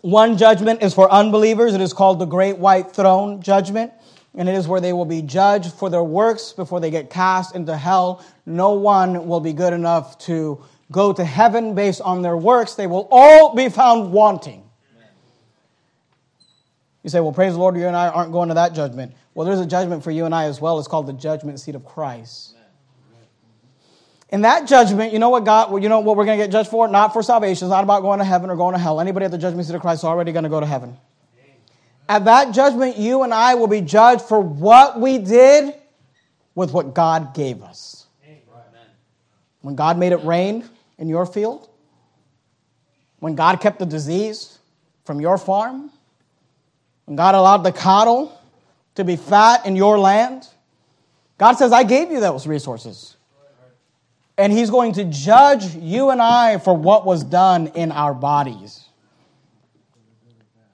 One 0.00 0.36
judgment 0.36 0.82
is 0.82 0.94
for 0.94 1.10
unbelievers. 1.10 1.74
It 1.74 1.80
is 1.80 1.92
called 1.92 2.18
the 2.18 2.26
Great 2.26 2.58
White 2.58 2.90
Throne 2.90 3.40
Judgment. 3.40 3.92
And 4.34 4.48
it 4.48 4.54
is 4.54 4.66
where 4.66 4.80
they 4.80 4.92
will 4.92 5.04
be 5.04 5.22
judged 5.22 5.72
for 5.72 5.90
their 5.90 6.02
works 6.02 6.52
before 6.52 6.80
they 6.80 6.90
get 6.90 7.10
cast 7.10 7.54
into 7.54 7.76
hell. 7.76 8.24
No 8.46 8.72
one 8.72 9.26
will 9.26 9.40
be 9.40 9.52
good 9.52 9.72
enough 9.72 10.18
to 10.20 10.64
go 10.90 11.12
to 11.12 11.24
heaven 11.24 11.74
based 11.74 12.00
on 12.00 12.22
their 12.22 12.36
works. 12.36 12.74
They 12.74 12.86
will 12.86 13.08
all 13.10 13.54
be 13.54 13.68
found 13.68 14.12
wanting. 14.12 14.69
You 17.02 17.10
say, 17.10 17.20
well, 17.20 17.32
praise 17.32 17.54
the 17.54 17.58
Lord, 17.58 17.76
you 17.76 17.86
and 17.86 17.96
I 17.96 18.08
aren't 18.08 18.32
going 18.32 18.48
to 18.48 18.54
that 18.54 18.74
judgment. 18.74 19.14
Well, 19.34 19.46
there's 19.46 19.60
a 19.60 19.66
judgment 19.66 20.04
for 20.04 20.10
you 20.10 20.26
and 20.26 20.34
I 20.34 20.44
as 20.44 20.60
well. 20.60 20.78
It's 20.78 20.88
called 20.88 21.06
the 21.06 21.14
judgment 21.14 21.58
seat 21.60 21.74
of 21.74 21.84
Christ. 21.84 22.56
In 24.28 24.42
that 24.42 24.68
judgment, 24.68 25.12
you 25.12 25.18
know 25.18 25.30
what 25.30 25.44
God, 25.44 25.82
you 25.82 25.88
know 25.88 26.00
what 26.00 26.16
we're 26.16 26.24
going 26.24 26.38
to 26.38 26.44
get 26.44 26.52
judged 26.52 26.70
for? 26.70 26.86
Not 26.86 27.12
for 27.12 27.22
salvation. 27.22 27.66
It's 27.66 27.70
not 27.70 27.82
about 27.82 28.02
going 28.02 28.18
to 28.20 28.24
heaven 28.24 28.48
or 28.48 28.56
going 28.56 28.74
to 28.74 28.78
hell. 28.78 29.00
Anybody 29.00 29.24
at 29.24 29.32
the 29.32 29.38
judgment 29.38 29.66
seat 29.66 29.74
of 29.74 29.80
Christ 29.80 30.00
is 30.00 30.04
already 30.04 30.30
going 30.30 30.44
to 30.44 30.50
go 30.50 30.60
to 30.60 30.66
heaven. 30.66 30.96
At 32.08 32.26
that 32.26 32.52
judgment, 32.54 32.96
you 32.96 33.22
and 33.22 33.32
I 33.32 33.54
will 33.54 33.66
be 33.66 33.80
judged 33.80 34.22
for 34.22 34.40
what 34.40 35.00
we 35.00 35.18
did 35.18 35.74
with 36.54 36.72
what 36.72 36.94
God 36.94 37.34
gave 37.34 37.62
us. 37.62 38.06
When 39.62 39.74
God 39.74 39.98
made 39.98 40.12
it 40.12 40.24
rain 40.24 40.68
in 40.98 41.08
your 41.08 41.26
field, 41.26 41.68
when 43.18 43.34
God 43.34 43.60
kept 43.60 43.78
the 43.78 43.86
disease 43.86 44.58
from 45.04 45.20
your 45.20 45.38
farm, 45.38 45.89
God 47.16 47.34
allowed 47.34 47.64
the 47.64 47.72
cattle 47.72 48.38
to 48.94 49.04
be 49.04 49.16
fat 49.16 49.66
in 49.66 49.76
your 49.76 49.98
land, 49.98 50.46
God 51.38 51.54
says, 51.54 51.72
I 51.72 51.84
gave 51.84 52.10
you 52.10 52.20
those 52.20 52.46
resources. 52.46 53.16
And 54.36 54.52
He's 54.52 54.70
going 54.70 54.92
to 54.94 55.04
judge 55.04 55.74
you 55.74 56.10
and 56.10 56.20
I 56.20 56.58
for 56.58 56.74
what 56.74 57.04
was 57.04 57.24
done 57.24 57.68
in 57.68 57.92
our 57.92 58.14
bodies. 58.14 58.84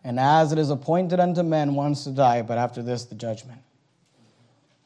And 0.05 0.21
as 0.21 0.53
it 0.53 0.59
is 0.59 0.71
appointed 0.71 1.19
unto 1.19 1.43
men 1.43 1.75
once 1.75 2.05
to 2.05 2.11
die, 2.11 2.43
but 2.43 2.59
after 2.59 2.83
this, 2.83 3.05
the 3.07 3.17
judgment. 3.17 3.61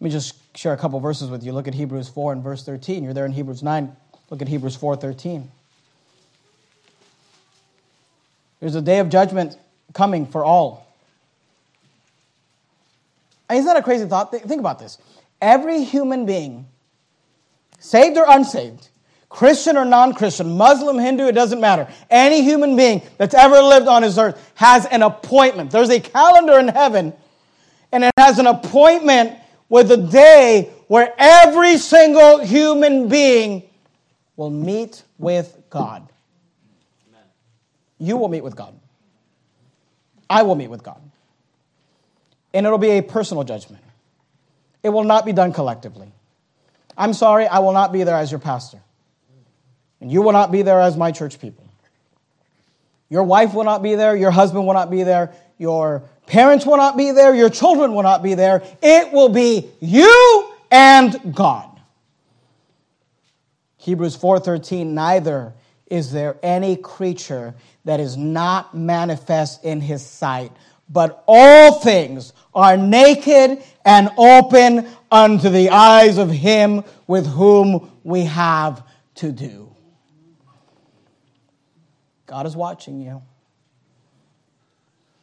Let 0.00 0.04
me 0.04 0.10
just 0.10 0.34
share 0.56 0.72
a 0.72 0.78
couple 0.78 0.98
verses 0.98 1.28
with 1.28 1.44
you. 1.44 1.52
Look 1.52 1.68
at 1.68 1.74
Hebrews 1.74 2.08
4 2.08 2.32
and 2.32 2.42
verse 2.42 2.64
13. 2.64 3.04
You're 3.04 3.12
there 3.12 3.26
in 3.26 3.32
Hebrews 3.32 3.62
9. 3.62 3.94
Look 4.30 4.40
at 4.40 4.48
Hebrews 4.48 4.76
4 4.76 4.96
13. 4.96 5.50
There's 8.60 8.74
a 8.74 8.82
day 8.82 8.98
of 8.98 9.10
judgment 9.10 9.58
coming 9.92 10.26
for 10.26 10.44
all. 10.44 10.89
Isn't 13.52 13.66
that 13.66 13.76
a 13.76 13.82
crazy 13.82 14.06
thought? 14.06 14.30
Think 14.30 14.60
about 14.60 14.78
this. 14.78 14.98
Every 15.40 15.82
human 15.82 16.26
being, 16.26 16.66
saved 17.78 18.16
or 18.16 18.24
unsaved, 18.28 18.88
Christian 19.28 19.76
or 19.76 19.84
non 19.84 20.12
Christian, 20.12 20.56
Muslim, 20.56 20.98
Hindu, 20.98 21.26
it 21.26 21.32
doesn't 21.32 21.60
matter. 21.60 21.88
Any 22.10 22.42
human 22.42 22.76
being 22.76 23.02
that's 23.16 23.34
ever 23.34 23.60
lived 23.62 23.88
on 23.88 24.02
this 24.02 24.18
earth 24.18 24.52
has 24.54 24.86
an 24.86 25.02
appointment. 25.02 25.70
There's 25.70 25.90
a 25.90 26.00
calendar 26.00 26.58
in 26.58 26.68
heaven, 26.68 27.12
and 27.92 28.04
it 28.04 28.12
has 28.16 28.38
an 28.38 28.46
appointment 28.46 29.38
with 29.68 29.90
a 29.90 29.96
day 29.96 30.70
where 30.88 31.14
every 31.16 31.78
single 31.78 32.38
human 32.38 33.08
being 33.08 33.62
will 34.36 34.50
meet 34.50 35.02
with 35.18 35.56
God. 35.70 36.08
You 37.98 38.16
will 38.16 38.28
meet 38.28 38.42
with 38.42 38.56
God. 38.56 38.74
I 40.28 40.42
will 40.42 40.54
meet 40.54 40.70
with 40.70 40.82
God 40.82 41.09
and 42.52 42.66
it'll 42.66 42.78
be 42.78 42.90
a 42.90 43.02
personal 43.02 43.44
judgment. 43.44 43.82
It 44.82 44.88
will 44.88 45.04
not 45.04 45.24
be 45.24 45.32
done 45.32 45.52
collectively. 45.52 46.10
I'm 46.96 47.12
sorry, 47.12 47.46
I 47.46 47.60
will 47.60 47.72
not 47.72 47.92
be 47.92 48.04
there 48.04 48.16
as 48.16 48.30
your 48.30 48.40
pastor. 48.40 48.80
And 50.00 50.10
you 50.10 50.22
will 50.22 50.32
not 50.32 50.50
be 50.50 50.62
there 50.62 50.80
as 50.80 50.96
my 50.96 51.12
church 51.12 51.40
people. 51.40 51.64
Your 53.08 53.24
wife 53.24 53.54
will 53.54 53.64
not 53.64 53.82
be 53.82 53.94
there, 53.96 54.16
your 54.16 54.30
husband 54.30 54.66
will 54.66 54.74
not 54.74 54.90
be 54.90 55.02
there, 55.02 55.32
your 55.58 56.02
parents 56.26 56.64
will 56.64 56.76
not 56.76 56.96
be 56.96 57.10
there, 57.10 57.34
your 57.34 57.50
children 57.50 57.92
will 57.94 58.02
not 58.02 58.22
be 58.22 58.34
there. 58.34 58.62
It 58.80 59.12
will 59.12 59.28
be 59.28 59.68
you 59.80 60.52
and 60.70 61.34
God. 61.34 61.68
Hebrews 63.78 64.16
4:13 64.16 64.88
neither 64.88 65.54
is 65.86 66.12
there 66.12 66.36
any 66.42 66.76
creature 66.76 67.54
that 67.84 67.98
is 67.98 68.16
not 68.16 68.74
manifest 68.74 69.64
in 69.64 69.80
his 69.80 70.04
sight 70.04 70.52
but 70.90 71.24
all 71.26 71.80
things 71.80 72.32
are 72.54 72.76
naked 72.76 73.62
and 73.84 74.10
open 74.16 74.86
unto 75.10 75.48
the 75.48 75.70
eyes 75.70 76.18
of 76.18 76.30
him 76.30 76.84
with 77.06 77.26
whom 77.26 77.90
we 78.04 78.24
have 78.24 78.86
to 79.16 79.32
do. 79.32 79.74
God 82.26 82.46
is 82.46 82.56
watching 82.56 83.00
you. 83.00 83.22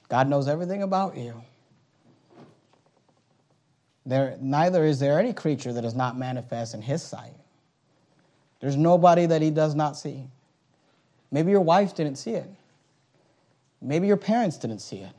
God 0.09 0.28
knows 0.28 0.47
everything 0.47 0.84
about 0.84 1.17
you. 1.17 1.41
There, 4.05 4.38
neither 4.39 4.86
is 4.86 4.99
there 4.99 5.19
any 5.19 5.34
creature 5.34 5.73
that 5.73 5.84
is 5.84 5.93
not 5.93 6.17
manifest 6.17 6.73
in 6.73 6.82
his 6.82 7.03
sight. 7.03 7.36
There's 8.61 8.78
nobody 8.78 9.25
that 9.25 9.41
he 9.41 9.51
does 9.51 9.75
not 9.75 9.97
see. 9.97 10.23
Maybe 11.30 11.51
your 11.51 11.61
wife 11.61 11.93
didn't 11.93 12.15
see 12.15 12.32
it. 12.32 12.49
Maybe 13.82 14.07
your 14.07 14.17
parents 14.17 14.57
didn't 14.57 14.80
see 14.80 14.97
it 14.97 15.13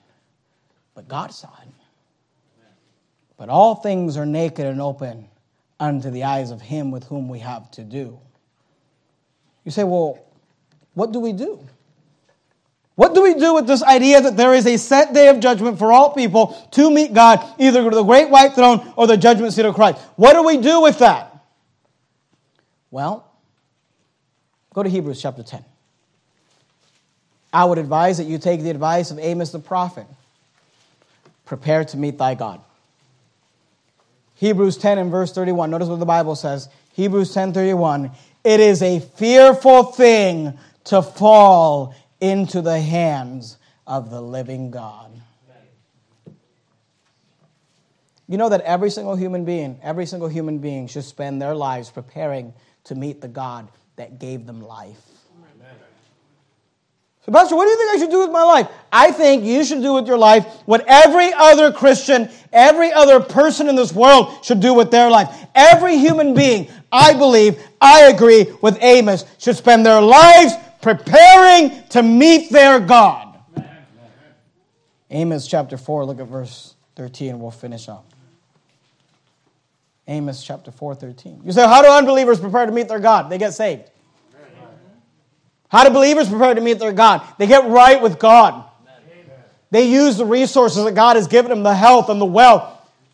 but 0.99 1.07
God 1.07 1.33
saw 1.33 1.47
it. 1.63 1.69
But 3.39 3.49
all 3.49 3.77
things 3.77 4.17
are 4.17 4.27
naked 4.27 4.67
and 4.67 4.83
open 4.83 5.29
unto 5.81 6.11
the 6.11 6.25
eyes 6.25 6.51
of 6.51 6.61
him 6.61 6.91
with 6.91 7.05
whom 7.05 7.29
we 7.29 7.39
have 7.39 7.71
to 7.73 7.85
do. 7.85 8.19
You 9.65 9.71
say, 9.71 9.85
well, 9.85 10.19
what 10.95 11.13
do 11.13 11.21
we 11.21 11.33
do? 11.33 11.65
What 12.97 13.15
do 13.15 13.23
we 13.23 13.35
do 13.35 13.55
with 13.55 13.69
this 13.69 13.81
idea 13.85 14.21
that 14.21 14.37
there 14.37 14.53
is 14.55 14.67
a 14.67 14.77
set 14.77 15.15
day 15.15 15.29
of 15.29 15.39
judgment 15.39 15.79
for 15.79 15.93
all 15.93 16.13
people 16.13 16.49
to 16.73 16.91
meet 16.91 17.15
God, 17.15 17.47
either 17.57 17.89
to 17.89 17.95
the 17.95 18.03
great 18.03 18.29
white 18.29 18.55
throne 18.55 18.93
or 18.97 19.07
the 19.07 19.17
judgment 19.17 19.53
seat 19.53 19.65
of 19.65 19.77
Christ? 19.77 19.99
What 20.17 20.33
do 20.33 20.43
we 20.43 20.57
do 20.57 20.81
with 20.81 20.99
that? 20.99 21.45
Well, 22.91 23.25
go 24.75 24.83
to 24.83 24.91
Hebrews 24.91 25.23
chapter 25.23 25.45
10. 25.45 25.65
I 27.53 27.65
would 27.65 27.79
advise 27.79 28.19
that 28.19 28.25
you 28.25 28.39
take 28.39 28.63
the 28.63 28.71
advice 28.71 29.13
of 29.13 29.21
Amos 29.21 29.53
the 29.53 29.61
prophet 29.61 30.07
prepare 31.47 31.85
to 31.85 31.97
meet 31.97 32.19
thy 32.19 32.35
God. 32.35 32.61
Hebrews 34.39 34.77
10 34.77 34.99
and 34.99 35.11
verse 35.11 35.33
31. 35.33 35.69
Notice 35.69 35.89
what 35.89 35.99
the 35.99 36.07
Bible 36.07 36.37
says. 36.37 36.69
Hebrews 36.93 37.35
10 37.35 37.53
31. 37.53 38.13
It 38.45 38.61
is 38.61 38.83
a 38.83 39.01
fearful 39.01 39.83
thing 39.83 40.57
to 40.85 41.03
fall 41.03 41.95
into 42.21 42.63
the 42.63 42.81
hands 42.81 43.59
of 43.85 44.11
the 44.11 44.21
living 44.21 44.71
God. 44.71 45.11
You 48.29 48.39
know 48.39 48.49
that 48.49 48.61
every 48.61 48.91
single 48.91 49.17
human 49.17 49.45
being, 49.45 49.81
every 49.83 50.07
single 50.07 50.29
human 50.29 50.59
being 50.59 50.87
should 50.87 51.05
spend 51.05 51.43
their 51.43 51.55
lives 51.55 51.91
preparing 51.91 52.53
to 52.85 52.95
meet 52.95 53.21
the 53.21 53.29
God 53.29 53.69
that 53.97 54.21
gave 54.21 54.47
them 54.47 54.61
life. 54.61 55.08
So, 57.29 57.33
Pastor, 57.33 57.57
what 57.57 57.67
do 57.67 57.71
you 57.73 57.77
think 57.77 57.91
I 57.91 57.99
should 57.99 58.11
do 58.11 58.21
with 58.21 58.31
my 58.31 58.43
life? 58.43 58.69
I 58.91 59.11
think 59.11 59.45
you 59.45 59.63
should 59.63 59.83
do 59.83 59.93
with 59.93 60.07
your 60.07 60.17
life 60.17 60.47
what 60.65 60.83
every 60.89 61.31
other 61.35 61.71
Christian, 61.71 62.31
every 62.55 62.91
other 62.91 63.21
person 63.21 63.69
in 63.69 63.77
this 63.77 63.93
world 63.93 64.43
should 64.43 64.61
do 64.61 64.73
with 64.73 64.91
their 64.91 65.11
life. 65.11 65.29
Every 65.55 65.99
human 65.99 66.33
being, 66.33 66.71
I 66.91 67.13
believe, 67.13 67.63
I 67.83 68.05
agree 68.05 68.47
with 68.63 68.83
Amos, 68.83 69.27
should 69.37 69.57
spend 69.57 69.85
their 69.85 70.01
lives 70.01 70.55
preparing 70.81 71.87
to 71.91 72.03
meet 72.03 72.51
their 72.51 72.81
God. 72.81 73.39
Amos 75.11 75.47
chapter 75.47 75.77
4, 75.77 76.07
look 76.07 76.21
at 76.21 76.29
verse 76.29 76.77
13, 76.97 77.33
and 77.33 77.41
we'll 77.43 77.51
finish 77.51 77.91
up. 77.91 78.07
Amos 80.07 80.43
chapter 80.43 80.71
4, 80.71 80.95
13. 80.95 81.43
You 81.45 81.53
say, 81.53 81.67
How 81.67 81.83
do 81.83 81.89
unbelievers 81.91 82.41
prepare 82.41 82.65
to 82.65 82.73
meet 82.73 82.89
their 82.89 83.01
God? 83.01 83.29
They 83.29 83.37
get 83.37 83.53
saved. 83.53 83.91
How 85.69 85.85
do 85.85 85.91
believers 85.91 86.29
prepare 86.29 86.55
to 86.55 86.61
meet 86.61 86.79
their 86.79 86.93
God? 86.93 87.23
They 87.39 87.47
get 87.47 87.69
right 87.69 88.01
with 88.01 88.19
God. 88.19 88.65
They 89.71 89.89
use 89.89 90.17
the 90.17 90.25
resources 90.25 90.85
that 90.85 90.95
God 90.95 91.17
has 91.17 91.27
given 91.27 91.51
them 91.51 91.63
the 91.63 91.75
health 91.75 92.09
and 92.09 92.21
the 92.21 92.27
wealth, 92.27 92.65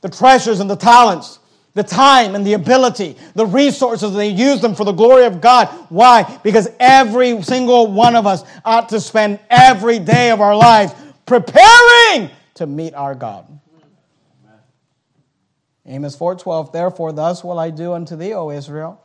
the 0.03 0.09
treasures 0.09 0.61
and 0.61 0.71
the 0.71 0.77
talents, 0.77 1.41
the 1.75 1.83
time 1.83 2.37
and 2.37 2.47
the 2.47 2.53
ability, 2.53 3.17
the 3.35 3.47
resources. 3.47 4.15
They 4.15 4.29
use 4.29 4.61
them 4.61 4.77
for 4.77 4.85
the 4.85 4.93
glory 4.93 5.25
of 5.25 5.41
God. 5.41 5.67
Why? 5.89 6.39
Because 6.45 6.69
every 6.79 7.43
single 7.43 7.91
one 7.91 8.15
of 8.15 8.27
us 8.27 8.45
ought 8.65 8.89
to 8.91 9.01
spend 9.01 9.41
every 9.51 9.99
day 9.99 10.31
of 10.31 10.41
our 10.41 10.55
lives 10.55 10.93
preparing 11.27 12.31
to 12.55 12.67
meet 12.67 12.95
our 12.95 13.17
God. 13.17 13.47
Amos 15.87 16.17
4:12 16.17 16.73
Therefore 16.73 17.13
thus 17.13 17.45
will 17.45 17.59
I 17.59 17.71
do 17.71 17.93
unto 17.93 18.17
thee, 18.17 18.33
O 18.33 18.51
Israel, 18.51 19.01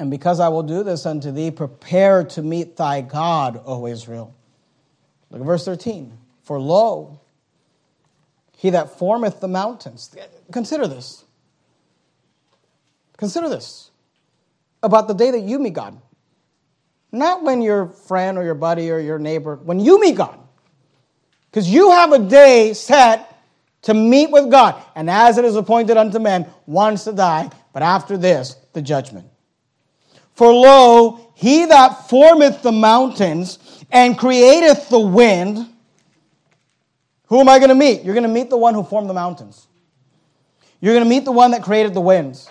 and 0.00 0.10
because 0.10 0.40
I 0.40 0.48
will 0.48 0.62
do 0.62 0.82
this 0.82 1.04
unto 1.04 1.30
thee, 1.30 1.50
prepare 1.50 2.24
to 2.24 2.40
meet 2.40 2.78
thy 2.78 3.02
God, 3.02 3.60
O 3.66 3.86
Israel. 3.86 4.34
Look 5.30 5.42
at 5.42 5.46
verse 5.46 5.66
13. 5.66 6.16
For 6.42 6.58
lo, 6.58 7.20
he 8.56 8.70
that 8.70 8.98
formeth 8.98 9.40
the 9.40 9.46
mountains. 9.46 10.16
Consider 10.50 10.88
this. 10.88 11.22
Consider 13.18 13.50
this 13.50 13.90
about 14.82 15.06
the 15.06 15.12
day 15.12 15.32
that 15.32 15.40
you 15.40 15.58
meet 15.58 15.74
God. 15.74 16.00
Not 17.12 17.42
when 17.42 17.60
your 17.60 17.88
friend 17.88 18.38
or 18.38 18.42
your 18.42 18.54
buddy 18.54 18.90
or 18.90 19.00
your 19.00 19.18
neighbor, 19.18 19.56
when 19.56 19.80
you 19.80 20.00
meet 20.00 20.16
God. 20.16 20.38
Because 21.50 21.68
you 21.68 21.90
have 21.90 22.12
a 22.12 22.18
day 22.18 22.72
set 22.72 23.38
to 23.82 23.92
meet 23.92 24.30
with 24.30 24.50
God. 24.50 24.82
And 24.94 25.10
as 25.10 25.36
it 25.36 25.44
is 25.44 25.56
appointed 25.56 25.98
unto 25.98 26.18
men, 26.18 26.46
once 26.64 27.04
to 27.04 27.12
die, 27.12 27.50
but 27.74 27.82
after 27.82 28.16
this, 28.16 28.56
the 28.72 28.80
judgment. 28.80 29.29
For 30.40 30.54
lo, 30.54 31.34
he 31.34 31.66
that 31.66 32.08
formeth 32.08 32.62
the 32.62 32.72
mountains 32.72 33.58
and 33.90 34.16
createth 34.16 34.88
the 34.88 34.98
wind, 34.98 35.68
who 37.26 37.40
am 37.40 37.48
I 37.50 37.58
going 37.58 37.68
to 37.68 37.74
meet? 37.74 38.04
You're 38.04 38.14
going 38.14 38.26
to 38.26 38.30
meet 38.30 38.48
the 38.48 38.56
one 38.56 38.72
who 38.72 38.82
formed 38.82 39.10
the 39.10 39.12
mountains. 39.12 39.66
You're 40.80 40.94
going 40.94 41.04
to 41.04 41.10
meet 41.10 41.26
the 41.26 41.30
one 41.30 41.50
that 41.50 41.62
created 41.62 41.92
the 41.92 42.00
winds. 42.00 42.48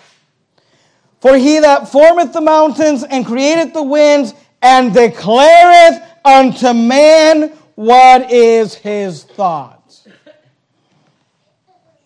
For 1.20 1.36
he 1.36 1.58
that 1.58 1.88
formeth 1.88 2.32
the 2.32 2.40
mountains 2.40 3.02
and 3.02 3.26
createth 3.26 3.74
the 3.74 3.82
winds 3.82 4.34
and 4.62 4.92
declareth 4.92 6.06
unto 6.24 6.72
man 6.72 7.48
what 7.74 8.30
is 8.30 8.72
his 8.72 9.24
thoughts. 9.24 10.06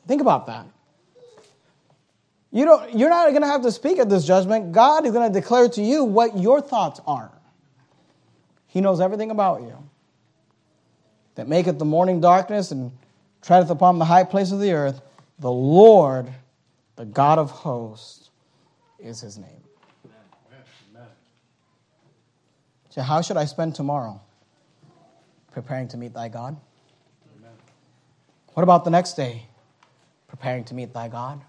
Think 0.06 0.22
about 0.22 0.46
that. 0.46 0.64
You 2.54 2.64
don't, 2.66 2.96
you're 2.96 3.10
not 3.10 3.28
going 3.30 3.42
to 3.42 3.48
have 3.48 3.62
to 3.62 3.72
speak 3.72 3.98
at 3.98 4.08
this 4.08 4.24
judgment. 4.24 4.70
God 4.70 5.04
is 5.04 5.10
going 5.10 5.30
to 5.30 5.40
declare 5.40 5.68
to 5.70 5.82
you 5.82 6.04
what 6.04 6.38
your 6.38 6.60
thoughts 6.60 7.00
are. 7.04 7.32
He 8.68 8.80
knows 8.80 9.00
everything 9.00 9.32
about 9.32 9.62
you. 9.62 9.76
That 11.34 11.48
maketh 11.48 11.80
the 11.80 11.84
morning 11.84 12.20
darkness 12.20 12.70
and 12.70 12.92
treadeth 13.42 13.70
upon 13.70 13.98
the 13.98 14.04
high 14.04 14.22
place 14.22 14.52
of 14.52 14.60
the 14.60 14.70
earth. 14.70 15.00
The 15.40 15.50
Lord, 15.50 16.32
the 16.94 17.04
God 17.04 17.40
of 17.40 17.50
hosts, 17.50 18.30
is 19.00 19.20
his 19.20 19.36
name. 19.36 19.50
So, 22.90 23.02
how 23.02 23.20
should 23.20 23.36
I 23.36 23.46
spend 23.46 23.74
tomorrow? 23.74 24.20
Preparing 25.50 25.88
to 25.88 25.96
meet 25.96 26.14
thy 26.14 26.28
God? 26.28 26.56
What 28.52 28.62
about 28.62 28.84
the 28.84 28.90
next 28.90 29.14
day? 29.14 29.46
Preparing 30.28 30.62
to 30.66 30.74
meet 30.74 30.94
thy 30.94 31.08
God? 31.08 31.42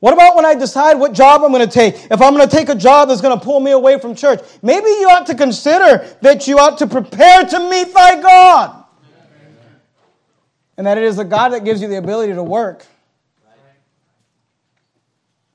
What 0.00 0.14
about 0.14 0.36
when 0.36 0.46
I 0.46 0.54
decide 0.54 0.94
what 0.94 1.12
job 1.12 1.42
I'm 1.42 1.50
going 1.50 1.66
to 1.66 1.72
take? 1.72 1.94
If 1.94 2.22
I'm 2.22 2.34
going 2.34 2.48
to 2.48 2.56
take 2.56 2.68
a 2.68 2.74
job 2.74 3.08
that's 3.08 3.20
going 3.20 3.36
to 3.36 3.44
pull 3.44 3.58
me 3.58 3.72
away 3.72 3.98
from 3.98 4.14
church, 4.14 4.40
maybe 4.62 4.86
you 4.86 5.08
ought 5.10 5.26
to 5.26 5.34
consider 5.34 6.06
that 6.20 6.46
you 6.46 6.58
ought 6.58 6.78
to 6.78 6.86
prepare 6.86 7.44
to 7.44 7.70
meet 7.70 7.92
thy 7.92 8.20
God. 8.20 8.84
And 10.76 10.86
that 10.86 10.96
it 10.98 11.04
is 11.04 11.16
the 11.16 11.24
God 11.24 11.48
that 11.48 11.64
gives 11.64 11.82
you 11.82 11.88
the 11.88 11.96
ability 11.96 12.34
to 12.34 12.42
work. 12.44 12.86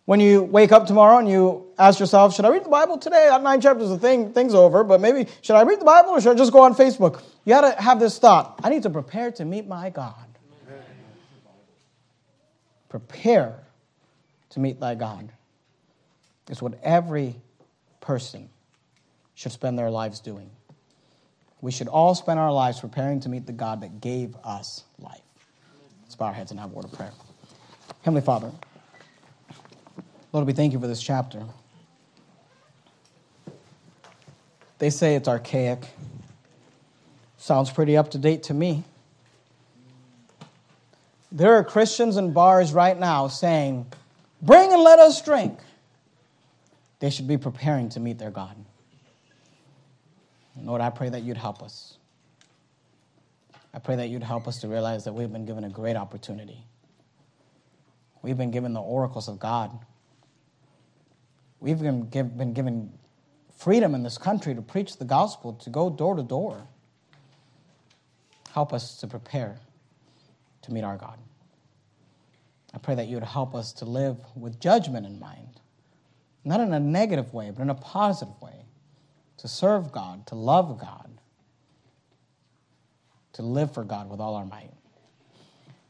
When 0.05 0.19
you 0.19 0.43
wake 0.43 0.73
up 0.73 0.85
tomorrow 0.85 1.19
and 1.19 1.29
you 1.29 1.67
ask 1.79 2.01
yourself, 2.01 2.35
should 2.35 2.43
I 2.43 2.49
read 2.49 2.65
the 2.65 2.69
Bible 2.69 2.97
today? 2.97 3.29
Nine 3.41 3.61
chapters, 3.61 3.87
the 3.87 3.97
thing, 3.97 4.33
thing's 4.33 4.53
over, 4.53 4.83
but 4.83 4.99
maybe 4.99 5.29
should 5.41 5.55
I 5.55 5.61
read 5.61 5.79
the 5.79 5.85
Bible 5.85 6.09
or 6.09 6.19
should 6.19 6.33
I 6.33 6.35
just 6.35 6.51
go 6.51 6.63
on 6.63 6.75
Facebook? 6.75 7.21
You 7.45 7.53
got 7.53 7.73
to 7.73 7.81
have 7.81 8.01
this 8.01 8.19
thought. 8.19 8.59
I 8.61 8.69
need 8.69 8.83
to 8.83 8.89
prepare 8.89 9.31
to 9.31 9.45
meet 9.45 9.65
my 9.65 9.89
God. 9.89 10.15
Prepare 12.89 13.63
to 14.53 14.59
meet 14.59 14.79
thy 14.79 14.95
God. 14.95 15.31
is 16.49 16.61
what 16.61 16.79
every 16.83 17.35
person 18.01 18.49
should 19.33 19.51
spend 19.51 19.79
their 19.79 19.89
lives 19.89 20.19
doing. 20.19 20.49
We 21.61 21.71
should 21.71 21.87
all 21.87 22.13
spend 22.13 22.39
our 22.39 22.51
lives 22.51 22.79
preparing 22.79 23.19
to 23.21 23.29
meet 23.29 23.47
the 23.47 23.53
God 23.53 23.81
that 23.81 23.99
gave 23.99 24.35
us 24.43 24.83
life. 24.99 25.21
Let's 26.03 26.15
bow 26.15 26.25
our 26.25 26.33
heads 26.33 26.51
and 26.51 26.59
have 26.59 26.71
a 26.71 26.75
word 26.75 26.85
of 26.85 26.91
prayer. 26.91 27.11
Heavenly 28.01 28.21
Father, 28.21 28.51
Lord, 30.31 30.45
we 30.45 30.53
thank 30.53 30.73
you 30.73 30.79
for 30.79 30.87
this 30.87 31.01
chapter. 31.01 31.43
They 34.77 34.89
say 34.89 35.15
it's 35.15 35.27
archaic. 35.27 35.87
Sounds 37.37 37.71
pretty 37.71 37.97
up 37.97 38.11
to 38.11 38.17
date 38.17 38.43
to 38.43 38.53
me. 38.53 38.83
There 41.31 41.53
are 41.53 41.63
Christians 41.63 42.17
in 42.17 42.33
bars 42.33 42.73
right 42.73 42.99
now 42.99 43.27
saying, 43.29 43.87
Bring 44.43 44.73
and 44.73 44.81
let 44.81 44.99
us 44.99 45.21
drink. 45.21 45.57
They 46.99 47.09
should 47.09 47.27
be 47.27 47.37
preparing 47.37 47.89
to 47.89 48.01
meet 48.01 48.19
their 48.19 48.29
God. 48.29 48.57
Lord, 50.61 50.81
I 50.81 50.89
pray 50.89 51.09
that 51.09 51.23
you'd 51.23 51.37
help 51.37 51.63
us. 51.63 51.97
I 53.73 53.79
pray 53.79 53.95
that 53.95 54.09
you'd 54.09 54.21
help 54.21 54.47
us 54.47 54.59
to 54.59 54.67
realize 54.67 55.05
that 55.05 55.13
we've 55.13 55.31
been 55.31 55.45
given 55.45 55.63
a 55.63 55.69
great 55.69 55.95
opportunity. 55.95 56.63
We've 58.21 58.37
been 58.37 58.51
given 58.51 58.73
the 58.73 58.81
oracles 58.81 59.27
of 59.27 59.39
God. 59.39 59.71
We've 61.59 61.79
been, 61.79 62.03
been 62.03 62.53
given 62.53 62.91
freedom 63.57 63.95
in 63.95 64.03
this 64.03 64.17
country 64.17 64.53
to 64.53 64.61
preach 64.61 64.97
the 64.97 65.05
gospel, 65.05 65.53
to 65.53 65.69
go 65.69 65.89
door 65.89 66.15
to 66.15 66.23
door. 66.23 66.67
Help 68.51 68.73
us 68.73 68.97
to 68.97 69.07
prepare 69.07 69.57
to 70.63 70.73
meet 70.73 70.83
our 70.83 70.97
God. 70.97 71.17
I 72.73 72.79
pray 72.79 72.95
that 72.95 73.07
you 73.07 73.15
would 73.15 73.23
help 73.23 73.53
us 73.53 73.71
to 73.73 73.85
live 73.85 74.17
with 74.35 74.59
judgment 74.59 75.05
in 75.05 75.19
mind, 75.19 75.61
not 76.43 76.59
in 76.59 76.73
a 76.73 76.79
negative 76.79 77.33
way, 77.33 77.51
but 77.51 77.61
in 77.61 77.69
a 77.69 77.75
positive 77.75 78.33
way, 78.41 78.65
to 79.37 79.47
serve 79.47 79.91
God, 79.91 80.25
to 80.27 80.35
love 80.35 80.79
God, 80.79 81.09
to 83.33 83.41
live 83.41 83.73
for 83.73 83.83
God 83.83 84.09
with 84.09 84.19
all 84.19 84.35
our 84.35 84.45
might. 84.45 84.71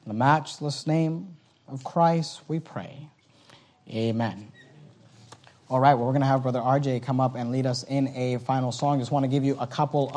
In 0.06 0.10
the 0.10 0.14
matchless 0.14 0.86
name 0.86 1.38
of 1.68 1.84
Christ, 1.84 2.42
we 2.48 2.60
pray. 2.60 3.08
Amen. 3.90 4.52
All 5.70 5.80
right, 5.80 5.94
well, 5.94 6.06
we're 6.06 6.12
going 6.12 6.22
to 6.22 6.28
have 6.28 6.44
Brother 6.44 6.60
RJ 6.60 7.04
come 7.04 7.20
up 7.20 7.36
and 7.36 7.52
lead 7.52 7.66
us 7.66 7.84
in 7.84 8.10
a 8.10 8.38
final 8.40 8.72
song. 8.72 9.00
Just 9.00 9.12
want 9.12 9.24
to 9.24 9.28
give 9.28 9.44
you 9.44 9.58
a 9.60 9.66
couple 9.66 10.12
of 10.14 10.16